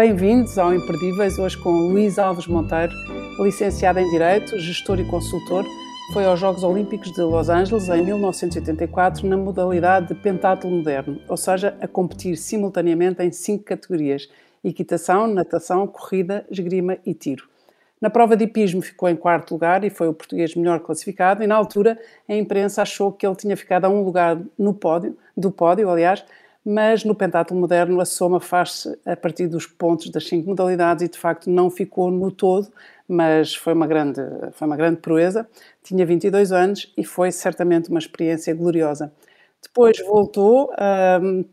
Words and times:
Bem-vindos 0.00 0.56
ao 0.56 0.72
Imperdíveis, 0.72 1.38
hoje 1.38 1.58
com 1.58 1.72
Luís 1.72 2.18
Alves 2.18 2.46
Monteiro, 2.46 2.90
licenciado 3.38 3.98
em 3.98 4.08
Direito, 4.08 4.58
gestor 4.58 4.98
e 4.98 5.04
consultor. 5.04 5.62
Foi 6.14 6.24
aos 6.24 6.40
Jogos 6.40 6.64
Olímpicos 6.64 7.12
de 7.12 7.20
Los 7.20 7.50
Angeles 7.50 7.86
em 7.90 8.02
1984 8.02 9.28
na 9.28 9.36
modalidade 9.36 10.08
de 10.08 10.14
pentatlo 10.14 10.70
moderno, 10.70 11.20
ou 11.28 11.36
seja, 11.36 11.76
a 11.82 11.86
competir 11.86 12.38
simultaneamente 12.38 13.22
em 13.22 13.30
cinco 13.30 13.64
categorias: 13.64 14.26
equitação, 14.64 15.26
natação, 15.26 15.86
corrida, 15.86 16.46
esgrima 16.50 16.96
e 17.04 17.12
tiro. 17.12 17.46
Na 18.00 18.08
prova 18.08 18.34
de 18.34 18.44
hipismo 18.44 18.80
ficou 18.80 19.06
em 19.06 19.16
quarto 19.16 19.52
lugar 19.52 19.84
e 19.84 19.90
foi 19.90 20.08
o 20.08 20.14
português 20.14 20.54
melhor 20.54 20.80
classificado, 20.80 21.44
e 21.44 21.46
na 21.46 21.56
altura 21.56 22.00
a 22.26 22.34
imprensa 22.34 22.80
achou 22.80 23.12
que 23.12 23.26
ele 23.26 23.36
tinha 23.36 23.54
ficado 23.54 23.84
a 23.84 23.90
um 23.90 24.02
lugar 24.02 24.40
no 24.58 24.72
pódio, 24.72 25.14
do 25.36 25.50
pódio, 25.50 25.90
aliás, 25.90 26.24
mas 26.64 27.04
no 27.04 27.14
pentatlo 27.14 27.56
moderno 27.56 28.00
a 28.00 28.04
soma 28.04 28.38
faz-se 28.38 28.98
a 29.06 29.16
partir 29.16 29.46
dos 29.46 29.66
pontos 29.66 30.10
das 30.10 30.28
cinco 30.28 30.48
modalidades 30.48 31.04
e 31.04 31.08
de 31.08 31.18
facto 31.18 31.48
não 31.48 31.70
ficou 31.70 32.10
no 32.10 32.30
todo, 32.30 32.68
mas 33.08 33.54
foi 33.54 33.72
uma 33.72 33.86
grande, 33.86 34.20
foi 34.52 34.66
uma 34.66 34.76
grande 34.76 35.00
proeza. 35.00 35.48
Tinha 35.82 36.04
22 36.04 36.52
anos 36.52 36.92
e 36.96 37.04
foi 37.04 37.32
certamente 37.32 37.88
uma 37.88 37.98
experiência 37.98 38.54
gloriosa. 38.54 39.12
Depois 39.62 39.98
voltou, 40.06 40.70
um, 41.22 41.44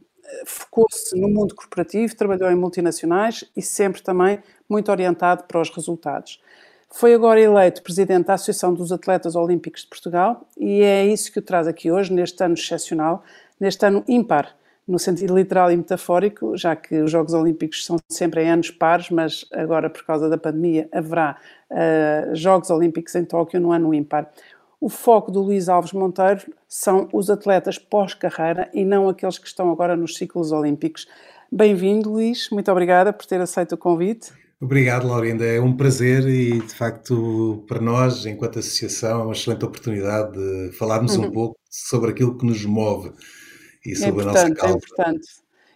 focou-se 0.46 1.18
no 1.20 1.30
mundo 1.30 1.56
corporativo, 1.56 2.16
trabalhou 2.16 2.52
em 2.52 2.56
multinacionais 2.56 3.46
e 3.56 3.62
sempre 3.62 4.02
também 4.02 4.40
muito 4.70 4.92
orientado 4.92 5.44
para 5.44 5.62
os 5.62 5.70
resultados. 5.70 6.42
Foi 6.90 7.14
agora 7.14 7.40
eleito 7.40 7.82
presidente 7.82 8.28
da 8.28 8.34
Associação 8.34 8.74
dos 8.74 8.92
Atletas 8.92 9.36
Olímpicos 9.36 9.82
de 9.82 9.88
Portugal 9.88 10.48
e 10.58 10.82
é 10.82 11.06
isso 11.06 11.32
que 11.32 11.40
o 11.40 11.42
traz 11.42 11.68
aqui 11.68 11.92
hoje, 11.92 12.14
neste 12.14 12.42
ano 12.44 12.54
excepcional, 12.54 13.24
neste 13.60 13.86
ano 13.86 14.04
ímpar 14.08 14.57
no 14.88 14.98
sentido 14.98 15.36
literal 15.36 15.72
e 15.72 15.76
metafórico, 15.76 16.56
já 16.56 16.76
que 16.76 17.02
os 17.02 17.12
Jogos 17.12 17.34
Olímpicos 17.34 17.86
são 17.86 17.98
sempre 18.10 18.44
em 18.44 18.50
anos 18.50 18.72
pares, 18.72 19.10
mas 19.10 19.46
agora, 19.52 19.90
por 19.90 20.06
causa 20.06 20.30
da 20.30 20.38
pandemia, 20.38 20.88
haverá 20.94 21.38
uh, 21.70 22.36
Jogos 22.36 22.70
Olímpicos 22.70 23.14
em 23.16 23.26
Tóquio 23.26 23.60
no 23.60 23.72
ano 23.72 23.94
ímpar. 23.94 24.32
O 24.80 24.90
foco 24.90 25.32
do 25.32 25.42
Luís 25.42 25.68
Alves 25.68 25.92
Monteiro 25.92 26.42
são 26.70 27.10
os 27.12 27.30
atletas 27.30 27.78
pós-carreira 27.78 28.70
e 28.74 28.86
não 28.86 29.10
aqueles 29.10 29.38
que 29.38 29.48
estão 29.48 29.72
agora 29.72 29.98
nos 29.98 30.16
ciclos 30.16 30.52
olímpicos. 30.52 31.08
Bem-vindo, 31.52 32.12
Luís. 32.12 32.50
Muito 32.52 32.72
obrigada 32.72 33.12
por 33.12 33.26
ter 33.26 33.42
aceito 33.42 33.74
o 33.74 33.78
convite. 33.78 34.32
Obrigado, 34.62 35.08
Laurinda. 35.08 35.46
É 35.46 35.60
um 35.60 35.76
prazer 35.76 36.28
e, 36.28 36.60
de 36.60 36.74
facto, 36.74 37.64
para 37.68 37.82
nós, 37.82 38.26
enquanto 38.26 38.60
associação, 38.60 39.22
é 39.22 39.24
uma 39.24 39.34
excelente 39.34 39.66
oportunidade 39.66 40.34
de 40.34 40.72
falarmos 40.78 41.16
uhum. 41.16 41.26
um 41.26 41.32
pouco 41.32 41.60
sobre 41.70 42.12
aquilo 42.12 42.38
que 42.38 42.46
nos 42.46 42.64
move 42.66 43.12
e 43.92 43.96
sobre 43.96 44.22
é 44.22 44.24
a 44.24 44.28
nossa 44.28 44.56
causa. 44.56 44.74
É 44.74 44.78
importante. 44.78 45.28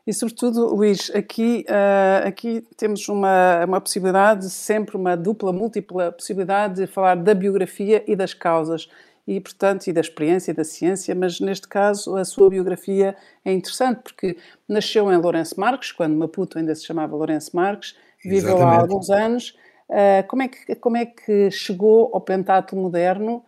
E, 0.06 0.14
sobretudo, 0.14 0.74
Luís, 0.76 1.12
aqui, 1.14 1.64
uh, 1.70 2.28
aqui 2.28 2.66
temos 2.76 3.08
uma, 3.08 3.64
uma 3.66 3.80
possibilidade, 3.80 4.50
sempre 4.50 4.98
uma 4.98 5.16
dupla, 5.16 5.54
múltipla 5.54 6.12
possibilidade 6.12 6.82
de 6.82 6.88
falar 6.88 7.16
da 7.16 7.34
biografia 7.34 8.04
e 8.08 8.16
das 8.16 8.34
causas. 8.34 8.90
E, 9.28 9.40
portanto, 9.40 9.88
e 9.88 9.94
da 9.94 10.02
experiência 10.02 10.52
e 10.52 10.54
da 10.54 10.64
ciência, 10.64 11.14
mas 11.14 11.40
neste 11.40 11.68
caso 11.68 12.18
a 12.18 12.26
sua 12.26 12.50
biografia 12.50 13.16
é 13.46 13.54
interessante 13.54 14.02
porque 14.02 14.36
nasceu 14.68 15.14
em 15.14 15.18
Lourenço 15.18 15.60
Marques, 15.60 15.92
quando 15.92 16.16
Maputo 16.16 16.58
ainda 16.58 16.74
se 16.74 16.84
chamava 16.84 17.16
Lourenço 17.16 17.56
Marques, 17.56 17.96
viveu 18.26 18.60
há 18.62 18.80
alguns 18.80 19.12
anos. 19.12 19.56
Uh, 19.88 20.26
como, 20.28 20.42
é 20.42 20.48
que, 20.48 20.76
como 20.76 20.98
é 20.98 21.06
que 21.06 21.52
chegou 21.52 22.10
ao 22.14 22.20
pentatlo 22.20 22.82
moderno 22.82 23.44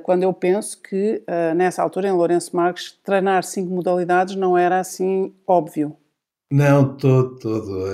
quando 0.00 0.24
eu 0.24 0.32
penso 0.32 0.80
que, 0.82 1.22
eh, 1.26 1.54
nessa 1.54 1.82
altura, 1.82 2.08
em 2.08 2.12
Lourenço 2.12 2.54
Marques, 2.56 2.98
treinar 3.04 3.44
cinco 3.44 3.72
modalidades 3.72 4.34
não 4.34 4.58
era 4.58 4.80
assim 4.80 5.32
óbvio. 5.46 5.96
Não, 6.50 6.96
todo, 6.96 7.38
todo. 7.38 7.84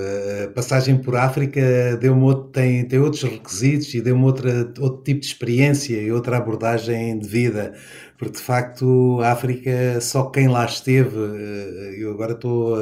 A 0.44 0.48
passagem 0.52 0.96
por 0.96 1.16
África 1.16 1.96
deu 2.00 2.14
tem, 2.52 2.86
tem 2.86 3.00
outros 3.00 3.22
requisitos 3.24 3.92
e 3.94 4.00
deu-me 4.00 4.24
outro 4.24 5.02
tipo 5.04 5.20
de 5.20 5.26
experiência 5.26 6.00
e 6.00 6.12
outra 6.12 6.36
abordagem 6.36 7.18
de 7.18 7.26
vida, 7.28 7.74
porque 8.16 8.34
de 8.34 8.40
facto 8.40 9.20
a 9.22 9.32
África, 9.32 10.00
só 10.00 10.30
quem 10.30 10.46
lá 10.48 10.64
esteve, 10.64 11.16
eh, 11.18 11.96
eu 11.98 12.12
agora 12.12 12.32
estou 12.32 12.76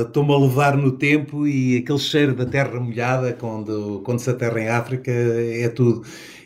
estou-me 0.00 0.32
a 0.32 0.38
levar 0.38 0.76
no 0.76 0.92
tempo 0.92 1.46
e 1.46 1.78
aquele 1.78 1.98
cheiro 1.98 2.34
da 2.34 2.46
terra 2.46 2.78
molhada 2.78 3.32
quando, 3.32 4.02
quando 4.04 4.20
se 4.20 4.30
aterra 4.30 4.60
em 4.60 4.68
África 4.68 5.10
é 5.10 5.68
tudo 5.68 6.02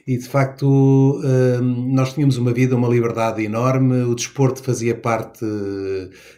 e 0.07 0.17
de 0.17 0.29
facto 0.29 0.67
hum, 0.67 1.93
nós 1.93 2.15
tínhamos 2.15 2.37
uma 2.37 2.53
vida, 2.53 2.77
uma 2.77 2.89
liberdade 2.89 3.43
enorme, 3.43 4.03
o 4.05 4.15
desporto 4.15 4.63
fazia 4.63 4.95
parte 4.95 5.45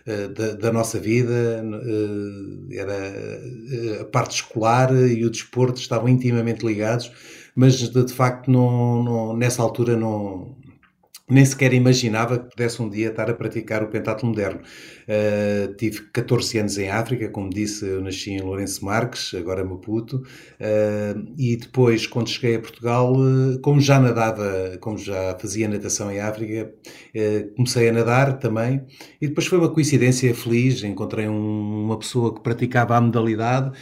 eh, 0.07 0.29
da, 0.55 0.73
nossa 0.73 0.99
vida, 0.99 1.63
eh, 2.73 2.77
era 2.79 2.95
eh, 2.95 3.99
a 4.01 4.05
parte 4.07 4.37
escolar 4.37 4.91
e 4.95 5.25
o 5.25 5.31
desporto 5.31 5.81
estavam 5.81 6.09
intimamente 6.09 6.65
ligados, 6.65 7.13
mas 7.55 7.75
de, 7.77 8.05
de 8.05 8.13
facto 8.13 8.51
não, 8.51 9.03
não, 9.03 9.37
nessa 9.37 9.63
altura 9.63 9.97
não, 9.97 10.57
nem 11.31 11.45
sequer 11.45 11.75
imaginava 11.75 12.39
que 12.39 12.51
pudesse 12.51 12.81
um 12.81 12.89
dia 12.89 13.09
estar 13.09 13.31
a 13.31 13.35
praticar 13.35 13.83
o 13.83 13.89
pentatlo 13.89 14.29
moderno. 14.29 14.61
Uh, 15.09 15.75
tive 15.75 16.03
14 16.13 16.59
anos 16.59 16.79
em 16.79 16.91
África, 16.91 17.29
como 17.29 17.51
disse, 17.51 17.87
eu 17.87 18.01
nasci 18.01 18.31
em 18.31 18.41
Lourenço 18.41 18.85
Marques, 18.85 19.35
agora 19.35 19.65
Maputo, 19.65 20.17
uh, 20.17 21.35
e 21.37 21.57
depois, 21.57 22.07
quando 22.07 22.29
cheguei 22.29 22.57
a 22.57 22.61
Portugal, 22.61 23.13
uh, 23.15 23.59
como 23.61 23.81
já 23.81 24.01
nadava, 24.01 24.79
como 24.81 24.97
já 24.97 25.37
fazia 25.39 25.69
natação 25.69 26.11
em 26.11 26.21
África, 26.21 26.73
comecei 27.57 27.89
a 27.89 27.93
nadar 27.93 28.39
também, 28.39 28.85
e 29.21 29.29
depois 29.29 29.47
foi 29.47 29.59
uma 29.59 29.71
coincidência 29.71 30.35
feliz, 30.35 30.83
encontrei 30.83 31.29
um, 31.29 31.85
uma 31.85 31.99
pessoa 31.99 32.35
que 32.35 32.41
praticava 32.41 32.97
a 32.97 33.01
modalidade, 33.01 33.73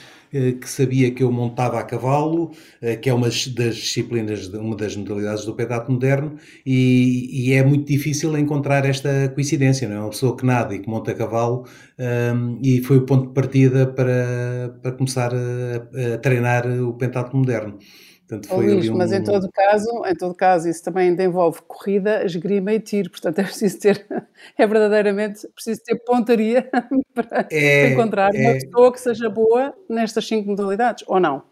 que 0.61 0.69
sabia 0.69 1.11
que 1.11 1.23
eu 1.23 1.31
montava 1.33 1.79
a 1.79 1.85
cavalo, 1.85 2.51
eh, 2.81 2.97
que 2.97 3.09
é 3.09 3.15
uma 3.15 3.29
das 3.29 3.77
disciplinas, 3.77 4.49
uma 4.49 4.77
das 4.77 4.97
modalidades 4.97 5.45
do 5.45 5.55
pedato 5.55 5.91
moderno, 5.91 6.37
e, 6.65 7.51
e, 7.51 7.53
é 7.55 7.65
muito 7.65 7.87
difícil 7.87 8.37
encontrar 8.39 8.85
esta 8.87 9.29
coincidência, 9.31 9.89
não 9.89 9.97
é? 9.97 10.01
Uma 10.01 10.11
pessoa 10.11 10.37
que 10.37 10.45
nada 10.47 10.75
e 10.75 10.81
que 10.81 10.89
monta 10.89 11.13
a 11.13 11.15
cavalo, 11.15 11.65
um, 11.99 12.03
ehm, 12.05 12.59
e 12.63 12.81
foi 12.83 12.99
o 12.99 13.07
ponto 13.07 13.29
de 13.29 13.35
partida 13.35 13.87
para, 13.87 14.79
para 14.83 14.93
começar 14.93 15.33
a, 15.35 16.15
a 16.15 16.19
treinar 16.19 16.67
o 16.67 16.93
pentatlo 16.95 17.39
moderno. 17.39 17.79
Portanto, 18.29 18.49
foi 18.49 18.75
Luís, 18.75 18.89
um... 18.89 18.97
mas 18.97 19.13
em 19.13 19.23
todo 19.23 19.49
caso, 19.53 19.89
em 20.05 20.15
todo 20.17 20.35
caso, 20.35 20.69
isso 20.69 20.83
também 20.83 21.11
envolve 21.11 21.61
corrida, 21.69 22.25
esgrima 22.25 22.73
e 22.73 22.81
tiro, 22.81 23.09
portanto 23.09 23.39
é 23.39 23.45
preciso 23.45 23.79
ter, 23.79 24.05
é 24.59 24.67
verdadeiramente 24.67 25.47
preciso 25.55 25.81
ter 25.85 25.97
pontaria 26.05 26.69
para 27.15 27.47
é, 27.53 27.93
encontrar 27.93 28.35
é... 28.35 28.41
uma 28.41 28.53
pessoa 28.55 28.93
que 28.93 29.01
seja 29.01 29.31
boa 29.31 29.73
nestas 29.89 30.27
cinco 30.27 30.49
modalidades, 30.51 31.05
ou 31.07 31.21
não? 31.21 31.43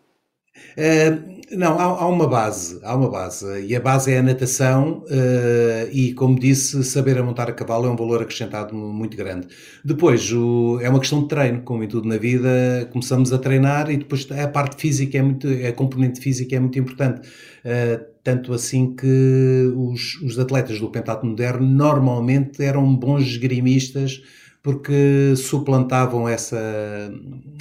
Uh, 0.77 1.35
não, 1.57 1.79
há, 1.79 1.85
há, 1.85 2.09
uma 2.09 2.27
base, 2.27 2.81
há 2.83 2.97
uma 2.97 3.09
base, 3.09 3.65
e 3.67 3.77
a 3.77 3.81
base 3.81 4.13
é 4.13 4.19
a 4.19 4.23
natação, 4.23 5.05
uh, 5.05 5.89
e 5.93 6.13
como 6.15 6.39
disse, 6.39 6.83
saber 6.85 7.19
a 7.19 7.23
montar 7.23 7.49
a 7.49 7.53
cavalo 7.53 7.87
é 7.87 7.91
um 7.91 7.97
valor 7.97 8.23
acrescentado 8.23 8.75
muito 8.75 9.17
grande. 9.17 9.49
Depois, 9.85 10.33
o, 10.33 10.79
é 10.81 10.89
uma 10.89 10.99
questão 10.99 11.23
de 11.23 11.29
treino, 11.29 11.63
como 11.63 11.85
em 11.85 11.89
tudo 11.89 12.09
na 12.09 12.17
vida, 12.17 12.89
começamos 12.93 13.33
a 13.33 13.39
treinar 13.39 13.91
e 13.91 13.97
depois 13.97 14.27
a 14.31 14.49
parte 14.49 14.77
física 14.81 15.19
é 15.19 15.23
muito, 15.23 15.47
a 15.47 15.73
componente 15.73 16.21
física 16.21 16.57
é 16.57 16.61
muito 16.61 16.79
importante. 16.79 17.29
Uh, 17.65 18.15
tanto 18.23 18.55
assim 18.55 18.97
que 18.97 19.73
os, 19.77 20.21
os 20.23 20.39
atletas 20.39 20.81
do 20.81 20.89
pentatlo 20.89 21.29
moderno 21.29 21.67
normalmente 21.67 22.65
eram 22.65 22.97
bons 22.97 23.23
esgrimistas 23.23 24.23
porque 24.65 25.37
suplantavam 25.37 26.27
essa, 26.27 26.57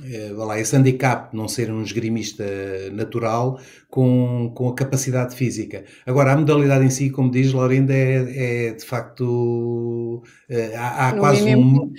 eh, 0.06 0.32
lá, 0.32 0.58
esse 0.58 0.74
handicap 0.74 1.32
de 1.32 1.38
não 1.38 1.50
ser 1.50 1.70
um 1.70 1.84
esgrimista 1.84 2.46
natural 2.94 3.60
com, 3.90 4.50
com 4.56 4.70
a 4.70 4.74
capacidade 4.74 5.36
física. 5.36 5.84
Agora, 6.06 6.32
a 6.32 6.38
modalidade 6.38 6.86
em 6.86 6.90
si, 6.90 7.10
como 7.10 7.30
diz 7.30 7.52
Laurinda, 7.52 7.94
é, 7.94 8.70
é 8.70 8.74
de 8.74 8.86
facto. 8.86 10.24
Eh, 10.50 10.74
há, 10.78 11.10
há 11.10 11.14
quase 11.18 11.54
um. 11.54 11.92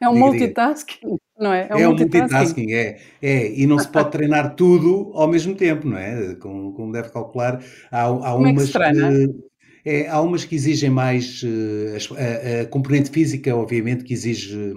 É 0.00 0.08
um 0.08 0.16
multitasking, 0.16 1.18
não 1.36 1.52
é? 1.52 1.66
É 1.68 1.74
um, 1.74 1.78
é 1.78 1.86
multitasking, 1.88 2.16
um 2.16 2.20
multitasking 2.20 2.72
é, 2.74 2.98
é. 3.20 3.60
E 3.60 3.66
não 3.66 3.80
se 3.80 3.88
pode 3.88 4.12
treinar 4.12 4.54
tudo 4.54 5.10
ao 5.14 5.26
mesmo 5.26 5.56
tempo, 5.56 5.88
não 5.88 5.98
é? 5.98 6.36
Como, 6.36 6.72
como 6.74 6.92
deve 6.92 7.08
calcular, 7.08 7.60
há, 7.90 8.04
há 8.04 8.08
como 8.08 8.36
umas. 8.36 8.50
É 8.50 8.54
que 8.54 8.66
se 8.66 8.72
treina? 8.72 9.10
Que, 9.10 9.53
é, 9.84 10.08
há 10.08 10.20
umas 10.20 10.44
que 10.44 10.54
exigem 10.54 10.90
mais. 10.90 11.42
Eh, 11.44 11.98
a, 12.16 12.62
a, 12.62 12.66
componente 12.66 13.10
física, 13.10 13.54
obviamente, 13.54 14.04
que 14.04 14.14
exige. 14.14 14.74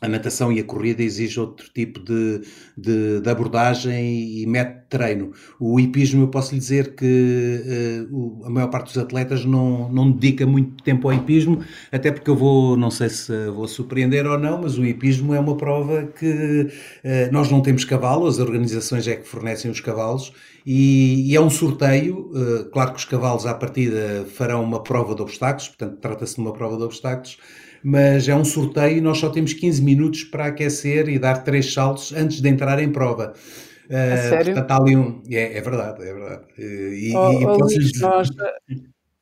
A 0.00 0.08
natação 0.08 0.52
e 0.52 0.60
a 0.60 0.64
corrida 0.64 1.02
exige 1.02 1.40
outro 1.40 1.70
tipo 1.72 2.00
de, 2.00 2.42
de, 2.76 3.20
de 3.20 3.30
abordagem 3.30 4.40
e 4.40 4.46
método 4.46 4.80
de 4.80 4.86
treino. 4.88 5.32
O 5.58 5.80
hipismo, 5.80 6.24
eu 6.24 6.28
posso 6.28 6.52
lhe 6.52 6.60
dizer 6.60 6.94
que 6.94 8.06
uh, 8.10 8.44
a 8.44 8.50
maior 8.50 8.68
parte 8.68 8.86
dos 8.86 8.98
atletas 8.98 9.44
não, 9.44 9.90
não 9.90 10.10
dedica 10.10 10.46
muito 10.46 10.82
tempo 10.84 11.08
ao 11.08 11.14
hipismo, 11.14 11.62
até 11.90 12.12
porque 12.12 12.28
eu 12.28 12.36
vou, 12.36 12.76
não 12.76 12.90
sei 12.90 13.08
se 13.08 13.48
vou 13.50 13.66
surpreender 13.66 14.26
ou 14.26 14.38
não, 14.38 14.62
mas 14.62 14.76
o 14.76 14.84
hipismo 14.84 15.34
é 15.34 15.40
uma 15.40 15.56
prova 15.56 16.06
que 16.06 16.68
uh, 16.70 17.32
nós 17.32 17.50
não 17.50 17.62
temos 17.62 17.84
cavalo, 17.84 18.26
as 18.26 18.38
organizações 18.38 19.08
é 19.08 19.16
que 19.16 19.26
fornecem 19.26 19.70
os 19.70 19.80
cavalos 19.80 20.32
e, 20.66 21.30
e, 21.30 21.36
é 21.36 21.40
um 21.40 21.48
sorteio. 21.48 22.30
Uh, 22.32 22.64
claro 22.70 22.92
que 22.92 22.98
os 22.98 23.04
cavalos 23.04 23.46
à 23.46 23.54
partida 23.54 24.26
farão 24.34 24.62
uma 24.62 24.82
prova 24.82 25.14
de 25.14 25.22
obstáculos, 25.22 25.68
portanto, 25.68 25.98
trata-se 26.00 26.34
de 26.34 26.40
uma 26.40 26.52
prova 26.52 26.76
de 26.76 26.82
obstáculos, 26.82 27.38
mas 27.88 28.28
é 28.28 28.34
um 28.34 28.44
sorteio 28.44 28.98
e 28.98 29.00
nós 29.00 29.18
só 29.18 29.28
temos 29.28 29.52
15 29.52 29.80
minutos 29.80 30.24
para 30.24 30.46
aquecer 30.46 31.08
e 31.08 31.20
dar 31.20 31.44
três 31.44 31.72
saltos 31.72 32.12
antes 32.12 32.40
de 32.40 32.48
entrar 32.48 32.82
em 32.82 32.90
prova. 32.90 33.32
Uh, 33.84 34.28
sério? 34.28 34.54
Portanto, 34.54 34.70
há 34.72 34.76
ali 34.76 34.96
um. 34.96 35.22
É, 35.30 35.56
é 35.56 35.60
verdade, 35.60 36.02
é 36.02 36.12
verdade. 36.12 36.42
E, 36.58 37.12
oh, 37.14 37.32
e 37.32 37.46
oh, 37.46 37.56
Luís, 37.58 38.00
nós, 38.00 38.28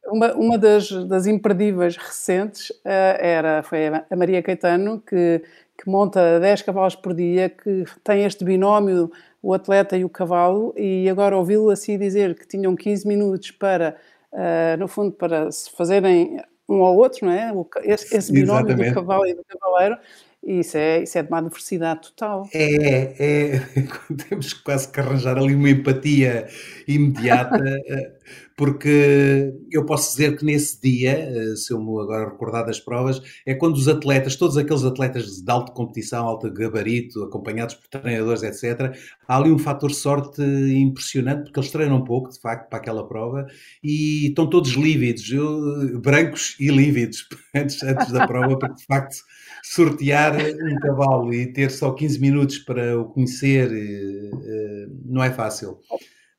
uma, 0.07 0.33
uma 0.33 0.57
das, 0.57 0.91
das 1.07 1.27
imperdíveis 1.27 1.99
recentes 1.99 2.71
uh, 2.71 3.19
era, 3.19 3.63
foi 3.63 3.89
a 3.89 4.17
Maria 4.17 4.43
Caetano, 4.43 5.03
que, 5.07 5.43
que 5.77 5.87
monta 5.87 6.41
10 6.41 6.63
cavalos 6.63 6.97
por 6.97 7.13
dia, 7.13 7.51
que 7.51 7.85
tem 8.03 8.25
este 8.25 8.47
binómio, 8.47 9.13
o 9.43 9.53
atleta 9.53 9.95
e 9.95 10.07
o 10.07 10.09
cavalo, 10.09 10.73
e 10.75 11.07
agora 11.11 11.37
ouvi-lo 11.37 11.69
assim 11.69 11.99
dizer 11.99 12.35
que 12.35 12.49
tinham 12.49 12.75
15 12.75 13.07
minutos 13.07 13.51
para, 13.51 13.95
uh, 14.33 14.79
no 14.79 14.89
fundo, 14.89 15.13
para 15.13 15.53
se 15.53 15.71
fazerem 15.71 16.41
um 16.69 16.83
ao 16.83 16.97
outro, 16.97 17.27
não 17.27 17.33
é? 17.33 17.53
Esse, 17.83 18.17
esse 18.17 18.33
binómio 18.33 18.67
Exatamente. 18.67 18.91
do 18.91 18.95
cavalo 18.95 19.27
e 19.27 19.35
do 19.35 19.45
cavaleiro, 19.45 19.99
isso 20.43 20.77
é, 20.77 21.03
isso 21.03 21.19
é 21.19 21.23
de 21.23 21.29
uma 21.29 21.39
adversidade 21.39 22.03
total. 22.03 22.49
É, 22.53 23.15
é, 23.19 23.61
temos 24.29 24.53
quase 24.53 24.91
que 24.91 25.01
arranjar 25.01 25.39
ali 25.39 25.55
uma 25.55 25.71
empatia 25.71 26.47
imediata, 26.87 27.59
porque 28.57 29.53
eu 29.71 29.85
posso 29.85 30.11
dizer 30.13 30.37
que 30.37 30.45
nesse 30.45 30.81
dia, 30.81 31.13
eh, 31.13 31.57
se 31.57 31.73
eu 31.73 31.81
me 31.81 32.01
agora 32.01 32.31
recordar 32.31 32.65
das 32.65 32.79
provas, 32.81 33.21
é 33.45 33.55
quando 33.55 33.77
os 33.77 33.89
atletas, 33.89 34.37
todos 34.37 34.57
aqueles 34.57 34.85
atletas 34.85 35.41
de 35.41 35.51
alta 35.51 35.73
competição, 35.73 36.27
alto 36.27 36.51
gabarito, 36.53 37.23
acompanhados 37.23 37.75
por 37.75 37.89
treinadores, 37.89 38.43
etc., 38.43 38.97
há 39.27 39.37
ali 39.37 39.51
um 39.51 39.59
fator 39.59 39.93
sorte 39.93 40.43
impressionante, 40.43 41.45
porque 41.45 41.61
eles 41.61 41.71
treinam 41.71 42.05
pouco, 42.05 42.31
de 42.31 42.41
facto, 42.41 42.69
para 42.69 42.79
aquela 42.79 43.07
prova, 43.07 43.47
e 43.83 44.29
estão 44.29 44.49
todos 44.49 44.73
lívidos, 44.73 45.31
eu, 45.31 46.01
brancos 46.01 46.57
e 46.61 46.69
lívidos, 46.69 47.29
antes, 47.55 47.83
antes 47.83 48.13
da 48.13 48.27
prova, 48.27 48.59
porque 48.59 48.77
de 48.77 48.87
facto 48.87 49.17
sortear 49.65 50.37
um 50.37 50.79
cavalo 50.79 51.33
e 51.33 51.47
ter 51.53 51.71
só 51.71 51.93
15 51.93 52.21
minutos 52.21 52.59
para 52.59 53.01
o 53.01 53.07
conhecer 53.07 53.73
eh, 53.73 54.31
eh, 54.45 54.87
não 55.07 55.25
é 55.25 55.31
fácil. 55.31 55.79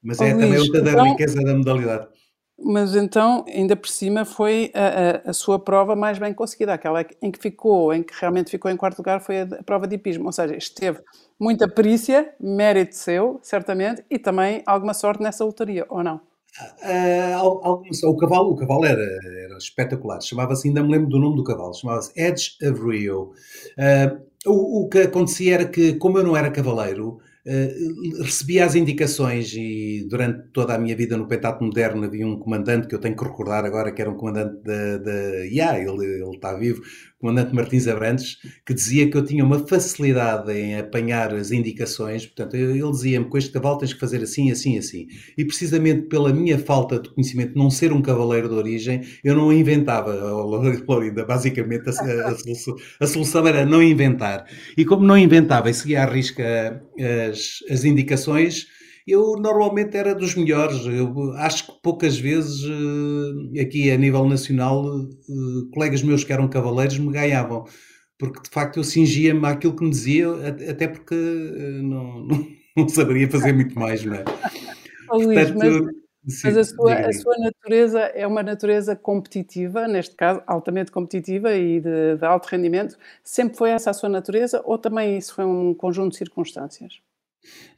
Mas 0.06 0.22
é 0.22 0.34
oh, 0.34 0.40
também 0.40 0.58
outra 0.60 0.82
da 0.82 0.92
então, 0.92 1.10
riqueza 1.10 1.42
da 1.42 1.56
modalidade. 1.56 2.08
Mas 2.58 2.96
então, 2.96 3.44
ainda 3.48 3.76
por 3.76 3.90
cima, 3.90 4.24
foi 4.24 4.72
a, 4.74 5.28
a, 5.28 5.30
a, 5.32 5.34
sua 5.34 5.60
prova 5.60 5.96
mais 5.96 6.18
bem 6.18 6.34
conseguida, 6.34 6.74
aquela 6.74 7.06
em 7.22 7.30
que 7.30 7.40
ficou, 7.40 7.94
em 7.94 8.02
que 8.02 8.14
realmente 8.18 8.50
ficou 8.52 8.72
em 8.72 8.78
quarto 8.78 9.00
lugar, 9.00 9.20
foi 9.20 9.42
a, 9.42 9.44
a 9.44 9.64
prova 9.64 9.88
de 9.88 9.96
hipismo. 9.96 10.26
Ou 10.26 10.32
seja, 10.32 10.56
esteve 10.56 11.00
muita 11.40 11.68
perícia, 11.68 12.34
mérito 12.40 12.96
seu, 12.96 13.40
certamente, 13.42 14.06
e 14.10 14.18
também 14.18 14.64
alguma 14.66 14.94
sorte 14.94 15.22
nessa 15.22 15.44
lotaria, 15.44 15.86
ou 15.90 16.02
não? 16.04 16.22
Uh, 16.82 18.10
o 18.10 18.16
cavalo, 18.16 18.52
o 18.52 18.56
cavalo 18.56 18.86
era, 18.86 19.04
era 19.44 19.58
espetacular, 19.58 20.22
chamava-se, 20.22 20.70
ainda 20.70 20.82
me 20.82 20.92
lembro 20.92 21.10
do 21.10 21.20
nome 21.20 21.36
do 21.36 21.44
cavalo, 21.44 21.74
chamava-se 21.74 22.14
Edge 22.16 22.52
of 22.64 22.82
Rio. 22.82 23.34
Uh, 23.78 24.26
o, 24.46 24.84
o, 24.84 24.90
que 24.90 25.00
acontecia 25.00 25.56
era 25.56 25.66
que, 25.66 25.96
como 25.96 26.18
eu 26.18 26.24
não 26.24 26.38
era 26.38 26.50
cavaleiro, 26.50 27.18
uh, 27.48 28.24
recebia 28.24 28.66
as 28.66 28.76
indicações 28.76 29.54
e 29.54 30.06
durante 30.10 30.50
toda 30.52 30.74
a 30.76 30.78
minha 30.78 30.96
vida 30.96 31.18
no 31.18 31.28
Pentato 31.28 31.64
Moderno 31.64 32.04
havia 32.04 32.28
um 32.28 32.40
comandante 32.40 32.88
que 32.88 32.96
eu 32.96 33.00
tenho 33.00 33.16
que 33.16 33.24
recordar 33.24 33.66
agora, 33.66 33.92
que 33.92 34.02
era 34.02 34.10
um 34.12 34.18
comandante 34.18 34.62
da. 34.64 34.98
da 34.98 35.12
yeah, 35.46 35.80
ele, 35.80 36.06
ele 36.06 36.36
está 36.36 36.54
vivo, 36.54 36.82
comandante 37.20 37.54
Martins 37.54 37.88
Abrantes, 37.88 38.38
que 38.66 38.74
dizia 38.74 39.10
que 39.10 39.18
eu 39.18 39.26
tinha 39.26 39.44
uma 39.44 39.60
facilidade 39.68 40.52
em 40.52 40.78
apanhar 40.78 41.34
as 41.34 41.52
indicações, 41.52 42.26
portanto, 42.26 42.56
ele 42.56 42.80
dizia-me 42.92 43.26
com 43.26 43.38
este 43.38 43.52
cavalo 43.52 43.78
tens 43.78 43.94
que 43.94 44.00
fazer 44.00 44.22
assim, 44.22 44.52
assim, 44.52 44.78
assim. 44.78 45.08
E 45.38 45.46
precisamente 45.46 46.04
pela 46.04 46.34
minha 46.34 46.60
falta 46.60 47.00
de 47.00 47.10
conhecimento, 47.10 47.58
não 47.58 47.70
ser 47.70 47.92
um 47.92 48.02
cavaleiro 48.02 48.50
de 48.50 48.56
origem, 48.56 49.02
eu 49.24 49.36
não 49.36 49.52
inventava, 49.52 50.14
Florinda, 50.86 51.26
basicamente 51.26 51.90
a, 51.90 51.92
a, 52.30 52.36
solução, 52.36 52.76
a 53.00 53.08
solução 53.08 53.48
era 53.48 53.66
não 53.66 53.82
inventar. 53.82 54.46
E 54.78 54.86
como 54.86 55.06
não 55.06 55.18
inventava 55.18 55.70
e 55.70 55.74
seguia 55.74 56.04
à 56.04 56.06
risca 56.06 56.84
as, 57.30 57.60
as 57.70 57.86
indicações, 57.86 58.68
eu 59.08 59.36
normalmente 59.38 59.96
era 59.96 60.16
dos 60.16 60.36
melhores. 60.36 60.86
Eu 60.86 61.34
acho 61.34 61.68
que 61.68 61.82
poucas 61.82 62.18
vezes, 62.18 62.64
eh, 63.56 63.62
aqui 63.62 63.92
a 63.92 63.98
nível 63.98 64.26
nacional, 64.26 64.84
eh, 64.86 65.74
colegas 65.74 66.02
meus 66.02 66.24
que 66.24 66.34
eram 66.34 66.48
cavaleiros 66.48 66.98
me 66.98 67.12
ganhavam. 67.12 67.66
Porque 68.18 68.42
de 68.42 68.50
facto 68.50 68.78
eu 68.78 68.84
cingia-me 68.84 69.46
àquilo 69.46 69.76
que 69.76 69.84
me 69.84 69.90
dizia, 69.90 70.28
até 70.70 70.88
porque 70.88 71.14
eh, 71.16 71.82
não, 71.82 72.26
não, 72.26 72.48
não 72.78 72.90
saberia 72.90 73.30
fazer 73.30 73.54
muito 73.54 73.78
mais, 73.78 74.04
não 74.04 74.16
é? 74.16 74.24
Oh, 75.08 75.18
Luís, 75.18 75.52
Portanto, 75.52 75.94
mas, 76.24 76.36
sim, 76.36 76.48
mas 76.48 76.58
a, 76.58 76.64
sua, 76.64 76.94
a 76.96 77.14
sua 77.14 77.38
natureza 77.38 78.00
é 78.00 78.26
uma 78.26 78.42
natureza 78.42 78.96
competitiva, 78.96 79.88
neste 79.88 80.16
caso 80.16 80.42
altamente 80.48 80.92
competitiva 80.92 81.54
e 81.54 81.80
de, 81.80 82.18
de 82.18 82.26
alto 82.26 82.48
rendimento. 82.48 82.98
Sempre 83.24 83.56
foi 83.56 83.70
essa 83.70 83.92
a 83.92 83.94
sua 83.94 84.10
natureza 84.10 84.64
ou 84.66 84.80
também 84.80 85.16
isso 85.16 85.36
foi 85.36 85.46
um 85.46 85.76
conjunto 85.76 86.14
de 86.14 86.18
circunstâncias? 86.18 87.02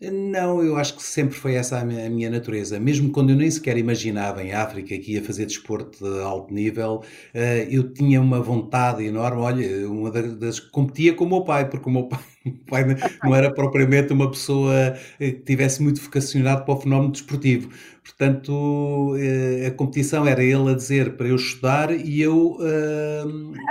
Não, 0.01 0.61
eu 0.63 0.77
acho 0.77 0.95
que 0.95 1.03
sempre 1.03 1.35
foi 1.35 1.55
essa 1.55 1.79
a 1.79 1.83
minha, 1.83 2.29
natureza. 2.29 2.79
Mesmo 2.79 3.09
quando 3.11 3.31
eu 3.31 3.35
nem 3.35 3.49
sequer 3.49 3.77
imaginava 3.77 4.43
em 4.43 4.53
África 4.53 4.97
que 4.97 5.13
ia 5.13 5.23
fazer 5.23 5.45
desporto 5.45 5.97
de 6.03 6.21
alto 6.21 6.53
nível, 6.53 7.03
eh, 7.33 7.67
eu 7.69 7.91
tinha 7.91 8.21
uma 8.21 8.39
vontade 8.39 9.03
enorme. 9.03 9.41
Olha, 9.41 9.89
uma 9.89 10.11
das. 10.11 10.59
competia 10.59 11.13
com 11.13 11.25
o 11.25 11.29
meu 11.29 11.41
pai, 11.43 11.67
porque 11.69 11.89
o 11.89 11.91
meu 11.91 12.03
pai, 12.03 12.19
o 12.45 12.65
pai 12.69 12.85
não 13.23 13.35
era 13.35 13.51
propriamente 13.51 14.13
uma 14.13 14.29
pessoa 14.29 14.95
eh, 15.19 15.31
que 15.31 15.41
tivesse 15.43 15.81
muito 15.81 15.99
vocacionado 16.01 16.63
para 16.63 16.73
o 16.75 16.79
fenómeno 16.79 17.11
desportivo. 17.11 17.69
Portanto, 18.03 19.15
eh, 19.17 19.67
a 19.67 19.71
competição 19.71 20.27
era 20.27 20.43
ele 20.43 20.71
a 20.71 20.75
dizer 20.75 21.17
para 21.17 21.27
eu 21.27 21.35
estudar 21.35 21.91
e 21.91 22.21
eu 22.21 22.57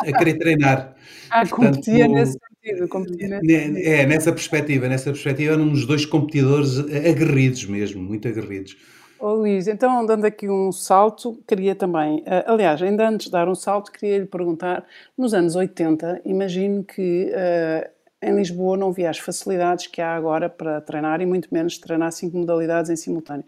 a 0.07 0.19
querer 0.19 0.39
treinar. 0.39 0.97
Ah, 1.31 1.47
Portanto, 1.47 1.77
competia 1.77 2.09
nesse 2.09 2.39
é, 2.67 4.07
nessa 4.07 4.33
perspectiva, 4.33 4.89
nessa 4.89 5.11
perspectiva 5.11 5.55
eram 5.55 5.65
uns 5.65 5.87
dois 5.87 6.05
competidores 6.05 6.79
aguerridos 6.79 7.65
mesmo, 7.67 8.03
muito 8.03 8.27
aguerridos. 8.27 8.77
Oh, 9.19 9.33
Luís, 9.33 9.67
então 9.67 10.05
dando 10.05 10.27
aqui 10.27 10.49
um 10.49 10.71
salto, 10.71 11.43
queria 11.47 11.75
também, 11.75 12.23
eh, 12.27 12.45
aliás, 12.47 12.83
ainda 12.83 13.09
antes 13.09 13.27
de 13.27 13.33
dar 13.33 13.49
um 13.49 13.55
salto, 13.55 13.91
queria 13.91 14.19
lhe 14.19 14.27
perguntar, 14.27 14.85
nos 15.17 15.33
anos 15.33 15.57
80, 15.57 16.21
imagino 16.23 16.85
que 16.85 17.33
uh, 17.33 17.89
em 18.21 18.37
Lisboa 18.37 18.77
não 18.77 18.89
havia 18.89 19.09
as 19.09 19.19
facilidades 19.19 19.87
que 19.87 20.03
há 20.03 20.15
agora 20.15 20.51
para 20.51 20.83
treinar 20.83 21.23
e 21.23 21.27
muito 21.27 21.49
menos 21.51 21.79
treinar 21.79 22.13
cinco 22.13 22.37
modalidades 22.37 22.91
em 22.91 22.97
simultâneo. 22.97 23.45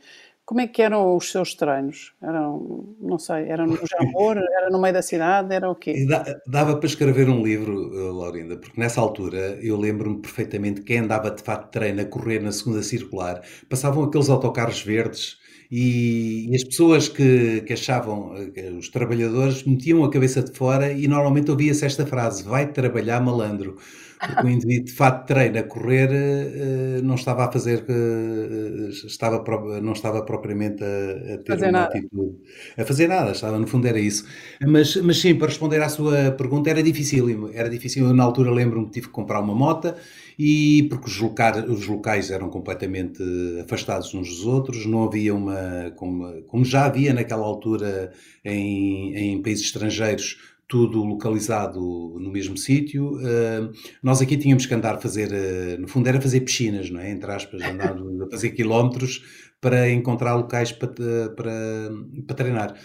Como 0.48 0.62
é 0.62 0.66
que 0.66 0.80
eram 0.80 1.14
os 1.14 1.30
seus 1.30 1.54
treinos? 1.54 2.14
Eram, 2.22 2.96
não 2.98 3.18
sei, 3.18 3.50
eram 3.50 3.66
no 3.66 3.78
Jamor, 3.86 4.38
era 4.56 4.70
no 4.70 4.80
meio 4.80 4.94
da 4.94 5.02
cidade, 5.02 5.54
era 5.54 5.70
o 5.70 5.74
quê? 5.74 6.06
Dava 6.46 6.74
para 6.78 6.86
escrever 6.86 7.28
um 7.28 7.42
livro, 7.42 7.92
eh, 7.94 8.10
Laurinda, 8.10 8.56
porque 8.56 8.80
nessa 8.80 8.98
altura 8.98 9.58
eu 9.60 9.76
lembro-me 9.76 10.22
perfeitamente 10.22 10.80
quem 10.80 11.00
andava 11.00 11.30
de 11.30 11.42
fato 11.42 11.66
de 11.66 11.72
treino 11.72 12.00
a 12.00 12.06
correr 12.06 12.40
na 12.40 12.50
segunda 12.50 12.82
circular, 12.82 13.42
passavam 13.68 14.04
aqueles 14.04 14.30
autocarros 14.30 14.80
verdes 14.80 15.36
e, 15.70 16.48
e 16.50 16.56
as 16.56 16.64
pessoas 16.64 17.08
que, 17.08 17.60
que 17.62 17.72
achavam, 17.74 18.32
os 18.78 18.88
trabalhadores 18.88 19.64
metiam 19.64 20.04
a 20.04 20.10
cabeça 20.10 20.42
de 20.42 20.52
fora 20.52 20.92
e 20.92 21.06
normalmente 21.08 21.50
ouvia-se 21.50 21.84
esta 21.84 22.06
frase, 22.06 22.42
vai 22.44 22.72
trabalhar 22.72 23.20
malandro 23.20 23.76
porque 24.24 24.46
o 24.46 24.48
indivíduo 24.50 24.86
de 24.86 24.92
fato 24.92 25.26
treino 25.26 25.58
a 25.58 25.62
correr 25.62 26.10
eh, 26.12 27.00
não 27.02 27.14
estava 27.14 27.44
a 27.46 27.52
fazer, 27.52 27.84
eh, 27.88 28.88
estava, 28.90 29.42
não 29.80 29.92
estava 29.92 30.22
propriamente 30.24 30.82
a, 30.84 31.34
a 31.34 31.38
ter 31.38 31.56
fazer 31.56 31.70
uma 31.70 31.78
nada. 31.78 31.86
atitude, 31.86 32.36
a 32.76 32.84
fazer 32.84 33.08
nada, 33.08 33.30
estava, 33.32 33.58
no 33.58 33.66
fundo 33.66 33.86
era 33.86 33.98
isso. 33.98 34.26
Mas, 34.60 34.96
mas 34.96 35.18
sim, 35.20 35.34
para 35.36 35.48
responder 35.48 35.80
à 35.82 35.88
sua 35.88 36.32
pergunta, 36.32 36.68
era 36.70 36.82
difícil, 36.82 37.50
era 37.54 37.68
difícil, 37.70 38.06
eu 38.06 38.14
na 38.14 38.24
altura 38.24 38.50
lembro-me 38.50 38.86
que 38.86 38.92
tive 38.92 39.06
que 39.06 39.12
comprar 39.12 39.40
uma 39.40 39.54
moto, 39.54 39.94
e 40.38 40.86
porque 40.88 41.06
os, 41.06 41.20
os 41.68 41.86
locais 41.86 42.30
eram 42.30 42.48
completamente 42.48 43.22
afastados 43.60 44.14
uns 44.14 44.28
dos 44.28 44.46
outros, 44.46 44.86
não 44.86 45.02
havia 45.04 45.34
uma, 45.34 45.90
como, 45.96 46.42
como 46.42 46.64
já 46.64 46.84
havia 46.84 47.12
naquela 47.12 47.44
altura 47.44 48.12
em, 48.44 49.14
em 49.16 49.42
países 49.42 49.64
estrangeiros, 49.64 50.38
tudo 50.68 51.02
localizado 51.02 51.80
no 52.20 52.30
mesmo 52.30 52.56
sítio. 52.56 53.14
Uh, 53.16 53.72
nós 54.02 54.20
aqui 54.20 54.36
tínhamos 54.36 54.66
que 54.66 54.74
andar 54.74 54.96
a 54.96 54.98
fazer, 54.98 55.30
uh, 55.32 55.80
no 55.80 55.88
fundo 55.88 56.06
era 56.06 56.20
fazer 56.20 56.40
piscinas, 56.42 56.90
não 56.90 57.00
é? 57.00 57.10
Entre 57.10 57.30
aspas, 57.32 57.62
andar 57.62 57.96
a 57.96 58.30
fazer 58.30 58.50
quilómetros 58.50 59.24
para 59.60 59.90
encontrar 59.90 60.36
locais 60.36 60.70
para, 60.70 60.88
para, 61.34 61.90
para 62.26 62.36
treinar. 62.36 62.76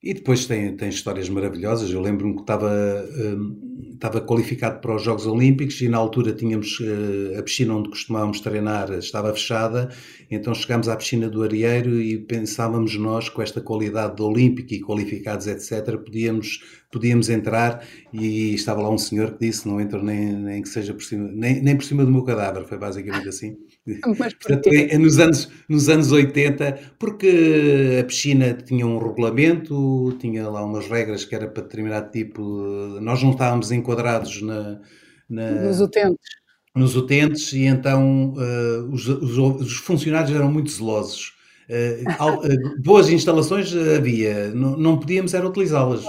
E 0.00 0.14
depois 0.14 0.46
tem, 0.46 0.76
tem 0.76 0.88
histórias 0.88 1.28
maravilhosas. 1.28 1.90
Eu 1.90 2.00
lembro-me 2.00 2.34
que 2.34 2.42
estava, 2.42 2.70
uh, 2.70 3.73
estava 3.94 4.20
qualificado 4.20 4.80
para 4.80 4.94
os 4.94 5.02
Jogos 5.02 5.26
Olímpicos 5.26 5.80
e 5.80 5.88
na 5.88 5.98
altura 5.98 6.32
tínhamos 6.32 6.80
uh, 6.80 7.38
a 7.38 7.42
piscina 7.42 7.74
onde 7.74 7.88
costumávamos 7.88 8.40
treinar 8.40 8.92
estava 8.92 9.32
fechada, 9.32 9.88
então 10.30 10.54
chegámos 10.54 10.88
à 10.88 10.96
piscina 10.96 11.28
do 11.28 11.42
Arieiro 11.42 12.00
e 12.00 12.18
pensávamos 12.18 12.96
nós, 12.96 13.28
com 13.28 13.40
esta 13.42 13.60
qualidade 13.60 14.16
de 14.16 14.22
olímpica 14.22 14.74
e 14.74 14.80
qualificados, 14.80 15.46
etc., 15.46 15.96
podíamos, 15.96 16.62
podíamos 16.90 17.28
entrar 17.28 17.86
e 18.12 18.54
estava 18.54 18.82
lá 18.82 18.90
um 18.90 18.98
senhor 18.98 19.32
que 19.32 19.46
disse: 19.46 19.66
Não 19.68 19.80
entro 19.80 20.02
nem, 20.02 20.32
nem 20.32 20.62
que 20.62 20.68
seja 20.68 20.92
por 20.92 21.02
cima, 21.02 21.30
nem, 21.32 21.62
nem 21.62 21.76
por 21.76 21.84
cima 21.84 22.04
do 22.04 22.10
meu 22.10 22.22
cadáver. 22.24 22.64
Foi 22.64 22.78
basicamente 22.78 23.28
assim. 23.28 23.56
Portanto, 24.40 24.68
é, 24.72 24.96
nos, 24.96 25.18
anos, 25.18 25.50
nos 25.68 25.88
anos 25.90 26.10
80, 26.10 26.78
porque 26.98 27.98
a 28.00 28.04
piscina 28.04 28.54
tinha 28.54 28.86
um 28.86 28.98
regulamento, 28.98 30.16
tinha 30.18 30.48
lá 30.48 30.64
umas 30.64 30.88
regras 30.88 31.24
que 31.24 31.34
era 31.34 31.46
para 31.46 31.62
determinado 31.64 32.10
tipo. 32.10 32.42
Nós 33.02 33.22
não 33.22 33.32
estávamos 33.32 33.70
enquadrados 33.70 34.40
na, 34.40 34.80
na 35.28 35.50
nos 35.50 35.80
utentes. 35.80 36.28
Nos 36.74 36.96
utentes, 36.96 37.52
e 37.52 37.66
então 37.66 38.32
uh, 38.32 38.90
os, 38.90 39.06
os, 39.06 39.38
os 39.38 39.76
funcionários 39.76 40.34
eram 40.34 40.50
muito 40.50 40.70
zelosos 40.70 41.33
Uh, 41.68 42.82
boas 42.82 43.08
instalações 43.08 43.74
havia, 43.74 44.50
não, 44.50 44.76
não 44.76 44.98
podíamos 44.98 45.32
era 45.32 45.46
utilizá-las. 45.46 46.04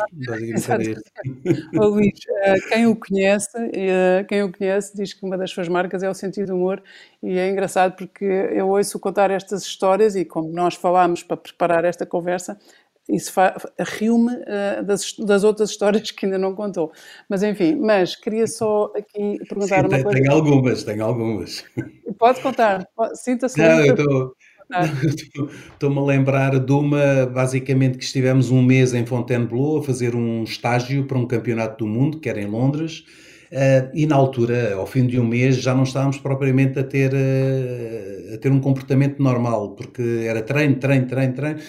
oh, 1.79 1.85
Luís, 1.87 2.19
uh, 2.19 2.69
quem 2.69 2.87
o 2.87 2.95
conhece, 2.95 3.57
uh, 3.57 4.27
quem 4.27 4.43
o 4.43 4.51
conhece 4.51 4.95
diz 4.95 5.13
que 5.13 5.25
uma 5.25 5.37
das 5.37 5.51
suas 5.51 5.69
marcas 5.69 6.03
é 6.03 6.09
o 6.09 6.13
sentido 6.13 6.47
do 6.47 6.55
humor 6.55 6.83
e 7.23 7.37
é 7.37 7.49
engraçado 7.49 7.95
porque 7.95 8.25
eu 8.25 8.67
ouço 8.67 8.99
contar 8.99 9.31
estas 9.31 9.63
histórias 9.63 10.15
e 10.15 10.25
como 10.25 10.51
nós 10.51 10.75
falámos 10.75 11.23
para 11.23 11.37
preparar 11.37 11.85
esta 11.85 12.05
conversa, 12.05 12.57
isso 13.07 13.31
riu-me 13.79 14.33
uh, 14.33 14.83
das, 14.83 15.13
das, 15.13 15.43
outras 15.43 15.69
histórias 15.69 16.11
que 16.11 16.25
ainda 16.25 16.37
não 16.37 16.53
contou. 16.53 16.91
Mas 17.29 17.43
enfim, 17.43 17.75
mas 17.75 18.15
queria 18.15 18.47
só 18.47 18.91
aqui 18.95 19.37
perguntar 19.47 19.81
Sim, 19.81 19.81
uma 19.81 19.89
tem, 19.89 20.03
coisa. 20.03 20.19
Tenho 20.19 20.31
algumas, 20.33 20.83
tenho 20.83 21.05
algumas. 21.05 21.63
Pode 22.17 22.41
contar, 22.41 22.85
sinta-se. 23.13 23.59
Não, 23.59 23.85
eu 23.85 23.93
estou 23.93 24.35
Estou-me 25.73 25.99
a 25.99 26.01
lembrar 26.03 26.59
de 26.59 26.71
uma, 26.71 27.25
basicamente, 27.27 27.97
que 27.97 28.03
estivemos 28.03 28.49
um 28.51 28.61
mês 28.61 28.93
em 28.93 29.05
Fontainebleau 29.05 29.77
a 29.77 29.83
fazer 29.83 30.15
um 30.15 30.43
estágio 30.43 31.05
para 31.05 31.17
um 31.17 31.27
campeonato 31.27 31.83
do 31.85 31.89
mundo, 31.89 32.19
que 32.19 32.27
era 32.29 32.41
em 32.41 32.47
Londres, 32.47 33.05
uh, 33.51 33.91
e 33.93 34.05
na 34.07 34.15
altura, 34.15 34.73
ao 34.75 34.87
fim 34.87 35.05
de 35.05 35.19
um 35.19 35.25
mês, 35.25 35.57
já 35.57 35.75
não 35.75 35.83
estávamos 35.83 36.17
propriamente 36.17 36.79
a 36.79 36.83
ter, 36.83 37.13
uh, 37.13 38.33
a 38.33 38.37
ter 38.37 38.51
um 38.51 38.59
comportamento 38.59 39.21
normal, 39.21 39.75
porque 39.75 40.01
era 40.27 40.41
treino, 40.41 40.75
treino, 40.77 41.07
treino, 41.07 41.33
treino, 41.33 41.59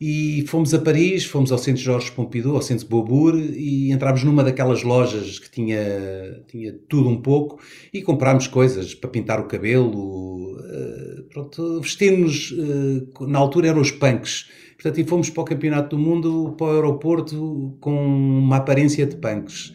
e 0.00 0.44
fomos 0.46 0.72
a 0.72 0.78
Paris, 0.78 1.24
fomos 1.24 1.50
ao 1.50 1.58
Centro 1.58 1.82
Jorge 1.82 2.12
Pompidou, 2.12 2.54
ao 2.54 2.62
Centro 2.62 2.86
Beaubourg, 2.86 3.36
e 3.56 3.90
entrámos 3.90 4.22
numa 4.22 4.44
daquelas 4.44 4.84
lojas 4.84 5.40
que 5.40 5.50
tinha, 5.50 6.44
tinha 6.46 6.72
tudo 6.88 7.08
um 7.08 7.20
pouco, 7.20 7.60
e 7.92 8.00
comprámos 8.00 8.46
coisas 8.46 8.94
para 8.94 9.10
pintar 9.10 9.40
o 9.40 9.48
cabelo, 9.48 10.56
uh, 10.56 11.22
pronto, 11.32 11.80
vestimos, 11.80 12.52
uh, 12.52 13.26
na 13.26 13.40
altura 13.40 13.68
eram 13.68 13.80
os 13.80 13.90
punks, 13.90 14.48
portanto, 14.74 15.00
e 15.00 15.04
fomos 15.04 15.30
para 15.30 15.42
o 15.42 15.44
Campeonato 15.44 15.96
do 15.96 16.00
Mundo, 16.00 16.54
para 16.56 16.68
o 16.68 16.70
aeroporto, 16.74 17.76
com 17.80 18.06
uma 18.06 18.58
aparência 18.58 19.04
de 19.04 19.16
punks. 19.16 19.74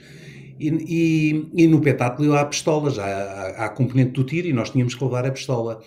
E, 0.58 0.70
e, 0.70 1.64
e 1.64 1.68
no 1.68 1.82
petáculo 1.82 2.34
há 2.34 2.46
pistolas, 2.46 2.98
há, 2.98 3.06
há 3.06 3.66
a 3.66 3.70
componente 3.70 4.12
do 4.12 4.24
tiro, 4.24 4.48
e 4.48 4.54
nós 4.54 4.70
tínhamos 4.70 4.96
que 4.96 5.04
levar 5.04 5.26
a 5.26 5.32
pistola. 5.32 5.82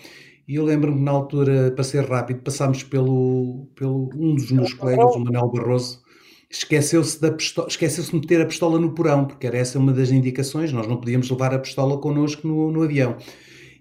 E 0.49 0.55
eu 0.55 0.65
lembro-me 0.65 1.01
na 1.01 1.11
altura, 1.11 1.73
para 1.73 1.83
ser 1.83 2.05
rápido, 2.05 2.41
passámos 2.41 2.85
pelo, 2.85 3.67
pelo 3.75 4.09
um 4.15 4.35
dos 4.35 4.51
meus 4.53 4.73
colegas, 4.75 5.17
o 5.17 5.19
Manuel 5.19 5.51
Barroso, 5.51 6.01
esqueceu-se 6.49 7.21
da 7.21 7.33
pistola, 7.33 7.67
esqueceu-se 7.67 8.11
de 8.13 8.17
meter 8.17 8.41
a 8.41 8.47
pistola 8.47 8.79
no 8.79 8.93
porão, 8.93 9.25
porque 9.25 9.47
era 9.47 9.59
essa 9.59 9.79
uma 9.79 9.93
das 9.93 10.11
indicações, 10.13 10.73
nós 10.73 10.87
não 10.87 10.99
podíamos 10.99 11.29
levar 11.29 11.53
a 11.53 11.59
pistola 11.59 11.99
connosco 11.99 12.47
no, 12.47 12.71
no 12.71 12.83
avião. 12.83 13.17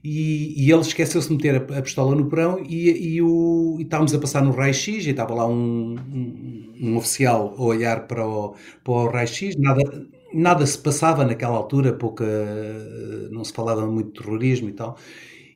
E, 0.03 0.65
e 0.65 0.71
ele 0.71 0.81
esqueceu-se 0.81 1.27
de 1.27 1.35
meter 1.35 1.55
a, 1.55 1.79
a, 1.79 1.81
pistola 1.81 2.15
no 2.15 2.27
porão 2.27 2.63
e, 2.63 3.15
e, 3.15 3.21
o, 3.21 3.77
e 3.79 3.83
estávamos 3.83 4.13
a 4.13 4.19
passar 4.19 4.43
no 4.43 4.51
raio-x 4.51 5.05
e 5.05 5.09
estava 5.09 5.33
lá 5.33 5.47
um, 5.47 5.95
um, 6.13 6.73
um, 6.79 6.97
oficial 6.97 7.55
a 7.57 7.63
olhar 7.63 8.07
para 8.07 8.27
o, 8.27 8.55
para 8.83 8.93
o 8.93 9.09
raio-x, 9.09 9.55
nada, 9.57 9.81
nada 10.33 10.65
se 10.65 10.77
passava 10.77 11.25
naquela 11.25 11.55
altura, 11.57 11.93
pouca, 11.93 12.23
não 13.31 13.43
se 13.43 13.51
falava 13.51 13.85
muito 13.87 14.13
de 14.13 14.21
terrorismo 14.21 14.69
e 14.69 14.73
tal 14.73 14.95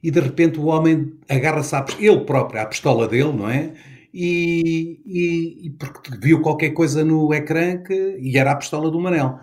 e 0.01 0.09
de 0.09 0.19
repente 0.19 0.59
o 0.59 0.65
homem 0.65 1.13
agarra-se 1.27 1.75
ele 1.99 2.21
próprio 2.21 2.61
à 2.61 2.65
pistola 2.65 3.07
dele, 3.07 3.33
não 3.33 3.49
é? 3.49 3.73
E, 4.13 5.01
e, 5.05 5.67
e, 5.67 5.69
porque 5.71 6.17
viu 6.19 6.41
qualquer 6.41 6.71
coisa 6.71 7.03
no 7.03 7.33
ecrã 7.33 7.77
que, 7.77 8.17
e 8.19 8.37
era 8.37 8.51
a 8.51 8.55
pistola 8.55 8.89
do 8.89 8.99
Manel. 8.99 9.39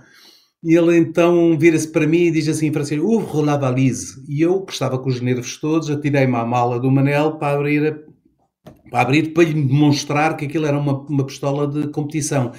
E 0.65 0.75
ele 0.75 0.97
então 0.97 1.57
vira-se 1.57 1.87
para 1.89 2.07
mim 2.07 2.25
e 2.25 2.31
diz 2.31 2.49
assim 2.49 2.67
em 2.67 2.73
francês, 2.73 3.01
ouvre 3.01 3.43
la 3.43 3.57
valise. 3.57 4.25
E 4.29 4.43
eu, 4.43 4.63
que 4.63 4.73
estava 4.73 4.99
com 4.99 5.09
os 5.09 5.21
nervos 5.21 5.59
todos, 5.59 5.91
atirei-me 5.91 6.35
à 6.35 6.45
mala 6.45 6.81
do 6.81 6.91
Manel 6.91 7.37
para 7.39 7.57
abrir, 7.57 7.87
a, 7.87 8.91
para 8.91 9.01
abrir, 9.03 9.33
para 9.33 9.45
lhe 9.45 9.63
demonstrar 9.63 10.37
que 10.37 10.47
aquilo 10.47 10.67
era 10.67 10.77
uma, 10.77 11.01
uma 11.03 11.25
pistola 11.25 11.69
de 11.69 11.89
competição. 11.89 12.51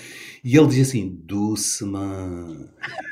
E 0.47 0.57
ele 0.57 0.67
diz 0.67 0.87
assim, 0.87 1.19
Dulceman. 1.25 2.69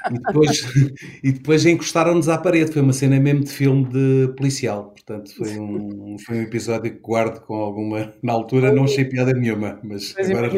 E 0.09 0.19
depois, 0.19 0.49
e 1.21 1.31
depois 1.33 1.65
encostaram-nos 1.65 2.29
à 2.29 2.37
parede. 2.37 2.71
Foi 2.71 2.81
uma 2.81 2.93
cena 2.93 3.19
mesmo 3.19 3.43
de 3.43 3.51
filme 3.51 3.83
de 3.89 4.33
policial. 4.37 4.91
Portanto, 4.91 5.35
foi 5.35 5.59
um, 5.59 6.15
foi 6.17 6.37
um 6.37 6.41
episódio 6.43 6.93
que 6.93 6.99
guardo 6.99 7.41
com 7.41 7.55
alguma. 7.55 8.13
Na 8.23 8.31
altura 8.31 8.71
não 8.71 8.85
achei 8.85 9.03
piada 9.03 9.33
nenhuma, 9.33 9.81
mas, 9.83 10.15
mas 10.17 10.29
agora 10.29 10.49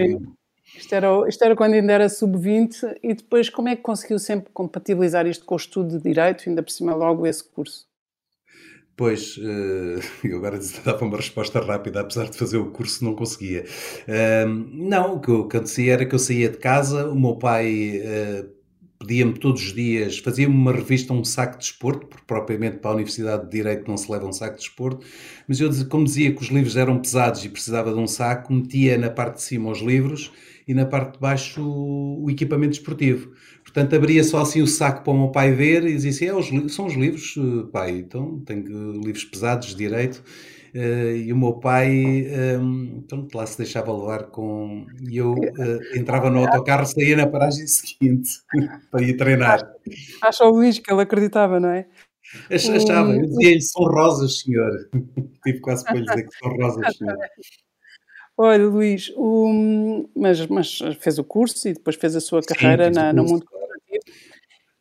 isto 0.78 0.94
era, 0.94 1.08
isto 1.28 1.44
era 1.44 1.56
quando 1.56 1.74
ainda 1.74 1.94
era 1.94 2.10
sub-20 2.10 2.98
e 3.02 3.16
depois 3.16 3.50
como 3.50 3.70
é 3.70 3.76
que 3.76 3.82
conseguiu 3.82 4.20
sempre 4.20 4.52
compatibilizar 4.54 5.26
isto 5.26 5.46
com 5.46 5.56
o 5.56 5.58
estudo 5.58 5.98
de 5.98 6.04
Direito, 6.04 6.48
ainda 6.48 6.62
por 6.62 6.70
cima 6.70 6.94
logo 6.94 7.26
esse 7.26 7.44
curso? 7.44 7.87
Pois, 8.98 9.38
uh, 9.38 10.02
eu 10.28 10.38
agora 10.38 10.60
dava 10.84 11.06
uma 11.06 11.18
resposta 11.18 11.60
rápida, 11.60 12.02
apesar 12.02 12.30
de 12.30 12.38
fazer 12.38 12.58
o 12.58 12.72
curso 12.72 13.06
não 13.06 13.14
conseguia. 13.16 13.64
Uh, 14.08 14.48
não, 14.74 15.16
o 15.16 15.20
que 15.22 15.32
acontecia 15.32 15.94
era 15.94 16.06
que 16.06 16.16
eu 16.16 16.20
saía 16.20 16.50
de 16.50 16.58
casa, 16.58 17.08
o 17.08 17.18
meu 17.18 17.36
pai 17.36 18.02
uh, 18.02 18.50
pedia-me 19.00 19.34
todos 19.38 19.62
os 19.62 19.74
dias, 19.74 20.18
fazia-me 20.18 20.56
uma 20.56 20.72
revista, 20.72 21.14
um 21.14 21.24
saco 21.24 21.60
de 21.60 21.66
esporte, 21.66 22.08
porque 22.08 22.24
propriamente 22.26 22.78
para 22.78 22.90
a 22.90 22.94
Universidade 22.96 23.44
de 23.46 23.52
Direito 23.52 23.88
não 23.88 23.98
se 23.98 24.12
leva 24.12 24.26
um 24.26 24.34
saco 24.34 24.58
de 24.58 24.64
esporte, 24.64 25.06
mas 25.48 25.60
eu, 25.60 25.70
como 25.88 26.04
dizia 26.04 26.34
que 26.34 26.42
os 26.42 26.48
livros 26.48 26.76
eram 26.76 27.00
pesados 27.00 27.46
e 27.46 27.50
precisava 27.50 27.94
de 27.94 28.00
um 28.00 28.08
saco, 28.08 28.52
metia 28.52 28.98
na 28.98 29.12
parte 29.12 29.36
de 29.36 29.44
cima 29.44 29.70
os 29.70 29.80
livros 29.80 30.32
e 30.68 30.74
na 30.74 30.88
parte 30.88 31.14
de 31.14 31.20
baixo 31.20 31.62
o 31.64 32.30
equipamento 32.32 32.74
esportivo. 32.74 33.32
Portanto, 33.78 33.96
abria 33.96 34.24
só 34.24 34.42
assim 34.42 34.60
o 34.60 34.66
saco 34.66 35.04
para 35.04 35.14
o 35.14 35.20
meu 35.20 35.28
pai 35.30 35.52
ver 35.52 35.84
e 35.84 35.94
dizia 35.94 36.10
assim, 36.10 36.26
é, 36.26 36.34
os, 36.34 36.74
são 36.74 36.88
os 36.88 36.96
livros, 36.96 37.36
eh, 37.38 37.70
pai, 37.72 37.92
então 37.92 38.40
tenho 38.40 38.94
livros 38.94 39.24
pesados 39.24 39.68
de 39.68 39.76
direito. 39.76 40.24
Uh, 40.74 41.16
e 41.16 41.32
o 41.32 41.38
meu 41.38 41.54
pai, 41.54 42.26
um, 42.60 43.04
então, 43.04 43.28
lá 43.34 43.46
se 43.46 43.56
deixava 43.56 43.96
levar 43.96 44.24
com. 44.32 44.88
E 45.08 45.18
eu 45.18 45.34
uh, 45.34 45.98
entrava 45.98 46.30
no 46.32 46.40
autocarro, 46.40 46.88
saía 46.88 47.16
na 47.16 47.28
paragem 47.28 47.68
seguinte 47.68 48.30
para 48.92 49.04
ir 49.04 49.16
treinar. 49.16 49.72
Acho 50.24 50.44
o 50.46 50.50
Luís 50.50 50.80
que 50.80 50.92
ele 50.92 51.04
acreditava, 51.04 51.60
não 51.60 51.70
é? 51.70 51.88
Achava, 52.52 53.14
eu 53.14 53.28
dizia-lhe: 53.28 53.62
são 53.62 53.84
rosas, 53.84 54.40
senhor. 54.40 54.72
Tive 55.46 55.60
quase 55.60 55.84
para 55.84 55.96
lhe 55.96 56.06
dizer 56.06 56.24
que 56.28 56.38
são 56.38 56.52
rosas, 56.52 56.98
senhor. 56.98 57.16
Olha, 58.40 58.66
Luís, 58.66 59.12
o, 59.16 60.08
mas, 60.16 60.46
mas, 60.48 60.80
fez 61.00 61.18
o 61.18 61.24
curso 61.24 61.68
e 61.68 61.74
depois 61.74 61.96
fez 61.96 62.16
a 62.16 62.22
sua 62.22 62.42
carreira 62.44 62.92
na, 62.92 63.12
no 63.12 63.24
mundo. 63.24 63.46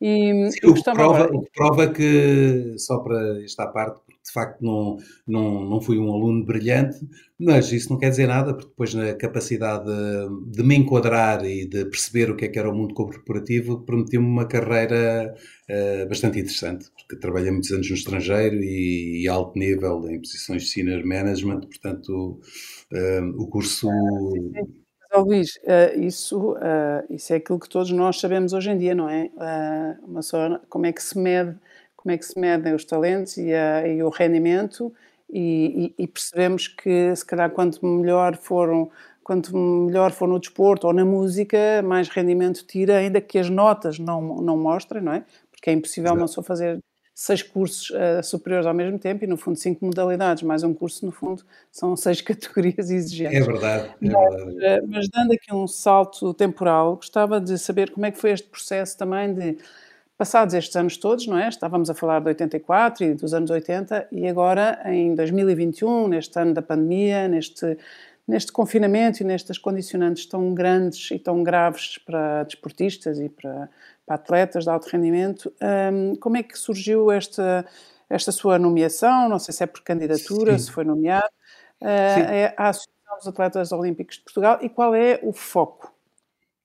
E, 0.00 0.50
Sim, 0.50 0.68
o, 0.68 0.74
que 0.74 0.82
prova, 0.82 1.02
agora... 1.02 1.36
o 1.36 1.42
que 1.42 1.50
prova 1.52 1.92
que, 1.92 2.74
só 2.76 2.98
para 2.98 3.42
esta 3.42 3.66
parte, 3.66 4.00
de 4.22 4.32
facto 4.32 4.60
não, 4.60 4.98
não, 5.26 5.64
não 5.64 5.80
fui 5.80 5.98
um 5.98 6.12
aluno 6.12 6.44
brilhante, 6.44 6.98
mas 7.38 7.72
isso 7.72 7.90
não 7.90 7.98
quer 7.98 8.10
dizer 8.10 8.26
nada, 8.26 8.52
porque 8.52 8.68
depois 8.68 8.92
na 8.92 9.14
capacidade 9.14 9.90
de, 10.46 10.62
me 10.62 10.74
enquadrar 10.74 11.44
e 11.46 11.66
de 11.66 11.86
perceber 11.86 12.30
o 12.30 12.36
que 12.36 12.44
é 12.44 12.48
que 12.48 12.58
era 12.58 12.70
o 12.70 12.74
mundo 12.74 12.92
corporativo, 12.92 13.84
permitiu-me 13.86 14.26
uma 14.26 14.46
carreira 14.46 15.34
uh, 15.70 16.08
bastante 16.08 16.40
interessante, 16.40 16.90
porque 16.90 17.16
trabalhei 17.16 17.50
muitos 17.50 17.70
anos 17.70 17.88
no 17.88 17.94
estrangeiro 17.94 18.56
e, 18.56 19.22
e 19.22 19.28
alto 19.28 19.58
nível 19.58 20.06
em 20.10 20.20
posições 20.20 20.64
de 20.64 20.68
senior 20.68 21.06
management, 21.06 21.60
portanto 21.60 22.40
uh, 22.92 23.42
o 23.42 23.48
curso... 23.48 23.88
Oh, 25.16 25.22
Luís, 25.22 25.56
uh, 25.64 25.98
isso, 25.98 26.52
uh, 26.52 27.04
isso 27.08 27.32
é 27.32 27.36
aquilo 27.36 27.58
que 27.58 27.68
todos 27.70 27.90
nós 27.90 28.20
sabemos 28.20 28.52
hoje 28.52 28.70
em 28.70 28.76
dia, 28.76 28.94
não 28.94 29.08
é? 29.08 29.30
Uh, 29.34 30.06
uma 30.06 30.20
só, 30.20 30.60
como 30.68 30.84
é 30.84 30.92
que 30.92 31.02
se 31.02 31.18
mede, 31.18 31.56
como 31.96 32.12
é 32.12 32.18
que 32.18 32.24
se 32.26 32.38
medem 32.38 32.74
os 32.74 32.84
talentos 32.84 33.38
e, 33.38 33.48
e 33.50 34.02
o 34.02 34.10
rendimento 34.10 34.92
e, 35.30 35.94
e, 35.98 36.04
e, 36.04 36.06
percebemos 36.06 36.68
que 36.68 37.16
se 37.16 37.24
calhar 37.24 37.50
quanto 37.50 37.84
melhor 37.84 38.36
foram 38.36 38.90
quanto 39.24 39.56
melhor 39.56 40.12
for 40.12 40.28
no 40.28 40.38
desporto 40.38 40.86
ou 40.86 40.92
na 40.92 41.04
música, 41.04 41.82
mais 41.82 42.08
rendimento 42.08 42.64
tira, 42.64 42.98
ainda 42.98 43.20
que 43.20 43.38
as 43.38 43.50
notas 43.50 43.98
não, 43.98 44.40
não 44.40 44.56
mostrem, 44.56 45.02
não 45.02 45.12
é? 45.14 45.24
Porque 45.50 45.70
é 45.70 45.72
impossível 45.72 46.10
Exato. 46.10 46.20
uma 46.20 46.26
pessoa 46.26 46.44
fazer 46.44 46.78
seis 47.18 47.42
cursos 47.42 47.88
uh, 47.88 48.22
superiores 48.22 48.66
ao 48.66 48.74
mesmo 48.74 48.98
tempo 48.98 49.24
e, 49.24 49.26
no 49.26 49.38
fundo, 49.38 49.56
cinco 49.56 49.86
modalidades, 49.86 50.42
mais 50.42 50.62
um 50.62 50.74
curso, 50.74 51.06
no 51.06 51.10
fundo, 51.10 51.42
são 51.72 51.96
seis 51.96 52.20
categorias 52.20 52.90
exigentes. 52.90 53.40
É 53.40 53.40
verdade. 53.40 53.88
É 54.02 54.10
mas, 54.10 54.44
verdade. 54.44 54.84
Uh, 54.84 54.86
mas, 54.86 55.08
dando 55.08 55.32
aqui 55.32 55.54
um 55.54 55.66
salto 55.66 56.34
temporal, 56.34 56.96
gostava 56.96 57.40
de 57.40 57.56
saber 57.56 57.90
como 57.90 58.04
é 58.04 58.10
que 58.10 58.18
foi 58.18 58.32
este 58.32 58.46
processo 58.46 58.98
também 58.98 59.32
de, 59.32 59.56
passados 60.18 60.52
estes 60.52 60.76
anos 60.76 60.98
todos, 60.98 61.26
não 61.26 61.38
é? 61.38 61.48
Estávamos 61.48 61.88
a 61.88 61.94
falar 61.94 62.20
de 62.20 62.28
84 62.28 63.04
e 63.04 63.14
dos 63.14 63.32
anos 63.32 63.50
80 63.50 64.08
e 64.12 64.28
agora, 64.28 64.82
em 64.84 65.14
2021, 65.14 66.08
neste 66.08 66.38
ano 66.38 66.52
da 66.52 66.60
pandemia, 66.60 67.28
neste 67.28 67.78
neste 68.26 68.50
confinamento 68.50 69.22
e 69.22 69.24
nestas 69.24 69.56
condicionantes 69.56 70.26
tão 70.26 70.52
grandes 70.52 71.10
e 71.10 71.18
tão 71.18 71.42
graves 71.42 71.98
para 71.98 72.42
desportistas 72.42 73.20
e 73.20 73.28
para, 73.28 73.70
para 74.04 74.16
atletas 74.16 74.64
de 74.64 74.70
alto 74.70 74.88
rendimento, 74.88 75.52
um, 75.92 76.16
como 76.16 76.36
é 76.36 76.42
que 76.42 76.58
surgiu 76.58 77.10
esta, 77.10 77.64
esta 78.10 78.32
sua 78.32 78.58
nomeação, 78.58 79.28
não 79.28 79.38
sei 79.38 79.54
se 79.54 79.62
é 79.62 79.66
por 79.66 79.82
candidatura, 79.82 80.58
Sim. 80.58 80.64
se 80.64 80.70
foi 80.72 80.84
nomeado, 80.84 81.28
uh, 81.80 81.86
é 81.86 82.54
a 82.56 82.70
Associação 82.70 83.16
dos 83.18 83.28
Atletas 83.28 83.72
Olímpicos 83.72 84.16
de 84.16 84.24
Portugal 84.24 84.58
e 84.60 84.68
qual 84.68 84.94
é 84.94 85.20
o 85.22 85.32
foco? 85.32 85.94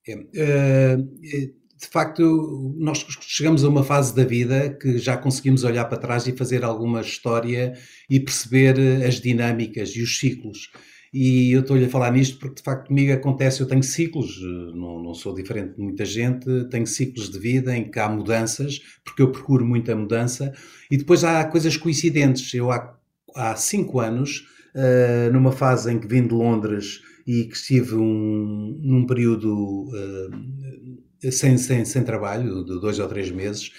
É, 0.07 0.15
uh, 0.15 1.61
de 1.81 1.87
facto, 1.87 2.75
nós 2.77 3.05
chegamos 3.21 3.63
a 3.63 3.69
uma 3.69 3.83
fase 3.83 4.15
da 4.15 4.23
vida 4.23 4.69
que 4.69 4.99
já 4.99 5.17
conseguimos 5.17 5.63
olhar 5.63 5.85
para 5.85 5.97
trás 5.97 6.27
e 6.27 6.31
fazer 6.31 6.63
alguma 6.63 7.01
história 7.01 7.73
e 8.07 8.19
perceber 8.19 9.03
as 9.03 9.15
dinâmicas 9.15 9.89
e 9.95 10.01
os 10.01 10.19
ciclos. 10.19 10.71
E 11.13 11.51
eu 11.51 11.59
estou-lhe 11.59 11.85
a 11.85 11.89
falar 11.89 12.11
nisto 12.11 12.39
porque, 12.39 12.55
de 12.55 12.61
facto, 12.61 12.87
comigo 12.87 13.11
acontece, 13.11 13.59
eu 13.59 13.67
tenho 13.67 13.83
ciclos, 13.83 14.37
eh, 14.37 14.75
não, 14.77 15.03
não 15.03 15.13
sou 15.13 15.35
diferente 15.35 15.75
de 15.75 15.81
muita 15.81 16.05
gente, 16.05 16.45
tenho 16.69 16.87
ciclos 16.87 17.29
de 17.29 17.37
vida 17.37 17.75
em 17.75 17.91
que 17.91 17.99
há 17.99 18.07
mudanças, 18.07 18.79
porque 19.03 19.21
eu 19.21 19.29
procuro 19.29 19.65
muita 19.65 19.93
mudança, 19.93 20.53
e 20.89 20.95
depois 20.95 21.25
há 21.25 21.43
coisas 21.43 21.75
coincidentes. 21.75 22.53
Eu 22.53 22.71
há, 22.71 22.97
há 23.35 23.55
cinco 23.57 23.99
anos, 23.99 24.47
uh, 24.73 25.33
numa 25.33 25.51
fase 25.51 25.91
em 25.91 25.99
que 25.99 26.07
vim 26.07 26.25
de 26.25 26.33
Londres 26.33 27.01
e 27.27 27.43
que 27.43 27.55
estive 27.55 27.95
um, 27.95 28.79
num 28.81 29.05
período 29.05 29.89
uh, 29.89 31.31
sem, 31.31 31.57
sem, 31.57 31.83
sem 31.83 32.03
trabalho, 32.03 32.63
de 32.63 32.79
dois 32.79 32.99
ou 32.99 33.07
três 33.07 33.29
meses, 33.29 33.71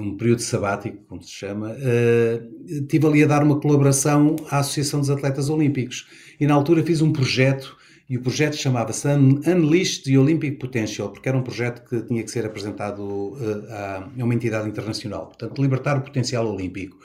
um 0.00 0.16
período 0.16 0.42
sabático, 0.42 0.98
como 1.08 1.22
se 1.22 1.30
chama, 1.30 1.76
estive 2.66 3.06
ali 3.06 3.22
a 3.22 3.26
dar 3.26 3.42
uma 3.42 3.60
colaboração 3.60 4.36
à 4.50 4.58
Associação 4.58 5.00
dos 5.00 5.10
Atletas 5.10 5.48
Olímpicos. 5.48 6.06
E 6.40 6.46
na 6.46 6.54
altura 6.54 6.82
fiz 6.82 7.00
um 7.00 7.12
projeto, 7.12 7.76
e 8.08 8.16
o 8.16 8.20
projeto 8.20 8.56
chamava-se 8.56 9.08
Unleash 9.08 9.98
the 9.98 10.18
Olympic 10.18 10.58
Potential, 10.58 11.10
porque 11.10 11.28
era 11.28 11.38
um 11.38 11.42
projeto 11.42 11.88
que 11.88 12.02
tinha 12.02 12.22
que 12.22 12.30
ser 12.30 12.44
apresentado 12.46 13.36
a, 13.68 14.08
a 14.20 14.24
uma 14.24 14.34
entidade 14.34 14.68
internacional. 14.68 15.26
Portanto, 15.26 15.60
libertar 15.62 15.98
o 15.98 16.02
potencial 16.02 16.46
olímpico. 16.46 16.96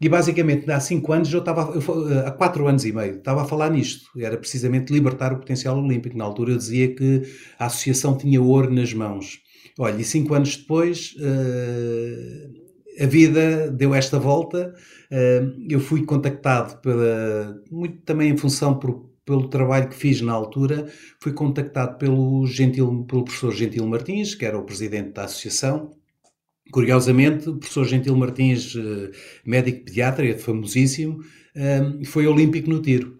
E 0.00 0.08
basicamente, 0.08 0.68
há 0.68 0.80
cinco 0.80 1.12
anos, 1.12 1.32
eu 1.32 1.38
estava, 1.38 1.72
eu, 1.74 2.26
há 2.26 2.32
quatro 2.32 2.66
anos 2.66 2.84
e 2.84 2.92
meio, 2.92 3.18
estava 3.18 3.42
a 3.42 3.44
falar 3.44 3.70
nisto. 3.70 4.10
Era 4.18 4.36
precisamente 4.36 4.92
libertar 4.92 5.32
o 5.32 5.38
potencial 5.38 5.78
olímpico. 5.78 6.18
Na 6.18 6.24
altura 6.24 6.50
eu 6.50 6.56
dizia 6.56 6.92
que 6.92 7.22
a 7.56 7.66
associação 7.66 8.18
tinha 8.18 8.42
ouro 8.42 8.72
nas 8.72 8.92
mãos. 8.92 9.38
Olha, 9.78 10.00
e 10.00 10.04
cinco 10.04 10.34
anos 10.34 10.56
depois, 10.56 11.14
uh, 11.18 13.02
a 13.02 13.06
vida 13.06 13.70
deu 13.70 13.94
esta 13.94 14.18
volta. 14.18 14.74
Uh, 15.10 15.66
eu 15.68 15.80
fui 15.80 16.04
contactado 16.04 16.80
pela, 16.80 17.60
muito 17.70 17.98
também 18.02 18.30
em 18.30 18.36
função 18.36 18.78
por, 18.78 19.10
pelo 19.24 19.48
trabalho 19.48 19.88
que 19.88 19.96
fiz 19.96 20.20
na 20.20 20.32
altura, 20.32 20.86
fui 21.20 21.32
contactado 21.32 21.98
pelo, 21.98 22.46
Gentil, 22.46 23.04
pelo 23.08 23.24
professor 23.24 23.52
Gentil 23.52 23.86
Martins, 23.86 24.34
que 24.34 24.44
era 24.44 24.58
o 24.58 24.64
presidente 24.64 25.12
da 25.12 25.24
associação, 25.24 25.90
Curiosamente, 26.70 27.48
o 27.50 27.56
professor 27.56 27.84
Gentil 27.84 28.16
Martins, 28.16 28.74
eh, 28.76 29.10
médico 29.44 29.84
pediatra, 29.84 30.26
é 30.26 30.38
famosíssimo, 30.38 31.22
eh, 31.54 32.04
foi 32.06 32.26
olímpico 32.26 32.70
no 32.70 32.80
tiro. 32.80 33.18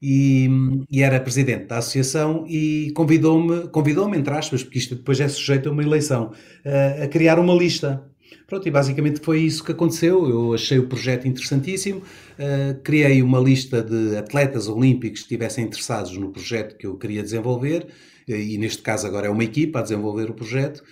E, 0.00 0.48
e, 0.90 1.02
era 1.02 1.18
presidente 1.18 1.66
da 1.66 1.78
associação 1.78 2.44
e 2.48 2.92
convidou-me, 2.94 3.68
convidou-me, 3.68 4.16
entre 4.18 4.34
aspas, 4.34 4.62
porque 4.62 4.78
isto 4.78 4.94
depois 4.94 5.18
é 5.20 5.28
sujeito 5.28 5.68
a 5.68 5.72
uma 5.72 5.82
eleição, 5.82 6.32
a, 6.64 7.04
a 7.04 7.08
criar 7.08 7.38
uma 7.38 7.54
lista. 7.54 8.04
Pronto, 8.46 8.66
e 8.68 8.70
basicamente 8.70 9.20
foi 9.20 9.40
isso 9.40 9.64
que 9.64 9.72
aconteceu. 9.72 10.28
Eu 10.28 10.54
achei 10.54 10.78
o 10.78 10.86
projeto 10.86 11.26
interessantíssimo, 11.26 12.00
uh, 12.00 12.80
criei 12.82 13.22
uma 13.22 13.40
lista 13.40 13.82
de 13.82 14.16
atletas 14.16 14.68
olímpicos 14.68 15.20
que 15.20 15.24
estivessem 15.24 15.64
interessados 15.64 16.16
no 16.16 16.30
projeto 16.30 16.76
que 16.76 16.86
eu 16.86 16.96
queria 16.96 17.22
desenvolver, 17.22 17.88
e 18.28 18.58
neste 18.58 18.82
caso 18.82 19.06
agora 19.06 19.28
é 19.28 19.30
uma 19.30 19.44
equipa 19.44 19.78
a 19.78 19.82
desenvolver 19.82 20.28
o 20.30 20.34
projeto, 20.34 20.82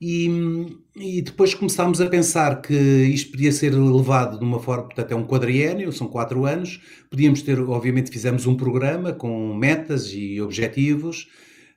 e, 0.00 0.28
e, 0.96 1.22
depois 1.22 1.54
começámos 1.54 2.00
a 2.00 2.06
pensar 2.06 2.60
que 2.60 2.74
isto 2.74 3.30
podia 3.30 3.52
ser 3.52 3.72
levado 3.74 4.38
de 4.38 4.44
uma 4.44 4.58
forma, 4.58 4.84
portanto 4.84 5.12
é 5.12 5.14
um 5.14 5.26
quadriênio, 5.26 5.92
são 5.92 6.06
quatro 6.08 6.44
anos, 6.44 6.80
podíamos 7.10 7.42
ter, 7.42 7.58
obviamente 7.60 8.10
fizemos 8.10 8.46
um 8.46 8.56
programa 8.56 9.12
com 9.12 9.54
metas 9.54 10.10
e 10.12 10.40
objetivos, 10.40 11.28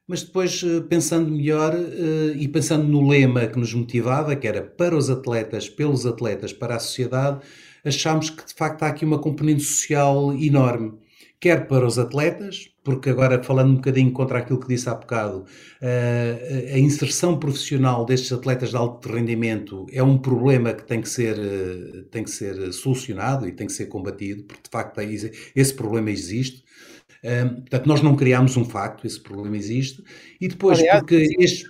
mas 0.08 0.24
depois 0.24 0.64
eh, 0.64 0.82
pensando 0.90 1.30
melhor 1.30 1.76
eh, 1.76 2.34
e 2.38 2.48
pensando 2.48 2.88
no 2.88 3.08
lema 3.08 3.46
que 3.48 3.60
nos 3.60 3.74
motivava, 3.74 4.36
que 4.36 4.48
era 4.48 4.62
para 4.62 4.96
os 4.96 5.10
atletas, 5.10 5.70
pelos 5.70 6.06
atletas, 6.06 6.54
para 6.54 6.76
a 6.76 6.80
sociedade, 6.80 7.46
achámos 7.86 8.30
que 8.30 8.46
de 8.46 8.54
facto 8.54 8.84
há 8.84 8.88
aqui 8.88 9.06
uma 9.06 9.20
componente 9.20 9.64
social 9.64 10.34
enorme 10.34 10.94
quer 11.40 11.68
para 11.68 11.86
os 11.86 12.00
atletas, 12.00 12.70
porque 12.88 13.10
agora 13.10 13.44
falando 13.44 13.72
um 13.72 13.76
bocadinho 13.76 14.14
contra 14.14 14.40
aquilo 14.40 14.62
que 14.62 14.68
disse 14.70 14.88
há 14.88 14.94
bocado, 14.94 15.44
eh, 15.82 16.72
a 16.74 16.80
inserção 16.80 17.38
profissional 17.38 18.06
destes 18.06 18.32
atletas 18.32 18.70
de 18.70 18.78
alto 18.78 19.12
rendimento 19.12 19.86
é 19.92 20.02
um 20.02 20.18
problema 20.18 20.74
que 20.74 20.86
tem 20.86 21.02
que 21.02 21.10
ser, 21.10 21.38
eh, 21.38 22.06
tem 22.10 22.24
que 22.24 22.32
ser 22.32 22.72
solucionado 22.72 23.46
e 23.46 23.52
tem 23.52 23.68
que 23.68 23.74
ser 23.74 23.88
combatido, 23.88 24.44
porque 24.44 24.64
de 24.64 24.70
facto 24.70 25.02
esse 25.54 25.74
problema 25.74 26.10
existe. 26.10 26.64
Eh, 27.22 27.44
portanto, 27.44 27.88
nós 27.88 28.02
não 28.02 28.16
criámos 28.16 28.56
um 28.56 28.64
facto, 28.64 29.06
esse 29.06 29.20
problema 29.20 29.58
existe, 29.58 30.02
e 30.40 30.48
depois 30.48 30.80
Aliás, 30.80 31.02
porque 31.02 31.28
este... 31.40 31.68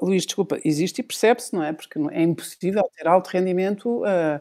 Luís, 0.00 0.24
desculpa, 0.24 0.60
existe 0.64 1.00
e 1.00 1.02
percebe-se, 1.02 1.52
não 1.52 1.64
é? 1.64 1.72
Porque 1.72 1.98
é 2.12 2.22
impossível 2.22 2.84
ter 2.96 3.08
alto 3.08 3.26
rendimento 3.26 4.02
uh, 4.02 4.40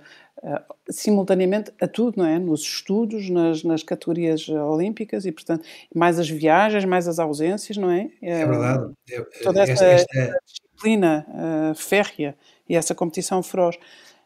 simultaneamente 0.90 1.72
a 1.82 1.88
tudo, 1.88 2.18
não 2.18 2.26
é? 2.26 2.38
Nos 2.38 2.62
estudos, 2.62 3.30
nas, 3.30 3.64
nas 3.64 3.84
categorias 3.84 4.48
olímpicas 4.50 5.26
e, 5.26 5.32
portanto, 5.32 5.66
mais 5.96 6.20
as 6.20 6.30
viagens, 6.30 6.86
mais 6.86 7.08
as 7.08 7.20
ausências, 7.20 7.78
não 7.78 7.90
é? 7.90 8.10
É, 8.22 8.42
é 8.42 8.46
verdade. 8.46 8.94
É, 9.10 9.22
toda 9.42 9.62
essa, 9.62 9.86
esta, 9.86 10.18
esta... 10.18 10.40
disciplina 10.46 11.26
uh, 11.30 11.76
férrea 11.76 12.36
e 12.68 12.76
essa 12.76 12.94
competição 12.94 13.42
feroz. 13.42 13.78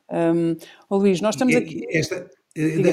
Um, 0.10 0.56
oh, 0.90 0.98
Luís, 0.98 1.22
nós 1.22 1.36
estamos 1.36 1.56
aqui. 1.56 1.86
Esta, 1.90 2.28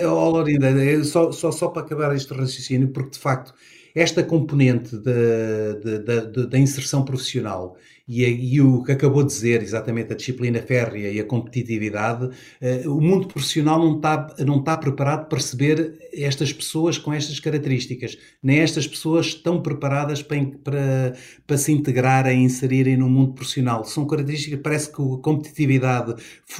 oh, 0.06 0.30
Lorinda, 0.30 0.68
só, 1.04 1.32
só, 1.32 1.50
só 1.50 1.68
para 1.68 1.82
acabar 1.82 2.14
este 2.14 2.34
raciocínio, 2.34 2.88
porque 2.88 3.10
de 3.10 3.18
facto 3.18 3.54
esta 3.94 4.24
componente 4.24 4.96
da 4.98 6.58
inserção 6.58 7.04
profissional 7.04 7.76
e, 8.06 8.24
e, 8.24 8.60
o 8.60 8.82
que 8.82 8.92
acabou 8.92 9.22
de 9.22 9.32
dizer, 9.32 9.62
exatamente 9.62 10.12
a 10.12 10.16
disciplina 10.16 10.60
férrea 10.60 11.10
e 11.10 11.18
a 11.18 11.24
competitividade, 11.24 12.26
uh, 12.26 12.90
o 12.90 13.00
mundo 13.00 13.26
profissional 13.26 13.78
não 13.78 13.96
está, 13.96 14.34
não 14.40 14.58
está 14.58 14.76
preparado 14.76 15.26
para 15.26 15.38
receber 15.38 15.98
estas 16.12 16.52
pessoas 16.52 16.98
com 16.98 17.12
estas 17.14 17.40
características, 17.40 18.18
nem 18.42 18.58
estas 18.58 18.86
pessoas 18.86 19.26
estão 19.26 19.62
preparadas 19.62 20.22
para, 20.22 20.44
para, 20.62 21.14
para 21.46 21.56
se 21.56 21.72
integrarem 21.72 22.42
e 22.42 22.44
inserirem 22.44 22.96
no 22.96 23.08
mundo 23.08 23.32
profissional. 23.32 23.84
São 23.84 24.06
características, 24.06 24.60
parece 24.62 24.92
que 24.92 25.00
a 25.00 25.18
competitividade 25.22 26.12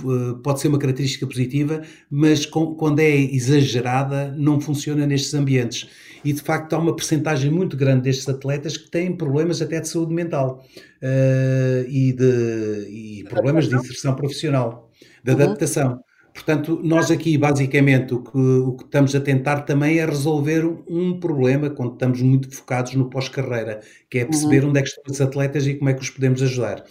uh, 0.02 0.37
pode 0.42 0.61
ser 0.61 0.68
uma 0.68 0.78
característica 0.78 1.26
positiva, 1.26 1.83
mas 2.11 2.46
com, 2.46 2.74
quando 2.74 3.00
é 3.00 3.14
exagerada 3.14 4.35
não 4.38 4.61
funciona 4.61 5.07
nestes 5.07 5.35
ambientes 5.35 5.88
e 6.24 6.33
de 6.33 6.40
facto 6.40 6.72
há 6.72 6.78
uma 6.78 6.96
percentagem 6.96 7.50
muito 7.50 7.76
grande 7.76 8.04
destes 8.04 8.28
atletas 8.28 8.78
que 8.78 8.90
têm 8.90 9.14
problemas 9.14 9.61
até 9.61 9.78
de 9.78 9.88
saúde 9.88 10.14
mental 10.14 10.64
uh, 11.05 11.88
e, 11.88 12.12
de, 12.12 12.88
e 12.88 13.25
problemas 13.29 13.69
de 13.69 13.77
inserção 13.77 14.14
profissional, 14.17 14.90
de 15.23 15.33
uhum. 15.33 15.43
adaptação. 15.43 16.01
Portanto, 16.33 16.81
nós 16.83 17.12
aqui 17.12 17.38
basicamente 17.38 18.12
o 18.12 18.21
que, 18.21 18.37
o 18.37 18.73
que 18.73 18.85
estamos 18.85 19.14
a 19.14 19.21
tentar 19.21 19.61
também 19.61 20.01
é 20.01 20.05
resolver 20.05 20.64
um 20.88 21.21
problema 21.21 21.71
quando 21.71 21.93
estamos 21.93 22.21
muito 22.23 22.51
focados 22.51 22.95
no 22.95 23.09
pós-carreira, 23.09 23.81
que 24.11 24.19
é 24.19 24.25
perceber 24.25 24.64
uhum. 24.64 24.71
onde 24.71 24.81
é 24.81 24.83
que 24.83 24.88
estão 24.88 25.05
os 25.09 25.21
atletas 25.21 25.64
e 25.67 25.75
como 25.75 25.90
é 25.90 25.95
que 25.95 26.03
os 26.03 26.11
podemos 26.11 26.43
ajudar. 26.43 26.85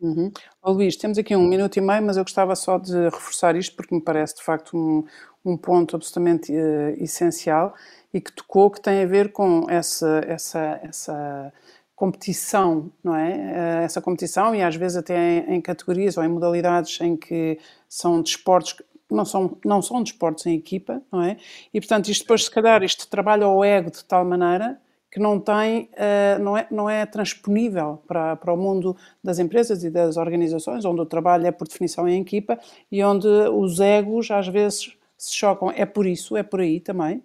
Uhum. 0.00 0.30
Oh, 0.62 0.72
Luís, 0.72 0.96
temos 0.96 1.18
aqui 1.18 1.34
um 1.36 1.46
minuto 1.46 1.76
e 1.76 1.80
meio, 1.80 2.02
mas 2.02 2.16
eu 2.16 2.24
gostava 2.24 2.54
só 2.54 2.78
de 2.78 3.04
reforçar 3.04 3.54
isto 3.56 3.76
porque 3.76 3.94
me 3.94 4.00
parece 4.00 4.36
de 4.36 4.42
facto 4.42 4.76
um, 4.76 5.04
um 5.44 5.56
ponto 5.56 5.96
absolutamente 5.96 6.52
uh, 6.52 7.02
essencial 7.02 7.74
e 8.12 8.20
que 8.20 8.32
tocou, 8.32 8.70
que 8.70 8.80
tem 8.80 9.02
a 9.02 9.06
ver 9.06 9.32
com 9.32 9.66
essa, 9.68 10.22
essa, 10.26 10.80
essa 10.82 11.52
competição, 11.96 12.92
não 13.02 13.16
é? 13.16 13.32
Eh, 13.32 13.84
essa 13.84 14.02
competição 14.02 14.54
e 14.54 14.62
às 14.62 14.76
vezes 14.76 14.98
até 14.98 15.38
em, 15.48 15.60
categorias 15.62 16.18
ou 16.18 16.22
em 16.22 16.28
modalidades 16.28 17.00
em 17.00 17.16
que 17.16 17.58
são 17.88 18.20
desportos 18.20 18.76
não 19.10 19.24
são, 19.24 19.56
não 19.64 19.80
são 19.80 20.02
desportos 20.02 20.44
em 20.46 20.54
equipa, 20.56 21.00
não 21.10 21.22
é? 21.22 21.38
E 21.72 21.80
portanto 21.80 22.08
isto 22.08 22.22
depois 22.22 22.44
se 22.44 22.50
calhar 22.50 22.82
isto 22.82 23.08
trabalha 23.08 23.48
o 23.48 23.64
ego 23.64 23.90
de 23.90 24.04
tal 24.04 24.24
maneira 24.24 24.78
que 25.10 25.18
não 25.20 25.40
tem, 25.40 25.88
uh, 25.94 26.42
não, 26.42 26.56
é, 26.58 26.66
não 26.70 26.90
é 26.90 27.06
transponível 27.06 28.02
para, 28.06 28.36
para 28.36 28.52
o 28.52 28.56
mundo 28.56 28.94
das 29.24 29.38
empresas 29.38 29.82
e 29.82 29.88
das 29.88 30.18
organizações, 30.18 30.84
onde 30.84 31.00
o 31.00 31.06
trabalho 31.06 31.46
é 31.46 31.52
por 31.52 31.66
definição 31.66 32.06
em 32.06 32.20
equipa 32.20 32.58
e 32.92 33.02
onde 33.02 33.26
os 33.26 33.80
egos 33.80 34.30
às 34.30 34.46
vezes 34.46 34.94
se 35.16 35.34
chocam. 35.34 35.70
É 35.70 35.86
por 35.86 36.06
isso, 36.06 36.36
é 36.36 36.42
por 36.42 36.60
aí 36.60 36.80
também. 36.80 37.22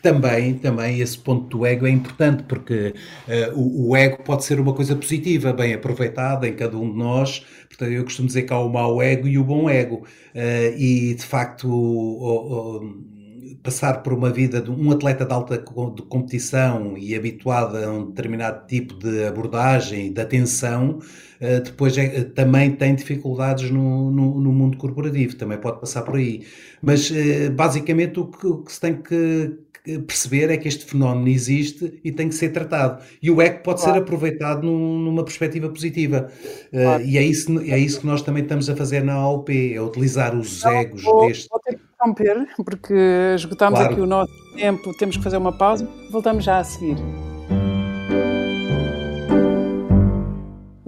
Também, 0.00 0.54
também 0.54 1.00
esse 1.00 1.18
ponto 1.18 1.58
do 1.58 1.66
ego 1.66 1.86
é 1.86 1.90
importante 1.90 2.44
porque 2.44 2.94
uh, 3.28 3.60
o, 3.60 3.90
o, 3.90 3.96
ego 3.96 4.22
pode 4.22 4.42
ser 4.42 4.58
uma 4.58 4.72
coisa 4.72 4.96
positiva, 4.96 5.52
bem 5.52 5.74
aproveitada 5.74 6.48
em 6.48 6.56
cada 6.56 6.78
um 6.78 6.90
de 6.90 6.96
nós. 6.96 7.44
Portanto, 7.68 7.90
eu 7.92 8.02
costumo 8.02 8.26
dizer 8.26 8.44
que 8.44 8.52
há 8.54 8.58
o 8.58 8.70
mau 8.70 9.02
ego 9.02 9.28
e 9.28 9.36
o 9.36 9.44
bom 9.44 9.68
ego. 9.68 10.06
Uh, 10.34 10.78
e 10.78 11.14
de 11.14 11.22
facto, 11.22 11.68
o, 11.68 12.78
o, 12.78 13.16
passar 13.62 14.02
por 14.02 14.12
uma 14.12 14.30
vida 14.30 14.60
de 14.60 14.70
um 14.70 14.92
atleta 14.92 15.24
de 15.24 15.32
alta 15.32 15.58
de 15.58 16.02
competição 16.02 16.96
e 16.96 17.14
habituado 17.14 17.76
a 17.76 17.90
um 17.90 18.06
determinado 18.06 18.66
tipo 18.66 18.94
de 18.94 19.24
abordagem, 19.24 20.12
de 20.12 20.20
atenção, 20.20 21.00
uh, 21.40 21.60
depois 21.62 21.98
é, 21.98 22.24
também 22.24 22.70
tem 22.76 22.94
dificuldades 22.94 23.70
no, 23.70 24.10
no, 24.10 24.40
no, 24.40 24.52
mundo 24.52 24.78
corporativo, 24.78 25.36
também 25.36 25.58
pode 25.58 25.80
passar 25.80 26.02
por 26.02 26.16
aí. 26.16 26.46
Mas 26.80 27.10
uh, 27.10 27.50
basicamente 27.54 28.20
o 28.20 28.26
que, 28.26 28.46
o 28.46 28.62
que 28.62 28.72
se 28.72 28.80
tem 28.80 28.94
que 29.02 29.65
perceber 30.06 30.50
é 30.50 30.56
que 30.56 30.68
este 30.68 30.84
fenómeno 30.84 31.28
existe 31.28 32.00
e 32.04 32.10
tem 32.12 32.28
que 32.28 32.34
ser 32.34 32.50
tratado. 32.50 33.02
E 33.22 33.30
o 33.30 33.40
EC 33.40 33.62
pode 33.62 33.80
claro. 33.80 33.94
ser 33.94 34.02
aproveitado 34.02 34.64
num, 34.64 34.98
numa 34.98 35.24
perspectiva 35.24 35.68
positiva. 35.68 36.30
Claro. 36.70 37.02
Uh, 37.02 37.06
e 37.06 37.18
é 37.18 37.22
isso, 37.22 37.60
é 37.60 37.78
isso 37.78 38.00
que 38.00 38.06
nós 38.06 38.22
também 38.22 38.42
estamos 38.42 38.68
a 38.68 38.76
fazer 38.76 39.02
na 39.04 39.14
AOP, 39.14 39.74
é 39.74 39.80
utilizar 39.80 40.36
os 40.36 40.62
Não, 40.62 40.72
egos 40.72 41.02
vou, 41.02 41.26
deste. 41.26 41.48
Vou 41.48 41.60
ter 41.60 41.74
que 41.76 41.82
interromper, 41.94 42.46
porque 42.64 42.94
esgotamos 43.34 43.78
claro. 43.78 43.92
aqui 43.92 44.00
o 44.00 44.06
nosso 44.06 44.32
tempo, 44.56 44.96
temos 44.98 45.16
que 45.16 45.22
fazer 45.22 45.36
uma 45.36 45.56
pausa. 45.56 45.88
Voltamos 46.10 46.44
já 46.44 46.58
a 46.58 46.64
seguir. 46.64 46.96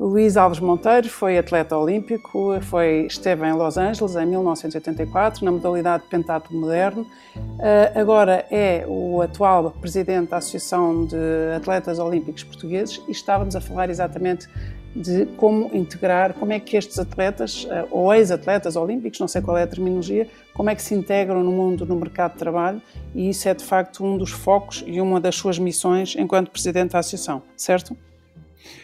Luís 0.08 0.38
Alves 0.38 0.58
Monteiro 0.58 1.06
foi 1.10 1.36
atleta 1.36 1.76
olímpico, 1.76 2.58
foi, 2.62 3.04
esteve 3.06 3.46
em 3.46 3.52
Los 3.52 3.76
Angeles 3.76 4.16
em 4.16 4.24
1984 4.24 5.44
na 5.44 5.52
modalidade 5.52 6.04
pentatlo 6.08 6.58
moderno. 6.58 7.02
Uh, 7.36 7.98
agora 7.98 8.46
é 8.50 8.86
o 8.88 9.20
atual 9.20 9.70
presidente 9.70 10.30
da 10.30 10.38
Associação 10.38 11.04
de 11.04 11.16
Atletas 11.54 11.98
Olímpicos 11.98 12.42
Portugueses 12.42 13.02
e 13.06 13.12
estávamos 13.12 13.54
a 13.54 13.60
falar 13.60 13.90
exatamente 13.90 14.48
de 14.96 15.26
como 15.36 15.70
integrar, 15.74 16.32
como 16.32 16.54
é 16.54 16.58
que 16.58 16.74
estes 16.74 16.98
atletas, 16.98 17.64
uh, 17.64 17.86
ou 17.90 18.12
ex-atletas 18.14 18.76
olímpicos, 18.76 19.20
não 19.20 19.28
sei 19.28 19.42
qual 19.42 19.58
é 19.58 19.64
a 19.64 19.66
terminologia, 19.66 20.26
como 20.54 20.70
é 20.70 20.74
que 20.74 20.80
se 20.80 20.94
integram 20.94 21.44
no 21.44 21.52
mundo, 21.52 21.84
no 21.84 21.96
mercado 21.96 22.32
de 22.32 22.38
trabalho 22.38 22.80
e 23.14 23.28
isso 23.28 23.46
é 23.46 23.52
de 23.52 23.62
facto 23.62 24.02
um 24.02 24.16
dos 24.16 24.30
focos 24.30 24.82
e 24.86 25.02
uma 25.02 25.20
das 25.20 25.36
suas 25.36 25.58
missões 25.58 26.16
enquanto 26.18 26.50
presidente 26.50 26.92
da 26.92 27.00
Associação, 27.00 27.42
certo? 27.54 27.94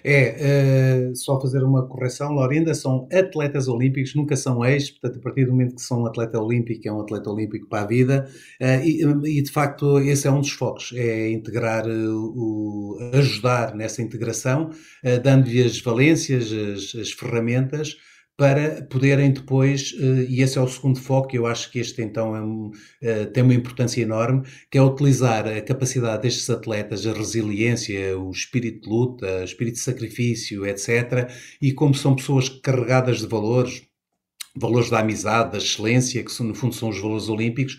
É, 0.03 1.09
uh, 1.11 1.17
só 1.17 1.41
fazer 1.41 1.63
uma 1.63 1.87
correção, 1.87 2.33
Laurinda, 2.33 2.75
são 2.75 3.09
atletas 3.13 3.69
olímpicos, 3.69 4.15
nunca 4.15 4.37
são 4.37 4.65
ex, 4.65 4.91
portanto, 4.91 5.19
a 5.19 5.23
partir 5.23 5.45
do 5.45 5.53
momento 5.53 5.77
que 5.77 5.83
são 5.83 6.03
um 6.03 6.07
atleta 6.07 6.41
olímpico, 6.41 6.87
é 6.89 6.93
um 6.93 7.01
atleta 7.01 7.31
olímpico 7.31 7.69
para 7.69 7.83
a 7.83 7.87
vida, 7.87 8.29
uh, 8.61 8.85
e, 8.85 9.39
e, 9.39 9.43
de 9.43 9.51
facto 9.51 9.99
esse 10.01 10.27
é 10.27 10.31
um 10.31 10.41
dos 10.41 10.51
focos, 10.51 10.93
é 10.95 11.31
integrar, 11.31 11.87
o, 11.87 12.99
ajudar 13.13 13.75
nessa 13.75 14.03
integração, 14.03 14.71
dando-lhe 15.23 15.63
as 15.63 15.81
valências, 15.81 16.53
as, 16.53 17.01
as 17.01 17.13
ferramentas, 17.13 17.97
para 18.37 18.83
poderem 18.87 19.33
depois, 19.33 19.95
eh, 19.99 20.27
e 20.29 20.43
esse 20.43 20.59
é 20.59 20.61
o 20.61 20.67
segundo 20.67 20.99
foco, 21.01 21.37
eu 21.37 21.47
acho 21.47 21.71
que 21.71 21.79
este 21.79 22.03
então 22.03 22.35
é 22.35 22.43
um, 22.43 22.71
eh, 23.01 23.27
tem 23.27 23.45
uma 23.45 23.55
importância 23.55 24.03
enorme, 24.03 24.43
que 24.71 24.77
é 24.77 24.83
utilizar 24.83 25.47
a 25.47 25.61
capacidade 25.63 26.23
destes 26.23 26.51
atletas, 26.51 27.07
a 27.07 27.13
resiliência, 27.13 28.19
o 28.19 28.31
espírito 28.31 28.83
de 28.83 28.89
luta, 28.89 29.41
o 29.41 29.45
espírito 29.45 29.75
de 29.75 29.81
sacrifício, 29.81 30.67
etc. 30.67 31.31
E 31.63 31.73
como 31.73 31.95
são 31.95 32.17
pessoas 32.17 32.49
carregadas 32.49 33.19
de 33.19 33.27
valores, 33.29 33.83
valores 34.57 34.91
da 34.91 35.01
amizade, 35.01 35.53
da 35.53 35.59
excelência, 35.59 36.25
que 36.25 36.43
no 36.43 36.55
fundo 36.55 36.75
são 36.75 36.89
os 36.89 37.01
valores 37.01 37.29
olímpicos, 37.29 37.75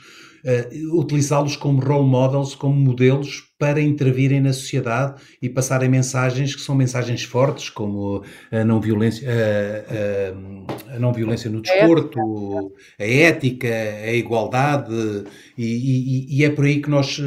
uh, 0.46 1.00
utilizá-los 1.00 1.56
como 1.56 1.80
role 1.80 2.08
models, 2.08 2.56
como 2.56 2.76
modelos 2.76 3.45
para 3.66 3.82
intervirem 3.82 4.42
na 4.42 4.54
sociedade 4.54 5.20
e 5.42 5.50
passarem 5.50 5.90
mensagens 5.90 6.54
que 6.56 6.62
são 6.62 6.76
mensagens 6.76 7.24
fortes, 7.24 7.68
como 7.68 8.24
a 8.52 8.64
não 8.64 8.80
violência, 8.80 9.28
a, 9.28 10.92
a, 10.92 10.96
a 10.98 11.00
não 11.00 11.12
violência 11.12 11.50
no 11.50 11.64
desporto, 11.64 12.72
a 13.00 13.04
ética, 13.04 13.68
a 13.68 14.14
igualdade, 14.14 14.94
e, 15.58 15.66
e, 15.66 16.38
e, 16.38 16.46
é 16.46 16.50
por 16.52 16.66
aí 16.66 16.80
que 16.80 16.92
nós, 16.92 17.18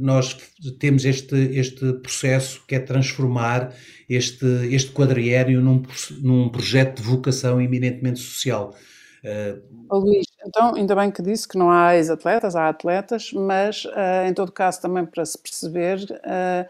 nós 0.00 0.36
temos 0.80 1.04
este, 1.04 1.36
este 1.36 1.92
processo 1.92 2.60
que 2.66 2.74
é 2.74 2.80
transformar 2.80 3.72
este, 4.10 4.46
este 4.72 4.90
quadriério 4.90 5.60
num, 5.60 5.80
num 6.20 6.48
projeto 6.48 6.96
de 6.96 7.08
vocação 7.08 7.62
eminentemente 7.62 8.18
social. 8.18 8.74
Uh, 9.22 9.96
Luís, 9.96 10.26
então, 10.48 10.74
ainda 10.74 10.96
bem 10.96 11.10
que 11.10 11.20
disse 11.20 11.46
que 11.46 11.58
não 11.58 11.70
há 11.70 11.94
ex-atletas, 11.94 12.56
há 12.56 12.70
atletas, 12.70 13.32
mas 13.34 13.84
uh, 13.84 14.26
em 14.26 14.32
todo 14.32 14.50
caso, 14.50 14.80
também 14.80 15.04
para 15.04 15.22
se 15.26 15.36
perceber, 15.36 15.98
uh, 16.00 16.68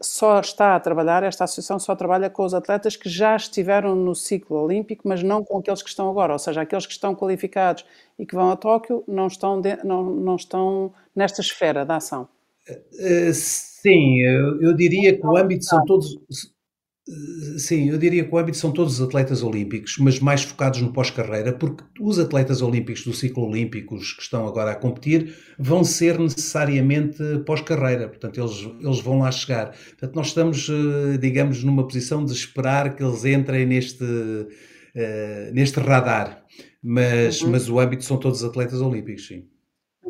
só 0.00 0.40
está 0.40 0.74
a 0.74 0.80
trabalhar, 0.80 1.22
esta 1.22 1.44
associação 1.44 1.78
só 1.78 1.94
trabalha 1.94 2.28
com 2.28 2.44
os 2.44 2.52
atletas 2.52 2.96
que 2.96 3.08
já 3.08 3.36
estiveram 3.36 3.94
no 3.94 4.12
ciclo 4.12 4.60
olímpico, 4.60 5.06
mas 5.06 5.22
não 5.22 5.44
com 5.44 5.58
aqueles 5.58 5.82
que 5.82 5.88
estão 5.88 6.10
agora, 6.10 6.32
ou 6.32 6.38
seja, 6.38 6.62
aqueles 6.62 6.84
que 6.84 6.92
estão 6.92 7.14
qualificados 7.14 7.84
e 8.18 8.26
que 8.26 8.34
vão 8.34 8.50
a 8.50 8.56
Tóquio 8.56 9.04
não 9.06 9.28
estão, 9.28 9.60
de, 9.60 9.76
não, 9.84 10.02
não 10.02 10.34
estão 10.34 10.92
nesta 11.14 11.40
esfera 11.40 11.84
da 11.84 11.96
ação. 11.96 12.28
Uh, 12.68 13.32
sim, 13.32 14.18
eu, 14.18 14.60
eu 14.62 14.74
diria 14.74 15.16
que 15.16 15.24
o 15.24 15.36
âmbito 15.36 15.64
são 15.64 15.84
todos 15.84 16.18
Sim, 17.58 17.90
eu 17.90 17.98
diria 17.98 18.24
que 18.24 18.34
o 18.34 18.38
âmbito 18.38 18.56
são 18.56 18.72
todos 18.72 18.94
os 18.94 19.06
atletas 19.06 19.42
olímpicos, 19.42 19.98
mas 19.98 20.18
mais 20.20 20.42
focados 20.42 20.80
no 20.80 20.92
pós-carreira, 20.92 21.52
porque 21.52 21.84
os 22.00 22.18
atletas 22.18 22.62
olímpicos 22.62 23.04
do 23.04 23.12
ciclo 23.12 23.46
olímpicos 23.46 24.12
que 24.12 24.22
estão 24.22 24.46
agora 24.46 24.72
a 24.72 24.74
competir 24.74 25.34
vão 25.58 25.84
ser 25.84 26.18
necessariamente 26.18 27.22
pós-carreira, 27.44 28.08
portanto, 28.08 28.40
eles, 28.40 28.68
eles 28.80 29.00
vão 29.00 29.18
lá 29.18 29.30
chegar. 29.30 29.72
Portanto, 29.72 30.14
nós 30.14 30.28
estamos, 30.28 30.68
eh, 30.68 31.18
digamos, 31.18 31.62
numa 31.62 31.86
posição 31.86 32.24
de 32.24 32.32
esperar 32.32 32.96
que 32.96 33.02
eles 33.02 33.24
entrem 33.24 33.66
neste, 33.66 34.04
uh, 34.04 35.52
neste 35.52 35.78
radar, 35.80 36.44
mas, 36.82 37.42
uhum. 37.42 37.50
mas 37.50 37.68
o 37.68 37.78
âmbito 37.78 38.04
são 38.04 38.16
todos 38.16 38.42
os 38.42 38.48
atletas 38.48 38.80
olímpicos, 38.80 39.26
sim. 39.26 39.44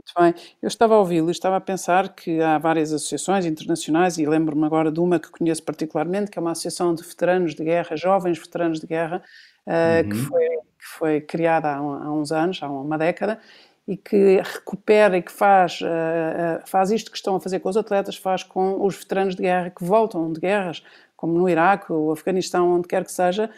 Muito 0.04 0.34
bem. 0.34 0.44
Eu 0.60 0.66
estava 0.66 0.94
a 0.94 0.98
ouvi-lo 0.98 1.28
e 1.28 1.30
estava 1.30 1.56
a 1.56 1.60
pensar 1.60 2.14
que 2.14 2.40
há 2.40 2.58
várias 2.58 2.92
associações 2.92 3.46
internacionais 3.46 4.18
e 4.18 4.26
lembro-me 4.26 4.66
agora 4.66 4.90
de 4.90 4.98
uma 4.98 5.18
que 5.20 5.30
conheço 5.30 5.62
particularmente, 5.62 6.30
que 6.30 6.38
é 6.38 6.42
uma 6.42 6.50
associação 6.50 6.94
de 6.94 7.02
veteranos 7.02 7.54
de 7.54 7.64
guerra, 7.64 7.96
jovens 7.96 8.38
veteranos 8.38 8.80
de 8.80 8.86
guerra, 8.86 9.22
uh, 9.66 10.02
uhum. 10.02 10.10
que, 10.10 10.16
foi, 10.16 10.48
que 10.48 10.86
foi 10.98 11.20
criada 11.20 11.68
há, 11.68 11.76
há, 11.76 12.12
uns 12.12 12.32
anos, 12.32 12.60
há 12.62 12.68
uma 12.68 12.98
década, 12.98 13.38
e 13.86 13.96
que 13.96 14.40
recupera 14.42 15.16
e 15.16 15.22
que 15.22 15.32
faz, 15.32 15.80
uh, 15.80 16.66
faz 16.66 16.90
isto 16.90 17.10
que 17.10 17.16
estão 17.16 17.36
a 17.36 17.40
fazer 17.40 17.60
com 17.60 17.68
os 17.68 17.76
atletas, 17.76 18.16
faz 18.16 18.42
com 18.42 18.84
os 18.84 18.96
veteranos 18.96 19.36
de 19.36 19.42
guerra 19.42 19.70
que 19.70 19.84
voltam 19.84 20.32
de 20.32 20.40
guerras, 20.40 20.82
como 21.16 21.34
no 21.34 21.48
Iraque, 21.48 21.92
o 21.92 22.10
Afeganistão, 22.10 22.74
onde 22.74 22.88
quer 22.88 23.04
que 23.04 23.12
seja, 23.12 23.48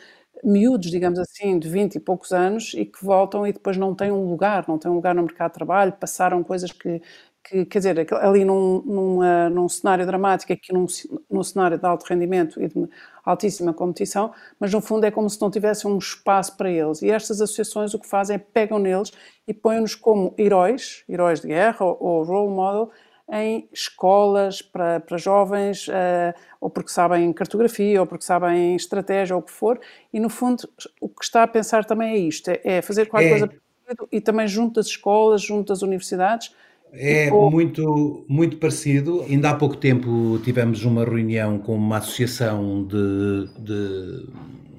miúdos, 0.44 0.90
digamos 0.90 1.18
assim, 1.18 1.58
de 1.58 1.68
20 1.68 1.96
e 1.96 2.00
poucos 2.00 2.32
anos 2.32 2.72
e 2.74 2.84
que 2.84 3.04
voltam 3.04 3.46
e 3.46 3.52
depois 3.52 3.76
não 3.76 3.94
têm 3.94 4.12
um 4.12 4.28
lugar, 4.28 4.64
não 4.68 4.78
têm 4.78 4.90
um 4.90 4.94
lugar 4.94 5.14
no 5.14 5.22
mercado 5.22 5.52
de 5.52 5.54
trabalho, 5.54 5.92
passaram 5.92 6.42
coisas 6.44 6.70
que, 6.70 7.00
que 7.42 7.64
quer 7.64 7.78
dizer, 7.78 8.14
ali 8.14 8.44
num, 8.44 8.82
numa, 8.82 9.48
num 9.50 9.68
cenário 9.68 10.06
dramático, 10.06 10.52
aqui 10.52 10.72
num, 10.72 10.86
num 11.30 11.42
cenário 11.42 11.78
de 11.78 11.86
alto 11.86 12.04
rendimento 12.04 12.60
e 12.62 12.68
de 12.68 12.88
altíssima 13.24 13.72
competição, 13.72 14.32
mas 14.60 14.72
no 14.72 14.80
fundo 14.80 15.04
é 15.04 15.10
como 15.10 15.28
se 15.30 15.40
não 15.40 15.50
tivessem 15.50 15.90
um 15.90 15.98
espaço 15.98 16.56
para 16.56 16.70
eles. 16.70 17.02
E 17.02 17.10
estas 17.10 17.40
associações 17.40 17.94
o 17.94 17.98
que 17.98 18.06
fazem 18.06 18.36
é 18.36 18.38
pegam 18.38 18.78
neles 18.78 19.12
e 19.48 19.54
põem-nos 19.54 19.94
como 19.94 20.34
heróis, 20.38 21.04
heróis 21.08 21.40
de 21.40 21.48
guerra 21.48 21.84
ou, 21.84 21.96
ou 22.00 22.22
role 22.22 22.54
model, 22.54 22.90
em 23.32 23.68
escolas 23.72 24.60
para, 24.60 25.00
para 25.00 25.16
jovens, 25.16 25.88
uh, 25.88 26.34
ou 26.60 26.68
porque 26.68 26.90
sabem 26.90 27.32
cartografia, 27.32 28.00
ou 28.00 28.06
porque 28.06 28.24
sabem 28.24 28.76
estratégia, 28.76 29.34
ou 29.34 29.40
o 29.40 29.44
que 29.44 29.52
for, 29.52 29.80
e 30.12 30.20
no 30.20 30.28
fundo 30.28 30.68
o 31.00 31.08
que 31.08 31.24
está 31.24 31.42
a 31.42 31.48
pensar 31.48 31.84
também 31.84 32.12
é 32.12 32.18
isto, 32.18 32.48
é, 32.48 32.60
é 32.64 32.82
fazer 32.82 33.06
qualquer 33.06 33.36
é. 33.36 33.38
coisa 33.38 33.64
e 34.10 34.20
também 34.20 34.48
junto 34.48 34.74
das 34.74 34.86
escolas, 34.86 35.42
junto 35.42 35.68
das 35.68 35.82
universidades. 35.82 36.52
É 36.92 37.28
muito, 37.30 38.24
muito 38.28 38.56
parecido. 38.58 39.22
Ainda 39.22 39.50
há 39.50 39.54
pouco 39.54 39.76
tempo 39.76 40.38
tivemos 40.44 40.84
uma 40.84 41.04
reunião 41.04 41.58
com 41.58 41.74
uma 41.74 41.98
associação 41.98 42.86
de, 42.86 43.48
de 43.58 44.28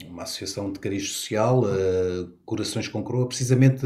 uma 0.09 0.23
associação 0.23 0.71
de 0.71 0.79
cariz 0.79 1.11
social, 1.11 1.63
uh, 1.63 2.31
Corações 2.45 2.87
com 2.87 3.03
Croa, 3.03 3.27
precisamente 3.27 3.85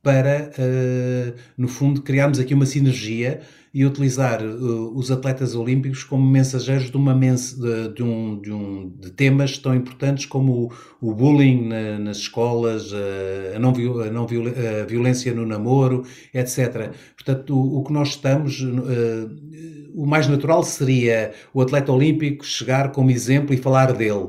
para, 0.00 0.52
uh, 0.56 1.38
no 1.56 1.66
fundo, 1.66 2.00
criarmos 2.00 2.38
aqui 2.38 2.54
uma 2.54 2.64
sinergia 2.64 3.40
e 3.72 3.84
utilizar 3.84 4.42
uh, 4.42 4.96
os 4.96 5.10
atletas 5.10 5.54
olímpicos 5.54 6.04
como 6.04 6.26
mensageiros 6.26 6.90
de, 6.90 6.96
uma 6.96 7.14
mens 7.14 7.52
de, 7.52 7.88
de, 7.88 8.02
um, 8.02 8.40
de, 8.40 8.52
um, 8.52 8.88
de 8.98 9.10
temas 9.10 9.58
tão 9.58 9.74
importantes 9.74 10.26
como 10.26 10.70
o, 11.00 11.08
o 11.10 11.14
bullying 11.14 11.68
na, 11.68 11.98
nas 11.98 12.18
escolas, 12.18 12.92
a, 12.92 13.58
não, 13.58 13.72
a, 14.02 14.10
não 14.10 14.26
viol, 14.26 14.46
a 14.48 14.84
violência 14.84 15.34
no 15.34 15.46
namoro, 15.46 16.04
etc. 16.32 16.92
Portanto, 17.14 17.56
o, 17.56 17.78
o 17.78 17.84
que 17.84 17.92
nós 17.92 18.08
estamos, 18.08 18.60
uh, 18.60 19.77
o 19.98 20.06
mais 20.06 20.28
natural 20.28 20.62
seria 20.62 21.32
o 21.52 21.60
atleta 21.60 21.90
olímpico 21.90 22.44
chegar 22.44 22.92
como 22.92 23.10
exemplo 23.10 23.52
e 23.52 23.56
falar 23.56 23.92
dele. 23.92 24.28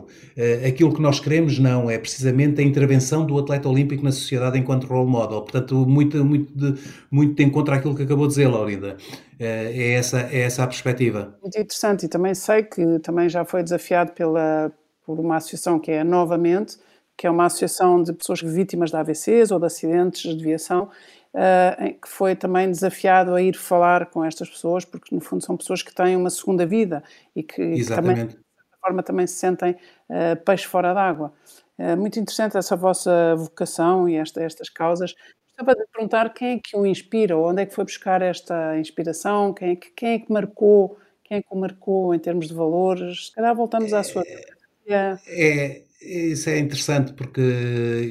aquilo 0.68 0.92
que 0.92 1.02
nós 1.02 1.20
queremos 1.20 1.60
não, 1.60 1.92
é 1.92 1.98
precisamente 2.00 2.60
a 2.60 2.64
intervenção 2.64 3.24
do 3.24 3.38
atleta 3.38 3.70
olímpico 3.70 4.04
na 4.04 4.12
sociedade 4.12 4.58
enquanto 4.58 4.88
role 4.88 5.08
model. 5.08 5.42
Portanto, 5.42 5.76
muito, 5.86 6.26
muito, 6.26 6.52
de, 6.58 6.82
muito 7.12 7.36
de 7.36 7.44
encontro 7.44 7.76
àquilo 7.76 7.96
que 7.96 8.02
acabou 8.02 8.26
de 8.26 8.34
dizer, 8.34 8.48
Laurinda. 8.48 8.98
Eh, 9.40 9.72
é 9.76 9.94
essa, 9.94 10.22
é 10.22 10.40
essa 10.40 10.64
a 10.64 10.68
perspectiva. 10.68 11.38
Muito 11.40 11.60
interessante 11.60 12.08
e 12.08 12.10
também 12.10 12.34
sei 12.34 12.64
que 12.64 12.98
também 13.00 13.30
já 13.30 13.46
foi 13.46 13.62
desafiado 13.62 14.12
pela, 14.14 14.72
por 15.06 15.20
uma 15.20 15.36
associação 15.36 15.78
que 15.78 15.92
é 15.92 16.04
Novamente, 16.04 16.78
que 17.16 17.28
é 17.28 17.30
uma 17.30 17.46
associação 17.46 18.02
de 18.02 18.12
pessoas 18.14 18.42
vítimas 18.42 18.90
de 18.90 18.96
AVCs 18.98 19.52
ou 19.52 19.60
de 19.60 19.66
acidentes 19.66 20.22
de 20.22 20.42
aviação 20.42 20.90
uh, 21.34 22.00
que 22.00 22.08
foi 22.08 22.36
também 22.36 22.70
desafiado 22.70 23.34
a 23.34 23.42
ir 23.42 23.56
falar 23.56 24.08
com 24.08 24.24
estas 24.24 24.50
pessoas, 24.50 24.86
porque 24.86 25.14
no 25.14 25.22
fundo 25.22 25.44
são 25.44 25.58
pessoas 25.58 25.82
que 25.82 25.94
têm 25.94 26.16
uma 26.16 26.30
segunda 26.30 26.66
vida 26.66 27.04
e 27.36 27.44
que, 27.44 27.76
que 27.76 27.86
também, 27.86 28.16
de 28.16 28.32
certa 28.32 28.78
forma, 28.82 29.04
também 29.04 29.28
se 29.28 29.36
sentem 29.36 29.72
uh, 30.10 30.44
peixe 30.44 30.66
fora 30.66 30.94
d'água. 30.94 31.34
É 31.78 31.96
muito 31.96 32.20
interessante 32.20 32.58
essa 32.58 32.76
vossa 32.76 33.36
vocação 33.36 34.10
e 34.10 34.16
esta, 34.16 34.44
estas 34.44 34.70
causas. 34.70 35.16
Gostava 35.48 35.76
de 35.76 35.88
perguntar 35.92 36.34
quem 36.34 36.56
é 36.56 36.60
que 36.60 36.76
o 36.76 36.86
inspira, 36.86 37.38
ou 37.38 37.50
onde 37.50 37.62
é 37.62 37.66
que 37.66 37.74
foi 37.74 37.86
buscar 37.86 38.22
esta 38.22 38.78
inspiração, 38.78 39.54
quem 39.54 39.72
é 39.72 39.76
que, 39.76 39.92
quem 39.92 40.10
é 40.14 40.20
que 40.20 40.32
marcou, 40.32 40.98
quem 41.24 41.38
é 41.38 41.42
que 41.42 41.48
o 41.52 41.58
marcou 41.58 42.14
em 42.14 42.20
termos 42.20 42.48
de 42.48 42.54
valores. 42.54 43.28
Se 43.28 43.34
calhar 43.34 43.56
voltamos 43.56 43.94
à 43.94 44.04
sua. 44.04 44.24
É, 44.88 45.18
é, 45.28 45.84
isso 46.02 46.50
é 46.50 46.60
interessante 46.60 47.14
porque 47.14 47.42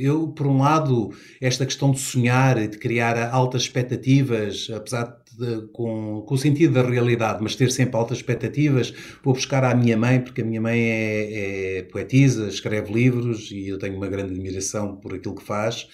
eu, 0.00 0.28
por 0.28 0.46
um 0.46 0.58
lado, 0.58 1.10
esta 1.40 1.64
questão 1.66 1.90
de 1.90 2.00
sonhar 2.00 2.58
e 2.58 2.68
de 2.68 2.78
criar 2.78 3.30
altas 3.32 3.62
expectativas, 3.62 4.68
apesar 4.74 5.04
de, 5.04 5.27
com, 5.72 6.22
com 6.26 6.34
o 6.34 6.38
sentido 6.38 6.74
da 6.74 6.82
realidade, 6.82 7.38
mas 7.42 7.54
ter 7.54 7.70
sempre 7.70 7.96
altas 7.96 8.18
expectativas, 8.18 8.92
vou 9.22 9.34
buscar 9.34 9.64
à 9.64 9.74
minha 9.74 9.96
mãe, 9.96 10.20
porque 10.20 10.42
a 10.42 10.44
minha 10.44 10.60
mãe 10.60 10.80
é, 10.80 11.78
é 11.78 11.82
poetisa, 11.82 12.48
escreve 12.48 12.92
livros 12.92 13.50
e 13.50 13.68
eu 13.68 13.78
tenho 13.78 13.96
uma 13.96 14.08
grande 14.08 14.32
admiração 14.32 14.96
por 14.96 15.14
aquilo 15.14 15.34
que 15.34 15.44
faz. 15.44 15.86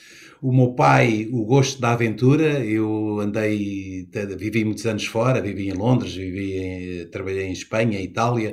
O 0.44 0.52
meu 0.52 0.72
pai, 0.72 1.26
o 1.32 1.42
gosto 1.46 1.80
da 1.80 1.92
aventura, 1.92 2.62
eu 2.62 3.18
andei, 3.18 4.06
vivi 4.36 4.62
muitos 4.62 4.84
anos 4.84 5.06
fora, 5.06 5.40
vivi 5.40 5.70
em 5.70 5.72
Londres, 5.72 6.14
vivi 6.14 6.58
em, 6.58 7.06
trabalhei 7.06 7.46
em 7.46 7.52
Espanha, 7.52 7.98
Itália, 7.98 8.52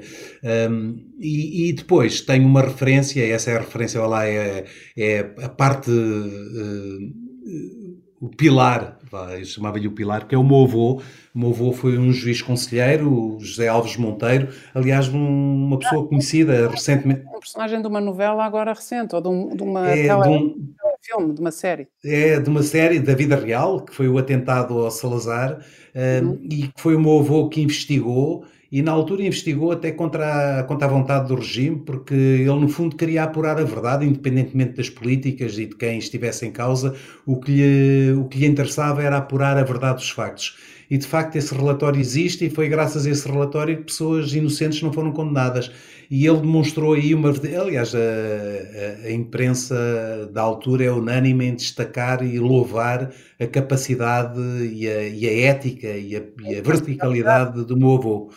um, 0.71 0.95
e, 1.19 1.67
e, 1.67 1.73
depois 1.73 2.21
tenho 2.21 2.45
uma 2.47 2.62
referência, 2.62 3.21
essa 3.25 3.51
é 3.51 3.58
a 3.58 3.60
referência, 3.60 4.01
lá, 4.04 4.25
é, 4.25 4.63
é 4.95 5.19
a 5.19 5.49
parte, 5.49 5.91
uh, 5.91 7.81
o 8.21 8.29
pilar, 8.29 8.99
eu 9.38 9.43
chamava-lhe 9.43 9.88
o 9.88 9.91
pilar, 9.91 10.27
que 10.27 10.36
é 10.36 10.38
o 10.38 10.43
meu 10.43 10.63
avô, 10.63 11.01
o 11.34 11.39
meu 11.39 11.49
avô 11.49 11.73
foi 11.73 11.97
um 11.97 12.12
juiz 12.13 12.39
conselheiro, 12.39 13.36
José 13.39 13.67
Alves 13.67 13.97
Monteiro, 13.97 14.49
aliás, 14.75 15.07
uma 15.07 15.79
pessoa 15.79 16.07
conhecida 16.07 16.69
recentemente. 16.69 17.25
Um 17.25 17.39
personagem 17.39 17.81
de 17.81 17.88
uma 17.88 17.99
novela 17.99 18.45
agora 18.45 18.73
recente, 18.73 19.15
ou 19.15 19.21
de, 19.21 19.27
um, 19.27 19.55
de 19.55 19.63
uma 19.63 19.89
é, 19.89 20.07
tele... 20.07 20.21
de 20.21 20.29
um 20.29 20.69
filme, 21.01 21.34
de 21.34 21.41
uma 21.41 21.49
série. 21.49 21.88
É, 22.05 22.39
de 22.39 22.47
uma 22.47 22.62
série 22.62 22.99
da 22.99 23.15
vida 23.15 23.36
real, 23.36 23.84
que 23.84 23.95
foi 23.95 24.07
o 24.07 24.19
atentado 24.19 24.77
ao 24.77 24.91
Salazar, 24.91 25.60
uhum. 25.95 26.39
e 26.43 26.67
que 26.67 26.79
foi 26.79 26.95
o 26.95 26.99
meu 26.99 27.17
avô 27.17 27.49
que 27.49 27.60
investigou, 27.60 28.45
e 28.71 28.81
na 28.81 28.91
altura 28.91 29.23
investigou 29.23 29.71
até 29.71 29.91
contra 29.91 30.60
a, 30.60 30.63
contra 30.63 30.88
a 30.88 30.89
vontade 30.89 31.27
do 31.27 31.36
regime, 31.36 31.77
porque 31.86 32.13
ele 32.13 32.47
no 32.47 32.69
fundo 32.69 32.95
queria 32.95 33.23
apurar 33.23 33.60
a 33.60 33.63
verdade, 33.63 34.05
independentemente 34.05 34.73
das 34.73 34.89
políticas 34.89 35.57
e 35.57 35.65
de 35.65 35.75
quem 35.75 35.97
estivesse 35.97 36.45
em 36.45 36.51
causa, 36.51 36.95
o 37.25 37.39
que 37.39 37.51
lhe, 37.51 38.13
o 38.13 38.25
que 38.25 38.39
lhe 38.39 38.45
interessava 38.45 39.03
era 39.03 39.17
apurar 39.17 39.57
a 39.57 39.63
verdade 39.63 39.95
dos 39.95 40.10
factos 40.10 40.55
e 40.91 40.97
de 40.97 41.07
facto 41.07 41.38
esse 41.38 41.55
relatório 41.55 42.01
existe 42.01 42.45
e 42.45 42.49
foi 42.49 42.67
graças 42.67 43.07
a 43.07 43.10
esse 43.10 43.25
relatório 43.25 43.77
que 43.77 43.84
pessoas 43.84 44.34
inocentes 44.34 44.81
não 44.81 44.91
foram 44.91 45.13
condenadas. 45.13 45.71
E 46.10 46.27
ele 46.27 46.41
demonstrou 46.41 46.95
aí 46.95 47.15
uma. 47.15 47.29
Aliás, 47.29 47.95
a, 47.95 47.97
a, 47.97 49.07
a 49.07 49.12
imprensa 49.13 50.29
da 50.34 50.41
altura 50.41 50.84
é 50.84 50.91
unânime 50.91 51.45
em 51.45 51.55
destacar 51.55 52.21
e 52.21 52.38
louvar 52.38 53.10
a 53.39 53.47
capacidade 53.47 54.38
e 54.41 54.86
a, 54.86 55.07
e 55.07 55.25
a 55.25 55.47
ética 55.47 55.88
e 55.88 56.17
a, 56.17 56.21
e 56.43 56.57
a, 56.57 56.62
verticalidade 56.62 57.63
do 57.63 57.77
meu 57.77 57.93
avô. 57.93 58.29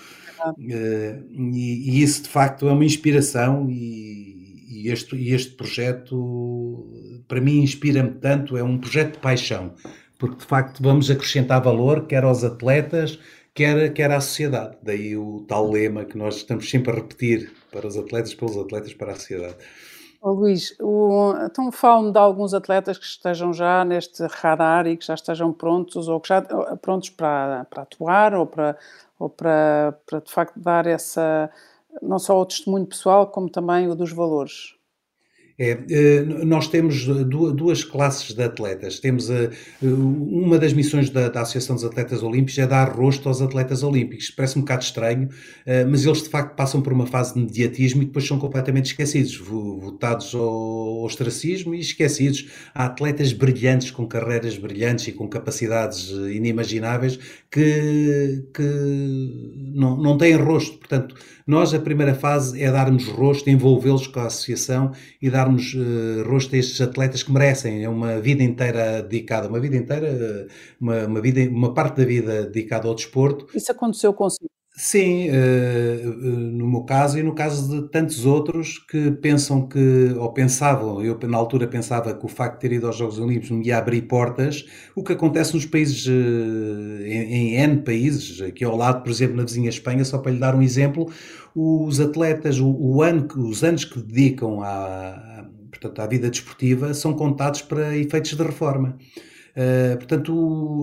Uh, 0.51 1.53
e, 1.53 1.99
e, 1.99 2.03
isso 2.03 2.23
de 2.23 2.29
facto 2.29 2.69
é 2.69 2.73
uma 2.73 2.85
inspiração 2.85 3.69
e, 3.71 4.85
e 4.85 4.91
este, 4.91 5.17
este 5.31 5.53
projeto 5.53 6.91
para 7.27 7.41
mim 7.41 7.61
inspira-me 7.61 8.11
tanto, 8.13 8.57
é 8.57 8.63
um 8.63 8.79
projeto 8.79 9.15
de 9.15 9.19
paixão 9.19 9.75
porque 10.19 10.37
de 10.37 10.47
facto 10.47 10.83
vamos 10.83 11.11
acrescentar 11.11 11.63
valor, 11.63 12.07
quer 12.07 12.25
aos 12.25 12.45
atletas, 12.45 13.19
quer, 13.53 13.93
quer 13.93 14.11
à 14.11 14.21
sociedade. 14.21 14.77
Daí 14.83 15.17
o 15.17 15.45
tal 15.47 15.71
lema 15.71 16.05
que 16.05 16.17
nós 16.17 16.37
estamos 16.37 16.69
sempre 16.71 16.93
a 16.93 16.95
repetir 16.95 17.53
para 17.71 17.87
os 17.87 17.97
atletas, 17.97 18.35
pelos 18.35 18.57
atletas, 18.57 18.95
para 18.95 19.13
a 19.13 19.15
sociedade. 19.17 19.57
Luís, 20.33 20.75
o, 20.81 21.35
então 21.45 21.71
fale-me 21.71 22.13
de 22.13 22.19
alguns 22.19 22.55
atletas 22.55 22.97
que 22.99 23.05
estejam 23.05 23.53
já 23.53 23.85
neste 23.85 24.25
radar 24.27 24.87
e 24.87 24.97
que 24.97 25.05
já 25.05 25.15
estejam 25.15 25.53
prontos 25.53 26.09
ou 26.09 26.19
que 26.21 26.29
já 26.29 26.41
prontos 26.81 27.11
para, 27.11 27.65
para 27.67 27.83
atuar 27.83 28.35
ou 28.35 28.47
para, 28.47 28.77
ou 29.19 29.29
para, 29.29 29.93
para 30.07 30.21
de 30.21 30.33
facto 30.33 30.59
dar 30.59 30.87
essa 30.87 31.51
não 32.03 32.19
só 32.19 32.41
o 32.41 32.47
testemunho 32.47 32.87
pessoal 32.87 33.27
como 33.29 33.51
também 33.51 33.89
o 33.89 33.95
dos 33.95 34.13
valores. 34.13 34.75
É, 35.57 35.79
eh, 35.89 36.23
nós 36.45 36.67
temos 36.67 37.07
duas 37.07 37.85
classes 37.85 38.35
de 38.35 38.43
atletas. 38.43 38.99
Temos 38.99 39.31
a, 39.31 39.45
eh, 39.45 39.51
uma 39.83 40.59
das 40.59 40.73
missões 40.73 41.11
da, 41.11 41.29
da, 41.29 41.43
Associação 41.43 41.77
dos 41.77 41.85
Atletas 41.85 42.25
Olímpicos 42.25 42.59
é 42.59 42.67
dar 42.67 42.91
rosto 42.91 43.29
aos 43.29 43.41
atletas 43.41 43.85
olímpicos. 43.85 44.31
Parece 44.31 44.59
um 44.59 44.63
bocado 44.63 44.83
estranho, 44.83 45.29
eh, 45.65 45.85
mas 45.85 46.05
eles 46.05 46.23
de 46.25 46.29
facto 46.29 46.57
passam 46.57 46.83
por 46.83 46.93
uma 46.93 47.07
fase 47.07 47.35
de 47.35 47.41
mediatismo 47.41 48.03
e 48.03 48.07
depois 48.07 48.27
são 48.27 48.39
completamente 48.39 48.87
esquecidos, 48.87 49.37
votados 49.37 50.35
ao 50.35 51.05
ostracismo 51.05 51.73
e 51.73 51.81
esquecidos. 51.81 52.51
Há 52.75 52.87
atletas 52.87 53.33
brilhantes, 53.33 53.93
com 53.93 54.09
carreiras 54.09 54.59
brilhantes 54.59 55.07
e 55.07 55.13
com 55.13 55.29
capacidades 55.29 56.09
inimagináveis 56.11 57.17
que, 57.49 58.45
que 58.53 58.63
não, 59.73 59.97
não 59.97 60.19
têm 60.19 60.35
rosto. 60.35 60.79
Portanto, 60.79 61.15
nós, 61.47 61.75
a 61.75 61.79
primeira 61.79 62.15
fase 62.15 62.63
é 62.63 62.71
darmos 62.71 63.07
rosto, 63.07 63.51
envolvê-los 63.51 64.07
com 64.07 64.21
a 64.21 64.27
associação 64.27 64.93
e 65.21 65.29
darmos 65.29 65.75
uh, 65.75 66.27
rosto 66.27 66.55
a 66.55 66.59
estes 66.59 66.81
atletas 66.81 67.23
que 67.23 67.31
merecem. 67.31 67.85
É 67.85 67.89
uma 67.89 68.19
vida 68.19 68.43
inteira 68.43 69.03
dedicada, 69.03 69.49
uma 69.49 69.61
vida 69.61 69.77
inteira, 69.77 70.47
uma, 70.81 71.05
uma, 71.05 71.21
vida, 71.21 71.41
uma 71.51 71.75
parte 71.75 71.99
da 71.99 72.05
vida 72.05 72.45
dedicada 72.45 72.89
ao 72.89 72.95
desporto. 72.95 73.47
Isso 73.55 73.71
aconteceu 73.71 74.15
consigo? 74.15 74.54
Sim, 74.77 75.29
uh, 75.31 76.13
no 76.53 76.67
meu 76.67 76.83
caso 76.83 77.17
e 77.17 77.23
no 77.23 77.33
caso 77.33 77.83
de 77.83 77.89
tantos 77.91 78.27
outros 78.27 78.77
que 78.77 79.13
pensam 79.13 79.69
que, 79.69 80.13
ou 80.19 80.33
pensavam, 80.33 81.01
eu 81.01 81.17
na 81.29 81.39
altura 81.39 81.69
pensava 81.69 82.13
que 82.13 82.27
o 82.27 82.29
facto 82.29 82.55
de 82.55 82.61
ter 82.63 82.73
ido 82.75 82.89
aos 82.89 82.97
Jogos 82.97 83.21
Olímpicos 83.21 83.53
me 83.53 83.65
ia 83.69 83.79
abrir 83.79 84.03
portas, 84.03 84.67
o 84.97 85.05
que 85.05 85.13
acontece 85.13 85.55
nos 85.55 85.65
países, 85.65 86.05
uh, 86.09 87.05
em, 87.07 87.55
N 87.55 87.83
países, 87.83 88.41
aqui 88.43 88.65
ao 88.65 88.77
lado, 88.77 89.05
por 89.05 89.11
exemplo, 89.13 89.37
na 89.37 89.45
vizinha 89.45 89.69
Espanha, 89.69 90.05
só 90.05 90.19
para 90.19 90.33
lhe 90.33 90.41
dar 90.41 90.57
um 90.57 90.63
exemplo, 90.63 91.09
os 91.55 92.01
atletas, 92.01 92.59
o, 92.59 93.01
ano, 93.01 93.29
os 93.37 93.63
anos 93.63 93.85
que 93.85 94.01
dedicam 94.01 94.61
à, 94.61 95.49
portanto, 95.71 96.01
à 96.01 96.07
vida 96.09 96.29
desportiva 96.29 96.93
são 96.95 97.13
contados 97.15 97.63
para 97.63 97.97
efeitos 97.97 98.35
de 98.35 98.43
reforma. 98.43 98.99
Portanto, 99.99 100.33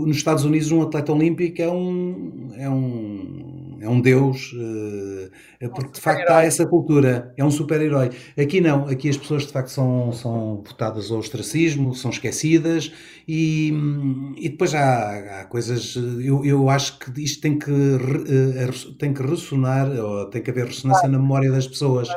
nos 0.07 0.15
Estados 0.15 0.45
Unidos, 0.45 0.71
um 0.71 0.81
atleta 0.81 1.11
olímpico 1.11 1.61
é 1.61 1.69
um, 1.69 2.51
é 2.55 2.69
um, 2.69 3.70
é 3.81 3.89
um 3.89 3.99
deus, 3.99 4.53
uh, 4.53 5.69
porque 5.73 5.89
um 5.89 5.91
de 5.91 5.99
facto 5.99 6.29
há 6.29 6.43
essa 6.43 6.65
cultura, 6.65 7.33
é 7.35 7.43
um 7.43 7.51
super-herói. 7.51 8.11
Aqui 8.37 8.61
não, 8.61 8.85
aqui 8.87 9.09
as 9.09 9.17
pessoas 9.17 9.47
de 9.47 9.51
facto 9.51 9.69
são, 9.69 10.11
são 10.11 10.61
votadas 10.65 11.11
ao 11.11 11.17
ostracismo, 11.17 11.93
são 11.95 12.11
esquecidas 12.11 12.91
e, 13.27 13.73
e 14.37 14.49
depois 14.49 14.73
há, 14.75 15.41
há 15.41 15.45
coisas. 15.45 15.95
Eu, 15.95 16.45
eu 16.45 16.69
acho 16.69 16.99
que 16.99 17.21
isto 17.23 17.41
tem 17.41 17.57
que, 17.57 17.71
uh, 17.71 18.93
tem 18.99 19.13
que 19.13 19.23
ressonar, 19.23 19.89
ou 19.89 20.25
tem 20.25 20.41
que 20.41 20.51
haver 20.51 20.67
ressonância 20.67 21.07
na 21.07 21.17
memória 21.17 21.51
das 21.51 21.67
pessoas. 21.67 22.07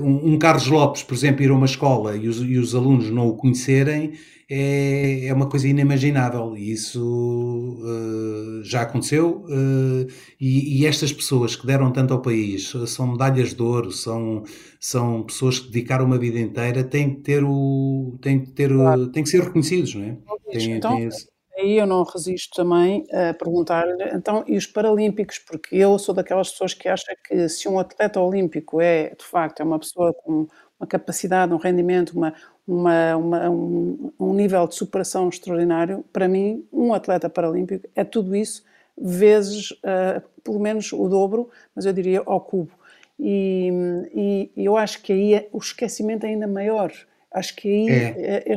Um, 0.00 0.38
Carlos 0.38 0.68
Lopes, 0.68 1.02
por 1.02 1.14
exemplo, 1.14 1.42
ir 1.42 1.50
a 1.50 1.54
uma 1.54 1.66
escola 1.66 2.16
e 2.16 2.28
os, 2.28 2.38
e 2.38 2.56
os 2.56 2.74
alunos 2.74 3.10
não 3.10 3.28
o 3.28 3.36
conhecerem 3.36 4.14
é, 4.50 5.26
é 5.26 5.32
uma 5.32 5.48
coisa 5.48 5.68
inimaginável 5.68 6.56
e 6.56 6.72
isso 6.72 7.02
uh, 7.02 8.62
já 8.62 8.82
aconteceu 8.82 9.44
uh, 9.44 10.06
e, 10.40 10.80
e, 10.80 10.86
estas 10.86 11.12
pessoas 11.12 11.54
que 11.54 11.66
deram 11.66 11.92
tanto 11.92 12.14
ao 12.14 12.22
país 12.22 12.72
são 12.86 13.08
medalhas 13.08 13.52
de 13.52 13.62
ouro, 13.62 13.92
são, 13.92 14.42
são 14.80 15.22
pessoas 15.24 15.58
que 15.58 15.70
dedicaram 15.70 16.06
uma 16.06 16.18
vida 16.18 16.38
inteira, 16.38 16.82
têm 16.82 17.16
que 17.16 17.20
ter 17.20 17.44
o 17.44 18.18
têm 18.22 18.42
que 18.42 18.50
ter 18.52 18.72
claro. 18.72 19.08
têm 19.12 19.22
que 19.22 19.28
ser 19.28 19.42
reconhecidos, 19.42 19.94
não 19.94 20.04
é? 20.04 20.16
Tem, 20.50 20.72
então, 20.72 20.96
tem 20.96 21.10
aí 21.58 21.76
eu 21.76 21.86
não 21.86 22.04
resisto 22.04 22.54
também 22.54 23.04
a 23.12 23.34
perguntar-lhe, 23.34 24.02
então, 24.14 24.44
e 24.46 24.56
os 24.56 24.66
Paralímpicos? 24.66 25.38
Porque 25.38 25.76
eu 25.76 25.98
sou 25.98 26.14
daquelas 26.14 26.50
pessoas 26.52 26.72
que 26.72 26.88
acham 26.88 27.14
que 27.26 27.48
se 27.48 27.68
um 27.68 27.78
atleta 27.78 28.20
olímpico 28.20 28.80
é, 28.80 29.14
de 29.14 29.24
facto, 29.24 29.60
é 29.60 29.64
uma 29.64 29.78
pessoa 29.78 30.14
com 30.14 30.46
uma 30.78 30.86
capacidade, 30.86 31.52
um 31.52 31.56
rendimento, 31.56 32.10
uma, 32.10 32.32
uma, 32.66 33.16
uma, 33.16 33.50
um, 33.50 34.12
um, 34.18 34.32
nível 34.32 34.66
de 34.66 34.74
superação 34.74 35.28
extraordinário. 35.28 36.04
Para 36.12 36.28
mim, 36.28 36.64
um 36.72 36.94
atleta 36.94 37.28
paralímpico 37.28 37.88
é 37.94 38.04
tudo 38.04 38.36
isso, 38.36 38.64
vezes 38.96 39.72
uh, 39.72 40.22
pelo 40.42 40.60
menos 40.60 40.92
o 40.92 41.08
dobro, 41.08 41.50
mas 41.74 41.84
eu 41.84 41.92
diria 41.92 42.22
ao 42.24 42.40
cubo. 42.40 42.70
E, 43.18 43.70
e, 44.14 44.64
eu 44.64 44.76
acho 44.76 45.02
que 45.02 45.12
aí 45.12 45.34
é, 45.34 45.48
o 45.52 45.58
esquecimento 45.58 46.24
é 46.24 46.28
ainda 46.28 46.46
maior. 46.46 46.92
Acho 47.32 47.56
que 47.56 47.68
aí 47.68 47.88
é. 47.90 48.54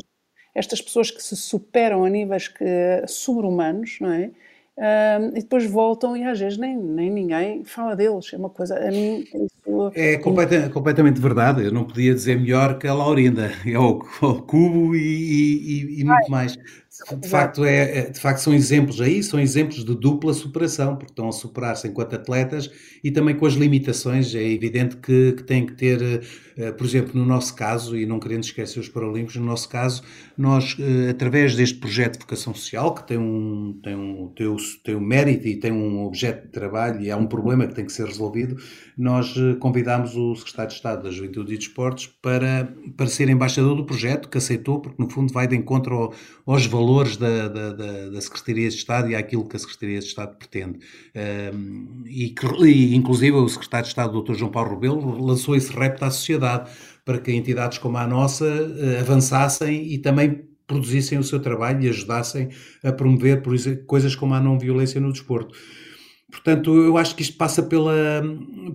estas 0.53 0.81
pessoas 0.81 1.09
que 1.09 1.21
se 1.21 1.35
superam 1.35 2.05
a 2.05 2.09
níveis 2.09 2.47
que, 2.47 2.65
sobre-humanos, 3.07 3.97
não 3.99 4.11
é? 4.11 4.29
E 5.35 5.41
depois 5.41 5.65
voltam 5.65 6.17
e 6.17 6.23
às 6.23 6.39
vezes 6.39 6.57
nem, 6.57 6.75
nem 6.75 7.09
ninguém 7.09 7.63
fala 7.63 7.95
deles. 7.95 8.33
É 8.33 8.37
uma 8.37 8.49
coisa, 8.49 8.75
a 8.75 8.89
mim, 8.89 9.23
isso. 9.33 9.91
É 9.93 10.17
completa, 10.17 10.69
completamente 10.69 11.21
verdade. 11.21 11.65
Eu 11.65 11.71
não 11.71 11.83
podia 11.83 12.13
dizer 12.13 12.39
melhor 12.39 12.79
que 12.79 12.87
a 12.87 12.93
Laurinda. 12.93 13.51
É 13.65 13.77
o, 13.77 14.03
o 14.21 14.41
Cubo 14.41 14.95
e, 14.95 14.99
e, 14.99 16.01
e 16.01 16.03
muito 16.03 16.31
mais. 16.31 16.57
De 17.21 17.29
facto, 17.29 17.63
é, 17.63 17.99
é, 17.99 18.09
de 18.09 18.19
facto 18.19 18.39
são 18.39 18.53
exemplos 18.53 18.99
aí, 18.99 19.23
são 19.23 19.39
exemplos 19.39 19.85
de 19.85 19.95
dupla 19.95 20.33
superação, 20.33 20.97
porque 20.97 21.13
estão 21.13 21.29
a 21.29 21.31
superar-se 21.31 21.87
enquanto 21.87 22.15
atletas 22.15 22.69
e 23.01 23.09
também 23.09 23.33
com 23.33 23.45
as 23.45 23.53
limitações. 23.53 24.35
É 24.35 24.43
evidente 24.43 24.97
que, 24.97 25.31
que 25.31 25.43
têm 25.43 25.65
que 25.65 25.73
ter, 25.73 26.01
uh, 26.01 26.73
por 26.73 26.85
exemplo, 26.85 27.17
no 27.17 27.25
nosso 27.25 27.55
caso, 27.55 27.95
e 27.95 28.05
não 28.05 28.19
querendo 28.19 28.43
esquecer 28.43 28.77
os 28.77 28.89
Paralímpicos, 28.89 29.37
no 29.37 29.45
nosso 29.45 29.69
caso, 29.69 30.03
nós, 30.37 30.73
uh, 30.73 31.09
através 31.09 31.55
deste 31.55 31.79
projeto 31.79 32.15
de 32.15 32.19
vocação 32.19 32.53
social, 32.53 32.93
que 32.93 33.07
tem 33.07 33.17
um, 33.17 33.79
tem, 33.81 33.95
um, 33.95 34.27
tem, 34.35 34.47
um, 34.47 34.57
tem 34.83 34.95
um 34.95 34.99
mérito 34.99 35.47
e 35.47 35.55
tem 35.55 35.71
um 35.71 36.03
objeto 36.03 36.47
de 36.47 36.51
trabalho 36.51 37.01
e 37.01 37.09
há 37.09 37.15
um 37.15 37.25
problema 37.25 37.65
que 37.67 37.73
tem 37.73 37.85
que 37.85 37.93
ser 37.93 38.05
resolvido, 38.05 38.57
nós 38.97 39.33
uh, 39.37 39.55
convidámos 39.59 40.17
o 40.17 40.35
Secretário 40.35 40.69
de 40.69 40.75
Estado 40.75 41.03
da 41.03 41.09
Juventude 41.09 41.53
e 41.53 41.57
Desportos 41.57 42.07
para, 42.21 42.75
para 42.97 43.07
ser 43.07 43.29
embaixador 43.29 43.77
do 43.77 43.85
projeto, 43.85 44.27
que 44.27 44.37
aceitou, 44.37 44.81
porque 44.81 45.01
no 45.01 45.09
fundo 45.09 45.31
vai 45.31 45.47
de 45.47 45.55
encontro 45.55 45.95
ao, 45.95 46.13
aos 46.45 46.65
valores 46.65 46.80
valores 46.81 47.17
da, 47.17 47.47
da, 47.47 47.71
da, 48.09 48.21
Secretaria 48.21 48.69
de 48.69 48.75
Estado 48.75 49.09
e 49.09 49.15
àquilo 49.15 49.47
que 49.47 49.55
a 49.55 49.59
Secretaria 49.59 49.99
de 49.99 50.05
Estado 50.05 50.35
pretende. 50.37 50.79
E, 52.07 52.33
e, 52.65 52.95
inclusive, 52.95 53.37
o 53.37 53.47
Secretário 53.47 53.85
de 53.85 53.89
Estado, 53.89 54.21
Dr. 54.21 54.33
João 54.33 54.51
Paulo 54.51 54.71
Rebelo, 54.71 55.23
lançou 55.23 55.55
esse 55.55 55.71
repto 55.71 56.03
à 56.03 56.11
sociedade 56.11 56.71
para 57.05 57.19
que 57.19 57.31
entidades 57.31 57.77
como 57.77 57.97
a 57.97 58.07
nossa 58.07 58.45
uh, 58.45 58.99
avançassem 58.99 59.91
e 59.91 59.97
também 59.97 60.43
produzissem 60.67 61.17
o 61.17 61.23
seu 61.23 61.39
trabalho 61.39 61.83
e 61.83 61.89
ajudassem 61.89 62.49
a 62.83 62.91
promover 62.91 63.41
por 63.41 63.53
exemplo, 63.53 63.83
coisas 63.85 64.15
como 64.15 64.33
a 64.33 64.39
não 64.39 64.57
violência 64.57 65.01
no 65.01 65.11
desporto. 65.11 65.53
Portanto, 66.31 66.73
eu 66.73 66.97
acho 66.97 67.13
que 67.15 67.23
isto 67.23 67.35
passa 67.35 67.61
pela, 67.61 68.23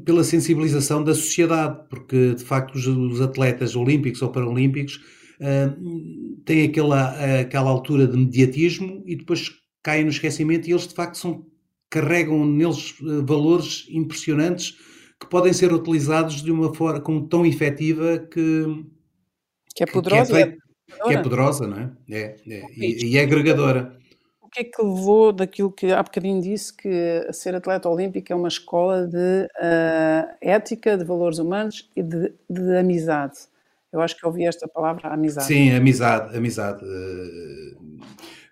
pela 0.04 0.22
sensibilização 0.22 1.02
da 1.02 1.14
sociedade, 1.14 1.78
porque 1.88 2.34
de 2.34 2.44
facto 2.44 2.74
os, 2.74 2.86
os 2.86 3.20
atletas 3.22 3.74
olímpicos 3.74 4.20
ou 4.20 4.28
paralímpicos 4.28 5.00
uh, 5.40 6.42
têm 6.44 6.64
aquela, 6.64 7.40
aquela 7.40 7.70
altura 7.70 8.06
de 8.06 8.16
mediatismo 8.16 9.02
e 9.06 9.16
depois 9.16 9.50
caem 9.82 10.04
no 10.04 10.10
esquecimento 10.10 10.68
e 10.68 10.72
eles 10.72 10.88
de 10.88 10.94
facto 10.94 11.16
são, 11.16 11.46
carregam 11.90 12.44
neles 12.44 12.98
uh, 13.00 13.24
valores 13.24 13.86
impressionantes 13.90 14.76
que 15.20 15.28
podem 15.28 15.52
ser 15.52 15.72
utilizados 15.72 16.42
de 16.42 16.50
uma 16.50 16.74
forma 16.74 17.02
tão 17.28 17.46
efetiva 17.46 18.18
que, 18.18 18.84
que 19.74 19.82
é 19.82 19.86
poderosa. 19.86 20.32
Que 20.32 20.42
é, 20.42 20.56
que 21.08 21.14
é 21.14 21.22
poderosa, 21.22 21.66
não 21.66 21.78
é? 21.78 21.92
é, 22.10 22.36
é 22.48 22.62
e, 22.76 23.12
e 23.12 23.18
é 23.18 23.22
agregadora. 23.22 23.96
O 24.40 24.48
que 24.48 24.60
é 24.60 24.64
que 24.64 24.82
levou 24.82 25.32
daquilo 25.32 25.72
que 25.72 25.92
há 25.92 26.02
bocadinho 26.02 26.40
disse, 26.40 26.74
que 26.74 27.26
ser 27.32 27.54
atleta 27.54 27.88
olímpico 27.88 28.32
é 28.32 28.36
uma 28.36 28.48
escola 28.48 29.06
de 29.06 29.44
uh, 29.44 30.36
ética, 30.40 30.96
de 30.96 31.04
valores 31.04 31.38
humanos 31.38 31.90
e 31.96 32.02
de, 32.02 32.32
de 32.48 32.76
amizade? 32.76 33.36
Eu 33.92 34.00
acho 34.00 34.16
que 34.16 34.26
ouvi 34.26 34.44
esta 34.44 34.66
palavra, 34.68 35.12
amizade. 35.12 35.46
Sim, 35.46 35.70
amizade, 35.70 36.36
amizade. 36.36 36.84
Eh, 36.84 37.74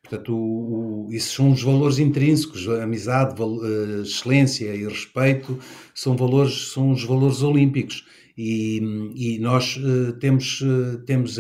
portanto, 0.03 0.35
o, 0.35 1.07
o, 1.07 1.13
isso 1.13 1.35
são 1.35 1.53
os 1.53 1.63
valores 1.63 1.99
intrínsecos, 1.99 2.69
amizade, 2.69 3.37
val, 3.37 3.57
uh, 3.57 4.03
excelência 4.03 4.75
e 4.75 4.87
respeito, 4.87 5.59
são 5.95 6.17
valores, 6.17 6.73
são 6.73 6.93
os 6.93 7.05
valores 7.05 7.43
olímpicos. 7.43 8.07
E, 8.37 8.79
e 9.15 9.39
nós 9.39 9.77
uh, 9.77 10.13
temos, 10.15 10.61
temos 11.07 11.39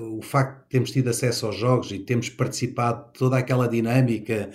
o 0.00 0.22
facto 0.22 0.62
de 0.62 0.68
termos 0.68 0.90
tido 0.92 1.08
acesso 1.08 1.46
aos 1.46 1.56
jogos 1.56 1.90
e 1.90 1.98
temos 1.98 2.28
participado 2.28 3.06
de 3.06 3.18
toda 3.18 3.38
aquela 3.38 3.66
dinâmica 3.68 4.50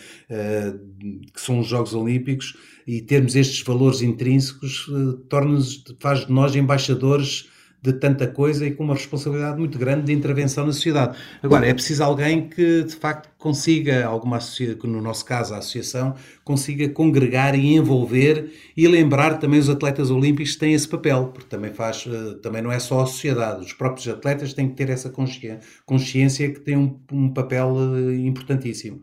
que 1.34 1.42
são 1.42 1.60
os 1.60 1.68
Jogos 1.68 1.94
Olímpicos 1.94 2.56
e 2.88 3.02
termos 3.02 3.36
estes 3.36 3.62
valores 3.64 4.02
intrínsecos 4.02 4.90
torna-nos, 5.28 5.84
faz 6.00 6.26
de 6.26 6.32
nós 6.32 6.56
embaixadores 6.56 7.51
de 7.82 7.94
tanta 7.94 8.28
coisa 8.28 8.66
e 8.66 8.72
com 8.72 8.84
uma 8.84 8.94
responsabilidade 8.94 9.58
muito 9.58 9.80
grande 9.80 10.06
de 10.06 10.14
intervenção 10.14 10.66
na 10.66 10.72
sociedade. 10.72 11.18
Agora, 11.42 11.66
é 11.66 11.74
preciso 11.74 12.04
alguém 12.04 12.48
que 12.48 12.84
de 12.84 12.96
facto 12.96 13.30
consiga, 13.40 14.06
alguma 14.06 14.38
associação, 14.38 14.78
no 14.84 15.02
nosso 15.02 15.26
caso 15.26 15.54
a 15.56 15.58
associação, 15.58 16.16
consiga 16.44 16.88
congregar 16.90 17.56
e 17.56 17.74
envolver 17.74 18.52
e 18.78 18.88
lembrar 18.88 19.40
também 19.40 19.60
os 19.60 19.70
atletas 19.70 20.12
olímpicos 20.12 20.54
que 20.54 20.60
têm 20.60 20.74
esse 20.74 20.88
papel, 20.88 21.32
porque 21.34 21.50
também 21.50 21.74
faz, 21.74 22.06
eh, 22.08 22.36
também 22.42 22.62
não 22.62 22.72
é 22.72 22.80
só 22.80 23.02
a 23.02 23.06
sociedade, 23.08 23.66
os 23.66 23.74
próprios 23.74 24.08
atletas 24.08 24.54
têm 24.54 24.70
que 24.70 24.76
ter 24.76 24.90
essa 24.90 25.12
consciência 25.86 26.52
que 26.52 26.60
tem 26.60 26.78
um, 26.78 27.00
um 27.12 27.34
papel 27.34 27.76
eh, 27.96 28.16
importantíssimo. 28.18 29.02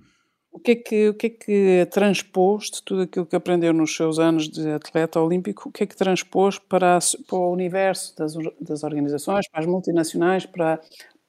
O 0.58 0.60
que, 0.60 0.72
é 0.72 0.74
que, 0.74 1.08
o 1.08 1.14
que 1.14 1.26
é 1.28 1.30
que 1.30 1.88
transpôs 1.88 2.64
de 2.64 2.82
tudo 2.82 3.02
aquilo 3.02 3.24
que 3.24 3.36
aprendeu 3.36 3.72
nos 3.72 3.94
seus 3.94 4.18
anos 4.18 4.48
de 4.48 4.68
atleta 4.70 5.20
olímpico, 5.20 5.68
o 5.68 5.72
que 5.72 5.84
é 5.84 5.86
que 5.86 5.96
transpôs 5.96 6.58
para, 6.58 6.98
para 7.28 7.38
o 7.38 7.52
universo 7.52 8.16
das, 8.16 8.34
das 8.60 8.82
organizações, 8.82 9.48
para 9.48 9.60
as 9.60 9.66
multinacionais, 9.66 10.46
para, 10.46 10.80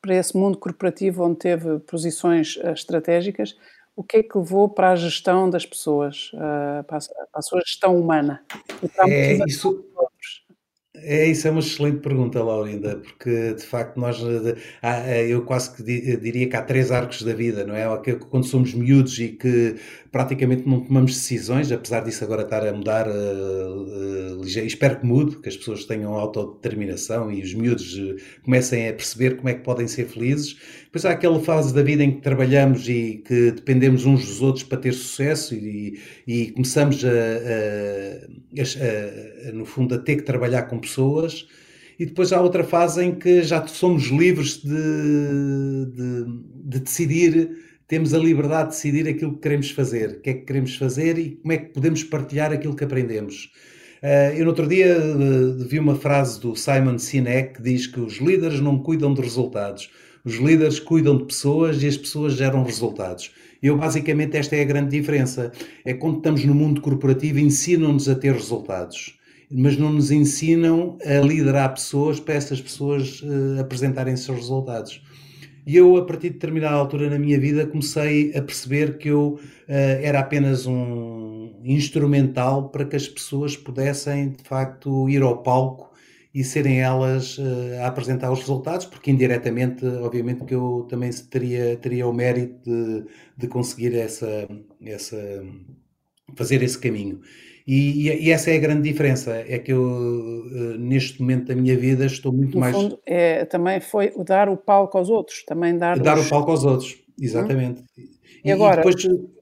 para 0.01 0.15
esse 0.15 0.35
mundo 0.35 0.57
corporativo 0.57 1.23
onde 1.23 1.37
teve 1.37 1.77
posições 1.81 2.55
uh, 2.55 2.69
estratégicas? 2.69 3.55
O 3.95 4.03
que 4.03 4.17
é 4.17 4.23
que 4.23 4.35
levou 4.35 4.67
para 4.67 4.93
a 4.93 4.95
gestão 4.95 5.47
das 5.47 5.63
pessoas, 5.63 6.31
uh, 6.33 6.83
para, 6.85 6.97
a, 6.97 7.27
para, 7.31 7.35
a, 7.35 7.41
sua 7.43 7.61
gestão 7.61 7.99
humana? 7.99 8.41
É, 9.07 9.33
isso, 9.45 9.85
é, 11.03 11.27
isso 11.27 11.47
é 11.47 11.51
uma 11.51 11.59
excelente 11.59 11.99
pergunta, 11.99 12.43
Laurinda, 12.43 12.97
porque 12.97 13.53
de 13.53 13.63
facto 13.63 13.97
nós, 13.99 14.17
eu 15.27 15.43
quase 15.43 15.75
que 15.75 15.83
diria 16.17 16.47
que 16.49 16.55
há 16.55 16.61
três 16.61 16.91
arcos 16.91 17.21
da 17.23 17.33
vida, 17.33 17.65
não 17.65 17.75
é? 17.75 17.85
Quando 18.29 18.45
somos 18.45 18.73
miúdos 18.73 19.17
e 19.19 19.29
que 19.29 19.75
praticamente 20.11 20.67
não 20.67 20.79
tomamos 20.79 21.13
decisões, 21.13 21.71
apesar 21.71 21.99
disso 22.01 22.23
agora 22.23 22.41
estar 22.41 22.65
a 22.65 22.73
mudar, 22.73 23.07
uh, 23.07 24.41
uh, 24.41 24.45
espero 24.45 24.99
que 24.99 25.05
mude, 25.05 25.37
que 25.37 25.47
as 25.47 25.55
pessoas 25.55 25.85
tenham 25.85 26.13
autodeterminação 26.13 27.31
e 27.31 27.41
os 27.41 27.53
miúdos 27.53 27.95
uh, 27.95 28.15
comecem 28.43 28.89
a 28.89 28.93
perceber 28.93 29.37
como 29.37 29.49
é 29.49 29.53
que 29.53 29.63
podem 29.63 29.87
ser 29.87 30.07
felizes. 30.07 30.57
Depois 30.85 31.05
há 31.05 31.11
aquela 31.11 31.39
fase 31.39 31.73
da 31.73 31.83
vida 31.83 32.03
em 32.03 32.11
que 32.11 32.21
trabalhamos 32.21 32.89
e 32.89 33.21
que 33.25 33.51
dependemos 33.51 34.05
uns 34.05 34.25
dos 34.25 34.41
outros 34.41 34.63
para 34.63 34.79
ter 34.79 34.93
sucesso 34.93 35.53
e, 35.53 35.99
e 36.25 36.47
começamos 36.51 37.05
a, 37.05 37.09
a, 37.09 37.11
a, 39.49 39.51
no 39.51 39.65
fundo, 39.65 39.93
a 39.93 39.99
ter 39.99 40.15
que 40.15 40.23
trabalhar 40.23 40.63
com 40.63 40.79
pessoas. 40.79 41.47
E 41.99 42.05
depois 42.05 42.31
há 42.31 42.41
outra 42.41 42.63
fase 42.63 43.03
em 43.03 43.13
que 43.13 43.43
já 43.43 43.67
somos 43.67 44.05
livres 44.05 44.63
de, 44.63 45.85
de, 45.93 46.25
de 46.63 46.79
decidir 46.79 47.68
temos 47.89 48.13
a 48.13 48.19
liberdade 48.19 48.69
de 48.69 48.75
decidir 48.75 49.07
aquilo 49.09 49.33
que 49.33 49.41
queremos 49.41 49.71
fazer, 49.71 50.09
o 50.11 50.21
que 50.21 50.29
é 50.29 50.33
que 50.35 50.45
queremos 50.45 50.75
fazer 50.77 51.17
e 51.17 51.31
como 51.31 51.51
é 51.51 51.57
que 51.57 51.73
podemos 51.73 52.03
partilhar 52.03 52.53
aquilo 52.53 52.75
que 52.75 52.83
aprendemos. 52.83 53.51
Uh, 54.01 54.37
eu 54.37 54.45
no 54.45 54.51
outro 54.51 54.67
dia 54.67 54.95
uh, 54.95 55.67
vi 55.67 55.79
uma 55.79 55.95
frase 55.95 56.39
do 56.39 56.55
Simon 56.55 56.99
Sinek 56.99 57.55
que 57.55 57.63
diz 57.63 57.87
que 57.87 57.99
os 57.99 58.17
líderes 58.17 58.61
não 58.61 58.77
cuidam 58.77 59.11
de 59.11 59.21
resultados, 59.21 59.89
os 60.23 60.35
líderes 60.35 60.79
cuidam 60.79 61.17
de 61.17 61.25
pessoas 61.25 61.81
e 61.81 61.87
as 61.87 61.97
pessoas 61.97 62.33
geram 62.33 62.63
resultados. 62.63 63.31
Eu 63.61 63.75
basicamente 63.75 64.37
esta 64.37 64.55
é 64.55 64.61
a 64.61 64.65
grande 64.65 64.91
diferença. 64.91 65.51
É 65.83 65.93
quando 65.93 66.17
estamos 66.17 66.45
no 66.45 66.53
mundo 66.53 66.81
corporativo 66.81 67.39
ensinam-nos 67.39 68.07
a 68.07 68.13
ter 68.13 68.33
resultados, 68.33 69.17
mas 69.51 69.75
não 69.75 69.91
nos 69.91 70.11
ensinam 70.11 70.95
a 71.03 71.25
liderar 71.25 71.73
pessoas 71.73 72.19
para 72.19 72.35
essas 72.35 72.61
pessoas 72.61 73.21
uh, 73.23 73.59
apresentarem 73.59 74.15
seus 74.15 74.37
resultados. 74.37 75.01
E 75.69 75.77
eu, 75.77 75.97
a 75.97 76.03
partir 76.03 76.29
de 76.29 76.33
determinada 76.33 76.75
altura 76.75 77.11
na 77.11 77.19
minha 77.19 77.39
vida, 77.39 77.67
comecei 77.67 78.35
a 78.35 78.41
perceber 78.41 78.97
que 78.97 79.09
eu 79.09 79.35
uh, 79.35 79.39
era 79.67 80.19
apenas 80.19 80.65
um 80.65 81.61
instrumental 81.63 82.69
para 82.69 82.85
que 82.85 82.95
as 82.95 83.07
pessoas 83.07 83.55
pudessem, 83.55 84.31
de 84.31 84.43
facto, 84.43 85.07
ir 85.07 85.21
ao 85.21 85.43
palco 85.43 85.93
e 86.33 86.43
serem 86.43 86.81
elas 86.81 87.37
uh, 87.37 87.43
a 87.83 87.85
apresentar 87.85 88.31
os 88.31 88.39
resultados, 88.39 88.87
porque 88.87 89.11
indiretamente, 89.11 89.85
obviamente, 89.85 90.43
que 90.43 90.55
eu 90.55 90.87
também 90.89 91.11
teria, 91.29 91.77
teria 91.77 92.07
o 92.07 92.13
mérito 92.13 92.67
de, 92.67 93.05
de 93.37 93.47
conseguir 93.47 93.93
essa, 93.95 94.47
essa, 94.83 95.45
fazer 96.35 96.63
esse 96.63 96.79
caminho. 96.79 97.21
E, 97.71 98.25
e, 98.25 98.31
essa 98.31 98.49
é 98.49 98.55
a 98.55 98.59
grande 98.59 98.89
diferença, 98.89 99.31
é 99.47 99.59
que 99.59 99.71
eu, 99.71 100.43
eh, 100.51 100.77
neste 100.79 101.21
momento 101.21 101.49
da 101.49 101.55
minha 101.55 101.77
vida, 101.77 102.03
estou 102.03 102.33
muito 102.33 102.55
no 102.55 102.61
mais... 102.61 102.75
Fundo, 102.75 102.99
é, 103.05 103.45
também 103.45 103.79
foi 103.79 104.11
o 104.15 104.23
dar 104.23 104.49
o 104.49 104.57
palco 104.57 104.97
aos 104.97 105.07
outros, 105.07 105.43
também 105.45 105.77
dar... 105.77 105.99
Dar 105.99 106.17
os... 106.17 106.25
o 106.25 106.29
palco 106.31 106.49
aos 106.49 106.65
outros, 106.65 106.99
exatamente. 107.21 107.81
Hum? 107.81 108.07
E, 108.43 108.49
e, 108.49 108.51
agora, 108.51 108.81
e 108.81 108.83
depois... 108.83 108.95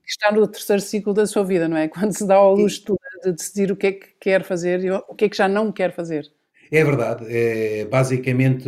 está 0.05 0.29
no 0.33 0.45
terceiro 0.45 0.81
ciclo 0.81 1.13
da 1.13 1.25
sua 1.25 1.45
vida, 1.45 1.69
não 1.69 1.77
é? 1.77 1.87
Quando 1.87 2.11
se 2.11 2.27
dá 2.27 2.35
ao 2.35 2.53
luxo 2.53 2.97
de 3.23 3.31
decidir 3.31 3.71
o 3.71 3.77
que 3.77 3.87
é 3.87 3.91
que 3.93 4.07
quer 4.19 4.43
fazer 4.43 4.83
e 4.83 4.91
o 4.91 5.15
que 5.15 5.23
é 5.23 5.29
que 5.29 5.37
já 5.37 5.47
não 5.47 5.71
quer 5.71 5.93
fazer. 5.93 6.29
É 6.71 6.83
verdade, 6.83 7.25
é, 7.29 7.85
basicamente 7.85 8.67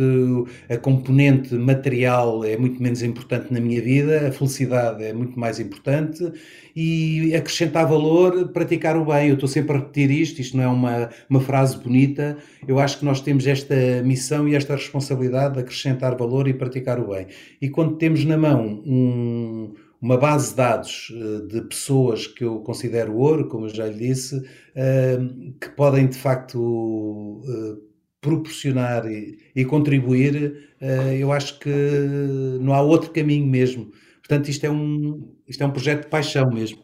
a 0.68 0.76
componente 0.78 1.54
material 1.54 2.44
é 2.44 2.56
muito 2.56 2.82
menos 2.82 3.02
importante 3.02 3.52
na 3.52 3.60
minha 3.60 3.80
vida, 3.80 4.28
a 4.28 4.32
felicidade 4.32 5.04
é 5.04 5.12
muito 5.12 5.38
mais 5.38 5.60
importante 5.60 6.32
e 6.74 7.34
acrescentar 7.34 7.86
valor, 7.86 8.48
praticar 8.48 8.96
o 8.96 9.04
bem. 9.04 9.28
Eu 9.28 9.34
estou 9.34 9.48
sempre 9.48 9.76
a 9.76 9.80
repetir 9.80 10.10
isto, 10.10 10.40
isto 10.40 10.56
não 10.56 10.64
é 10.64 10.68
uma, 10.68 11.10
uma 11.28 11.40
frase 11.40 11.76
bonita, 11.76 12.38
eu 12.66 12.78
acho 12.78 12.98
que 12.98 13.04
nós 13.04 13.20
temos 13.20 13.46
esta 13.46 13.74
missão 14.02 14.48
e 14.48 14.54
esta 14.54 14.74
responsabilidade 14.74 15.54
de 15.54 15.60
acrescentar 15.60 16.16
valor 16.16 16.48
e 16.48 16.54
praticar 16.54 16.98
o 16.98 17.08
bem. 17.08 17.26
E 17.60 17.68
quando 17.68 17.96
temos 17.96 18.24
na 18.24 18.38
mão 18.38 18.82
um, 18.86 19.74
uma 20.00 20.16
base 20.16 20.50
de 20.50 20.56
dados 20.56 21.12
eh, 21.14 21.46
de 21.46 21.60
pessoas 21.62 22.26
que 22.26 22.44
eu 22.44 22.60
considero 22.60 23.16
ouro, 23.16 23.48
como 23.48 23.66
eu 23.66 23.68
já 23.68 23.86
lhe 23.86 23.98
disse, 24.08 24.42
eh, 24.74 25.18
que 25.60 25.68
podem 25.70 26.08
de 26.08 26.16
facto 26.16 27.42
eh, 27.46 27.89
proporcionar 28.20 29.06
e, 29.06 29.38
e 29.54 29.64
contribuir, 29.64 30.70
uh, 30.80 31.12
eu 31.12 31.32
acho 31.32 31.58
que 31.58 31.70
não 32.60 32.74
há 32.74 32.82
outro 32.82 33.10
caminho 33.10 33.46
mesmo. 33.46 33.90
Portanto, 34.18 34.48
isto 34.48 34.64
é 34.64 34.70
um, 34.70 35.34
isto 35.48 35.62
é 35.62 35.66
um 35.66 35.70
projeto 35.70 36.02
de 36.02 36.08
paixão 36.08 36.50
mesmo. 36.50 36.78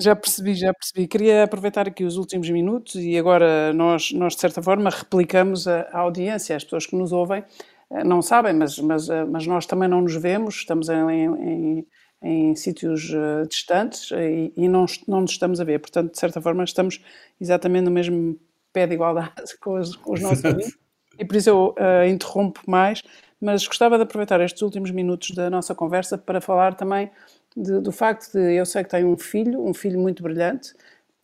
Já 0.00 0.14
percebi, 0.14 0.54
já 0.54 0.72
percebi. 0.72 1.08
Queria 1.08 1.42
aproveitar 1.42 1.88
aqui 1.88 2.04
os 2.04 2.16
últimos 2.16 2.48
minutos 2.50 2.94
e 2.94 3.18
agora 3.18 3.72
nós, 3.72 4.12
nós 4.12 4.34
de 4.34 4.40
certa 4.40 4.62
forma, 4.62 4.90
replicamos 4.90 5.66
a, 5.66 5.82
a 5.92 5.98
audiência, 5.98 6.56
as 6.56 6.64
pessoas 6.64 6.86
que 6.86 6.96
nos 6.96 7.12
ouvem 7.12 7.44
eh, 7.90 8.04
não 8.04 8.22
sabem, 8.22 8.54
mas, 8.54 8.78
mas, 8.78 9.08
eh, 9.08 9.24
mas 9.24 9.46
nós 9.46 9.66
também 9.66 9.88
não 9.88 10.00
nos 10.02 10.14
vemos, 10.14 10.56
estamos 10.56 10.88
em, 10.88 10.96
em, 11.00 11.86
em 12.22 12.54
sítios 12.54 13.12
distantes 13.48 14.10
e, 14.12 14.52
e, 14.56 14.68
não, 14.68 14.86
não 15.06 15.22
nos 15.22 15.32
estamos 15.32 15.60
a 15.60 15.64
ver. 15.64 15.80
Portanto, 15.80 16.12
de 16.12 16.18
certa 16.18 16.40
forma, 16.40 16.64
estamos 16.64 17.00
exatamente 17.40 17.84
no 17.84 17.90
mesmo 17.90 18.38
pé 18.78 18.86
de 18.86 18.94
igualdade 18.94 19.56
com 19.60 19.74
os, 19.74 19.96
com 19.96 20.12
os 20.12 20.20
nossos 20.20 20.44
amigos 20.44 20.78
e 21.18 21.24
por 21.24 21.36
isso 21.36 21.50
eu 21.50 21.74
uh, 21.76 22.08
interrompo 22.08 22.60
mais, 22.66 23.02
mas 23.40 23.66
gostava 23.66 23.96
de 23.96 24.04
aproveitar 24.04 24.40
estes 24.40 24.62
últimos 24.62 24.90
minutos 24.92 25.32
da 25.32 25.50
nossa 25.50 25.74
conversa 25.74 26.16
para 26.16 26.40
falar 26.40 26.74
também 26.74 27.10
de, 27.56 27.80
do 27.80 27.90
facto 27.90 28.32
de 28.32 28.54
eu 28.54 28.64
sei 28.64 28.84
que 28.84 28.90
tenho 28.90 29.08
um 29.08 29.16
filho, 29.16 29.60
um 29.66 29.74
filho 29.74 29.98
muito 29.98 30.22
brilhante, 30.22 30.74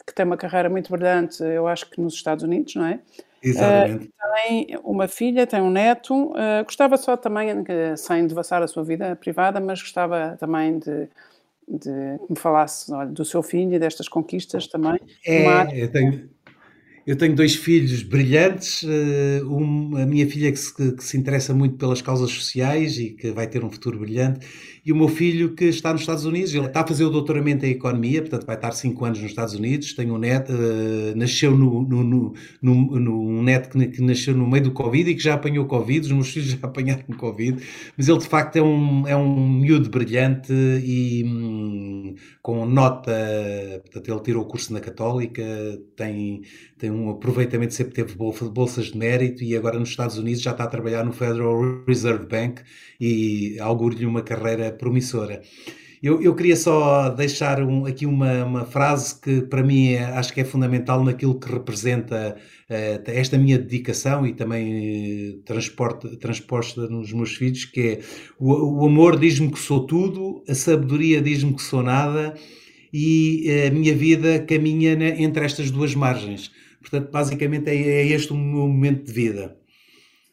que 0.05 0.13
tem 0.13 0.27
uma 0.27 0.37
carreira 0.37 0.69
muito 0.69 0.91
brilhante, 0.91 1.43
eu 1.43 1.69
acho 1.69 1.89
que 1.89 2.01
nos 2.01 2.15
Estados 2.15 2.43
Unidos, 2.43 2.75
não 2.75 2.87
é? 2.87 2.99
Exatamente. 3.43 4.07
Uh, 4.07 4.13
tem 4.35 4.79
uma 4.83 5.07
filha, 5.07 5.47
tem 5.47 5.61
um 5.61 5.71
neto. 5.71 6.33
Uh, 6.33 6.65
gostava 6.65 6.97
só 6.97 7.17
também, 7.17 7.49
sem 7.97 8.27
devassar 8.27 8.63
a 8.63 8.67
sua 8.67 8.83
vida 8.83 9.15
privada, 9.17 9.61
mas 9.61 9.81
gostava 9.81 10.37
também 10.41 10.79
de, 10.79 11.09
de 11.69 12.19
que 12.27 12.31
me 12.31 12.37
falasse 12.37 12.93
olha, 12.93 13.09
do 13.09 13.25
seu 13.25 13.43
filho 13.43 13.75
e 13.75 13.79
destas 13.79 14.09
conquistas 14.09 14.67
também. 14.67 14.99
É, 15.27 15.83
eu 15.83 15.93
tenho, 15.93 16.29
eu 17.07 17.17
tenho 17.17 17.35
dois 17.35 17.55
filhos 17.55 18.03
brilhantes, 18.03 18.83
eh, 18.85 19.43
um, 19.45 19.97
a 19.97 20.07
minha 20.07 20.27
filha 20.27 20.51
que 20.51 20.59
se, 20.59 20.75
que 20.75 21.05
se, 21.05 21.17
interessa 21.19 21.53
muito 21.53 21.77
pelas 21.77 22.01
causas 22.01 22.31
sociais 22.31 22.99
e 22.99 23.11
que 23.11 23.31
vai 23.31 23.47
ter 23.47 23.63
um 23.63 23.71
futuro 23.71 23.99
brilhante, 23.99 24.47
e 24.87 24.93
o 24.93 24.97
meu 24.97 25.09
filho 25.09 25.55
que 25.55 25.65
está 25.65 25.93
nos 25.93 26.03
Estados 26.03 26.25
Unidos, 26.27 26.55
ele 26.55 26.67
está 26.67 26.81
a 26.81 26.87
fazer 26.87 27.05
o 27.05 27.11
doutoramento 27.11 27.65
em 27.65 27.71
Economia, 27.71 28.21
portanto 28.21 28.47
vai 28.47 28.57
estar 28.57 28.73
cinco 28.73 29.05
anos 29.05 29.19
nos 29.19 29.31
Estados 29.31 29.55
Unidos, 29.55 29.95
tem 29.95 30.11
um 30.11 30.19
neto, 30.19 30.53
uh, 30.53 31.17
nasceu 31.17 31.57
no, 31.57 31.83
no, 31.83 32.05
no, 32.05 32.35
no, 32.61 33.01
no 33.01 33.29
um 33.29 33.43
neto 33.43 33.71
que, 33.71 33.87
que, 33.87 34.03
nasceu 34.03 34.35
no 34.35 34.47
meio 34.47 34.65
do 34.65 34.73
Covid 34.73 35.11
e 35.11 35.15
que 35.15 35.23
já 35.23 35.35
apanhou 35.35 35.65
Covid, 35.67 36.07
os 36.07 36.13
meus 36.13 36.29
filhos 36.33 36.51
já 36.51 36.59
apanharam 36.63 37.03
Covid, 37.17 37.63
mas 37.97 38.09
ele 38.09 38.19
de 38.19 38.27
facto 38.27 38.57
é 38.57 38.63
um, 38.63 39.09
é 39.09 39.17
um 39.17 39.49
miúdo 39.49 39.89
brilhante 39.89 40.53
e 40.53 41.25
hum, 41.25 42.15
com 42.43 42.67
nota, 42.67 43.13
portanto 43.83 44.11
ele 44.11 44.21
tirou 44.21 44.43
o 44.43 44.47
curso 44.47 44.73
na 44.73 44.81
Católica, 44.81 45.43
tem, 45.97 46.43
tem 46.85 46.91
um 46.91 47.09
aproveitamento, 47.09 47.72
sempre 47.72 47.95
teve 47.95 48.14
bolsas 48.14 48.87
de 48.89 48.99
mérito 48.99 49.43
e 49.43 49.57
agora 49.57 49.78
nos 49.78 49.89
Estados 49.89 50.18
Unidos 50.18 50.43
já 50.43 50.51
está 50.51 50.64
a 50.64 50.66
trabalhar 50.66 51.03
no 51.03 51.12
Federal 51.12 51.82
Reserve 51.87 52.26
Bank 52.26 52.61
e 53.01 53.59
auguro-lhe 53.59 54.05
uma 54.05 54.20
carreira 54.20 54.70
promissora. 54.70 55.41
Eu, 56.03 56.20
eu 56.20 56.35
queria 56.35 56.57
só 56.57 57.09
deixar 57.09 57.62
um, 57.62 57.87
aqui 57.87 58.05
uma, 58.05 58.45
uma, 58.45 58.64
frase 58.66 59.18
que 59.18 59.41
para 59.41 59.62
mim 59.62 59.93
é, 59.93 60.05
acho 60.05 60.35
que 60.35 60.43
é 60.43 60.45
fundamental 60.45 61.03
naquilo 61.03 61.41
que 61.41 61.51
representa 61.51 62.37
uh, 62.68 63.03
esta 63.07 63.39
minha 63.39 63.59
dedicação 63.59 64.26
e 64.26 64.35
também 64.35 65.41
uh, 65.41 66.16
transposta 66.20 66.87
nos 66.89 67.11
meus 67.14 67.35
filhos, 67.35 67.64
que 67.64 67.80
é 67.80 68.01
o, 68.39 68.82
o 68.82 68.87
amor 68.87 69.18
diz-me 69.18 69.51
que 69.51 69.59
sou 69.59 69.87
tudo, 69.87 70.45
a 70.47 70.55
sabedoria 70.55 71.22
diz-me 71.22 71.55
que 71.55 71.62
sou 71.62 71.82
nada 71.82 72.35
e 72.93 73.66
a 73.66 73.70
minha 73.70 73.95
vida 73.95 74.39
caminha 74.41 74.93
entre 75.18 75.47
estas 75.47 75.70
duas 75.70 75.95
margens. 75.95 76.53
Portanto, 76.85 77.11
basicamente 77.11 77.70
é, 77.70 77.74
é 77.74 78.07
este 78.07 78.32
o 78.32 78.37
meu 78.37 78.68
momento 78.68 79.05
de 79.05 79.12
vida. 79.12 79.57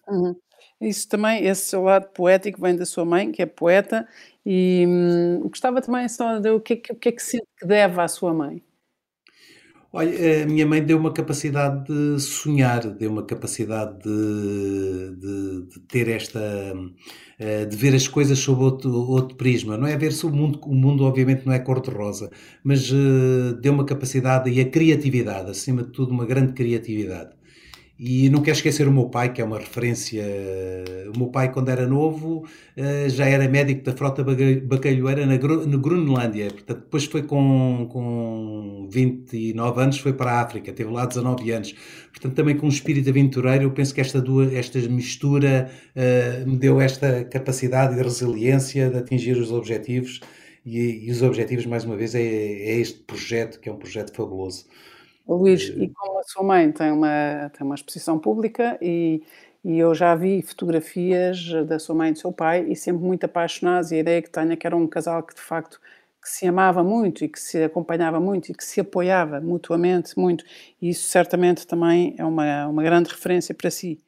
Uhum. 0.08 0.36
Isso 0.82 1.08
também, 1.08 1.46
esse 1.46 1.70
seu 1.70 1.84
lado 1.84 2.10
poético 2.10 2.62
vem 2.62 2.76
da 2.76 2.86
sua 2.86 3.06
mãe, 3.06 3.32
que 3.32 3.42
é 3.42 3.46
poeta, 3.46 4.08
e 4.46 4.86
hum, 4.88 5.48
gostava 5.48 5.82
também 5.82 6.10
só 6.10 6.40
de 6.40 6.50
o 6.50 6.60
que, 6.60 6.74
é 6.74 6.94
o 6.94 6.96
que 6.96 7.10
é 7.10 7.12
que 7.12 7.24
sente 7.24 7.48
que 7.58 7.66
deve 7.66 8.02
à 8.02 8.08
sua 8.08 8.34
mãe? 8.34 8.62
Olha, 9.94 10.44
a 10.44 10.46
minha 10.46 10.66
mãe 10.66 10.82
deu 10.84 10.98
uma 10.98 11.12
capacidade 11.12 11.86
de 11.86 12.18
sonhar, 12.22 12.82
deu 12.94 13.12
uma 13.12 13.24
capacidade 13.26 14.00
de, 14.02 15.16
de, 15.18 15.66
de 15.68 15.80
ter 15.82 16.08
esta, 16.08 16.40
eh, 17.38 17.66
de 17.66 17.76
ver 17.76 17.94
as 17.94 18.08
coisas 18.08 18.40
sob 18.40 18.64
outro, 18.64 18.90
outro 18.90 19.36
prisma. 19.36 19.78
Não 19.78 19.86
é 19.86 19.98
ver 19.98 20.14
se 20.14 20.26
o 20.26 20.30
mundo, 20.30 20.62
o 20.66 20.74
mundo 20.74 21.04
obviamente 21.04 21.46
não 21.46 21.52
é 21.54 21.60
cor-de-rosa, 21.60 22.30
mas 22.64 22.90
uh, 22.92 23.54
deu 23.62 23.74
uma 23.74 23.86
capacidade 23.86 24.50
e 24.50 24.62
a 24.62 24.70
criatividade, 24.70 25.52
acima 25.52 25.84
de 25.84 25.92
tudo, 25.92 26.12
uma 26.12 26.26
grande 26.26 26.54
criatividade. 26.54 27.32
E 28.04 28.32
não 28.32 28.42
quero 28.42 28.58
esquecer 28.58 28.88
o 28.88 28.92
meu 28.92 29.10
pai, 29.10 29.32
que 29.32 29.40
é 29.42 29.46
uma 29.46 29.60
referência. 29.60 30.24
O 31.14 31.20
meu 31.20 31.28
pai, 31.28 31.52
quando 31.54 31.70
era 31.70 31.86
novo, 31.86 32.48
eh, 32.76 33.08
já 33.10 33.28
era 33.28 33.48
médico 33.48 33.84
da 33.84 33.94
frota 33.94 34.24
bacalhoeira 34.24 35.24
na, 35.28 35.38
Groenlândia. 35.38 36.48
Portanto, 36.50 36.80
depois 36.80 37.06
foi 37.06 37.22
com, 37.22 37.88
com 37.92 38.90
29 38.92 39.82
anos, 39.82 40.00
foi 40.00 40.14
para 40.14 40.32
a 40.32 40.42
África, 40.42 40.74
teve 40.74 40.90
lá 40.90 41.06
19 41.06 41.52
anos. 41.52 41.76
Portanto, 42.12 42.34
também 42.34 42.58
com 42.58 42.66
um 42.66 42.70
espírito 42.70 43.08
aventureiro, 43.08 43.66
eu 43.66 43.72
penso 43.72 43.94
que 43.94 44.02
esta, 44.02 44.20
duas, 44.20 44.52
esta 44.52 44.80
mistura 44.80 45.70
uh, 45.96 46.50
me 46.50 46.58
deu 46.58 46.82
esta 46.82 47.24
capacidade 47.26 48.00
e 48.00 48.02
resiliência 48.02 48.90
de 48.90 48.98
atingir 48.98 49.38
os 49.38 49.52
objetivos. 49.52 50.22
E, 50.66 51.06
e 51.08 51.12
os 51.12 51.22
objetivos, 51.22 51.68
mais 51.68 51.84
uma 51.86 51.96
vez, 51.96 52.16
é, 52.16 52.20
é 52.24 52.80
este 52.80 53.00
projeto, 53.02 53.60
que 53.60 53.70
é 53.70 53.72
um 53.72 53.78
projeto 53.78 54.12
fabuloso. 54.12 54.66
Luís, 55.28 55.70
e 55.70 55.88
como 55.90 56.20
a 56.20 56.24
sua 56.24 56.44
mãe 56.44 56.72
tem 56.72 56.92
uma, 56.92 57.52
tem 57.58 57.66
uma 57.66 57.76
exposição 57.76 58.20
pública 58.20 58.78
e, 58.82 59.24
e 59.64 59.80
eu 59.80 59.94
já 59.94 60.16
vi 60.16 60.42
fotografias 60.42 61.52
da 61.68 61.80
sua 61.80 61.96
mãe 61.96 62.10
e 62.10 62.14
do 62.14 62.20
seu 62.20 62.32
pai 62.32 62.66
e 62.68 62.76
sempre 62.76 63.04
muito 63.04 63.26
apaixonados 63.26 63.92
e 63.92 63.96
a 63.96 64.00
ideia 64.00 64.22
que 64.22 64.30
tenho 64.30 64.52
é 64.52 64.56
que 64.56 64.68
era 64.68 64.76
um 64.76 64.88
casal 64.88 65.24
que 65.24 65.36
de 65.36 65.42
facto 65.42 65.80
que 66.22 66.30
se 66.30 66.48
amava 66.48 66.84
muito 66.84 67.26
e 67.26 67.30
que 67.30 67.40
se 67.40 67.64
acompanhava 67.64 68.20
muito 68.20 68.52
e 68.52 68.54
que 68.54 68.64
se 68.64 68.80
apoiava 68.80 69.42
mutuamente 69.42 70.18
muito 70.18 70.44
e 70.82 70.90
isso 70.90 71.08
certamente 71.08 71.66
também 71.66 72.16
é 72.18 72.26
uma, 72.26 72.68
uma 72.68 72.84
grande 72.84 73.10
referência 73.10 73.56
para 73.56 73.72
si. 73.72 74.00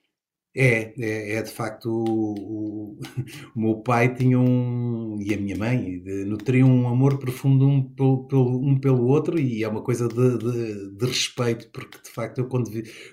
É, 0.56 0.94
é, 1.00 1.36
é, 1.38 1.42
de 1.42 1.50
facto 1.50 1.90
o, 1.90 2.34
o, 2.34 3.00
o, 3.56 3.60
meu 3.60 3.76
pai 3.78 4.14
tinha 4.14 4.40
um 4.40 5.03
e 5.22 5.34
a 5.34 5.38
minha 5.38 5.58
mãe 5.58 6.02
nutriam 6.26 6.70
um 6.70 6.88
amor 6.88 7.18
profundo 7.18 7.68
um 7.68 7.82
pelo, 7.82 8.28
pelo, 8.28 8.60
um 8.60 8.80
pelo 8.80 9.06
outro 9.08 9.40
e 9.40 9.64
é 9.64 9.68
uma 9.68 9.82
coisa 9.82 10.08
de, 10.08 10.38
de, 10.38 10.92
de 10.98 11.06
respeito 11.06 11.70
porque 11.72 11.98
de 12.04 12.10
facto 12.10 12.40
eu 12.40 12.46
quando, 12.46 12.70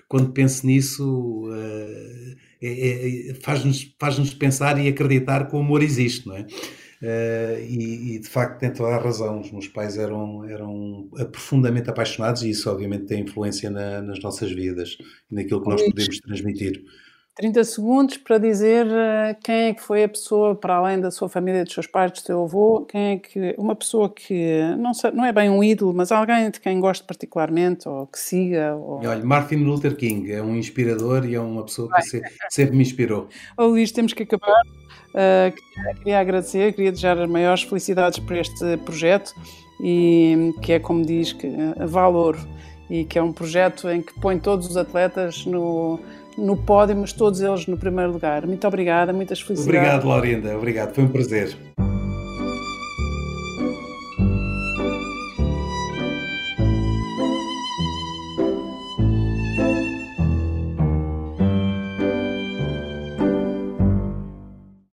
quando 0.07 0.31
penso 0.31 0.65
nisso 0.65 1.47
uh, 1.47 2.35
é, 2.61 3.29
é, 3.29 3.33
faz-nos 3.35 3.95
faz-nos 3.99 4.33
pensar 4.33 4.79
e 4.79 4.87
acreditar 4.87 5.47
que 5.47 5.55
o 5.55 5.59
amor 5.59 5.81
existe, 5.81 6.27
não 6.27 6.35
é? 6.35 6.45
Uh, 7.01 7.59
e, 7.67 8.15
e, 8.15 8.19
de 8.19 8.29
facto 8.29 8.59
tem 8.59 8.71
toda 8.71 8.89
a 8.95 9.01
razão. 9.01 9.41
Os 9.41 9.51
meus 9.51 9.67
pais 9.67 9.97
eram, 9.97 10.45
eram 10.47 11.09
profundamente 11.31 11.89
apaixonados 11.89 12.43
e 12.43 12.51
isso 12.51 12.69
obviamente 12.69 13.05
tem 13.05 13.21
influência 13.23 13.71
na, 13.71 14.03
nas 14.03 14.19
nossas 14.19 14.51
vidas 14.51 14.97
e 15.31 15.33
naquilo 15.33 15.63
que 15.63 15.69
nós 15.69 15.81
podemos 15.81 16.19
transmitir. 16.19 16.83
30 17.35 17.63
segundos 17.63 18.17
para 18.17 18.37
dizer 18.37 18.85
eh, 18.87 19.37
quem 19.41 19.55
é 19.69 19.73
que 19.73 19.81
foi 19.81 20.03
a 20.03 20.09
pessoa, 20.09 20.53
para 20.53 20.75
além 20.75 20.99
da 20.99 21.09
sua 21.09 21.29
família, 21.29 21.63
dos 21.63 21.73
seus 21.73 21.87
pais, 21.87 22.11
do 22.11 22.19
seu 22.19 22.43
avô, 22.43 22.81
quem 22.81 23.13
é 23.13 23.17
que, 23.17 23.55
uma 23.57 23.73
pessoa 23.73 24.09
que 24.09 24.59
não, 24.77 24.91
não 25.13 25.25
é 25.25 25.31
bem 25.31 25.49
um 25.49 25.63
ídolo, 25.63 25.93
mas 25.93 26.11
alguém 26.11 26.49
de 26.51 26.59
quem 26.59 26.79
goste 26.79 27.05
particularmente, 27.05 27.87
ou 27.87 28.05
que 28.07 28.19
siga. 28.19 28.75
Ou... 28.75 28.97
Olha, 28.97 29.23
Martin 29.23 29.57
Luther 29.57 29.95
King 29.95 30.31
é 30.31 30.41
um 30.41 30.55
inspirador 30.55 31.25
e 31.25 31.35
é 31.35 31.39
uma 31.39 31.63
pessoa 31.63 31.89
que 31.95 32.01
se, 32.01 32.21
sempre 32.49 32.75
me 32.75 32.83
inspirou. 32.83 33.29
Oh, 33.57 33.67
Luís, 33.67 33.91
temos 33.93 34.11
que 34.11 34.23
acabar. 34.23 34.61
Uh, 35.11 35.51
queria, 35.51 35.95
queria 35.95 36.19
agradecer, 36.19 36.73
queria 36.73 36.91
desejar 36.91 37.17
as 37.17 37.29
maiores 37.29 37.63
felicidades 37.63 38.19
por 38.19 38.35
este 38.35 38.77
projeto 38.77 39.33
e 39.81 40.53
que 40.61 40.73
é, 40.73 40.79
como 40.79 41.05
diz, 41.05 41.31
que, 41.31 41.47
uh, 41.47 41.87
valor 41.87 42.37
e 42.89 43.05
que 43.05 43.17
é 43.17 43.23
um 43.23 43.31
projeto 43.31 43.89
em 43.89 44.01
que 44.01 44.13
põe 44.19 44.37
todos 44.37 44.67
os 44.67 44.75
atletas 44.75 45.45
no 45.45 45.97
no 46.41 46.57
pódio, 46.57 46.95
mas 46.97 47.13
todos 47.13 47.41
eles 47.41 47.67
no 47.67 47.77
primeiro 47.77 48.11
lugar. 48.11 48.45
Muito 48.45 48.67
obrigada, 48.67 49.13
muitas 49.13 49.39
felicidades. 49.41 49.79
Obrigado, 49.79 50.07
Laurinda. 50.07 50.57
Obrigado, 50.57 50.93
foi 50.93 51.03
um 51.03 51.07
prazer. 51.07 51.55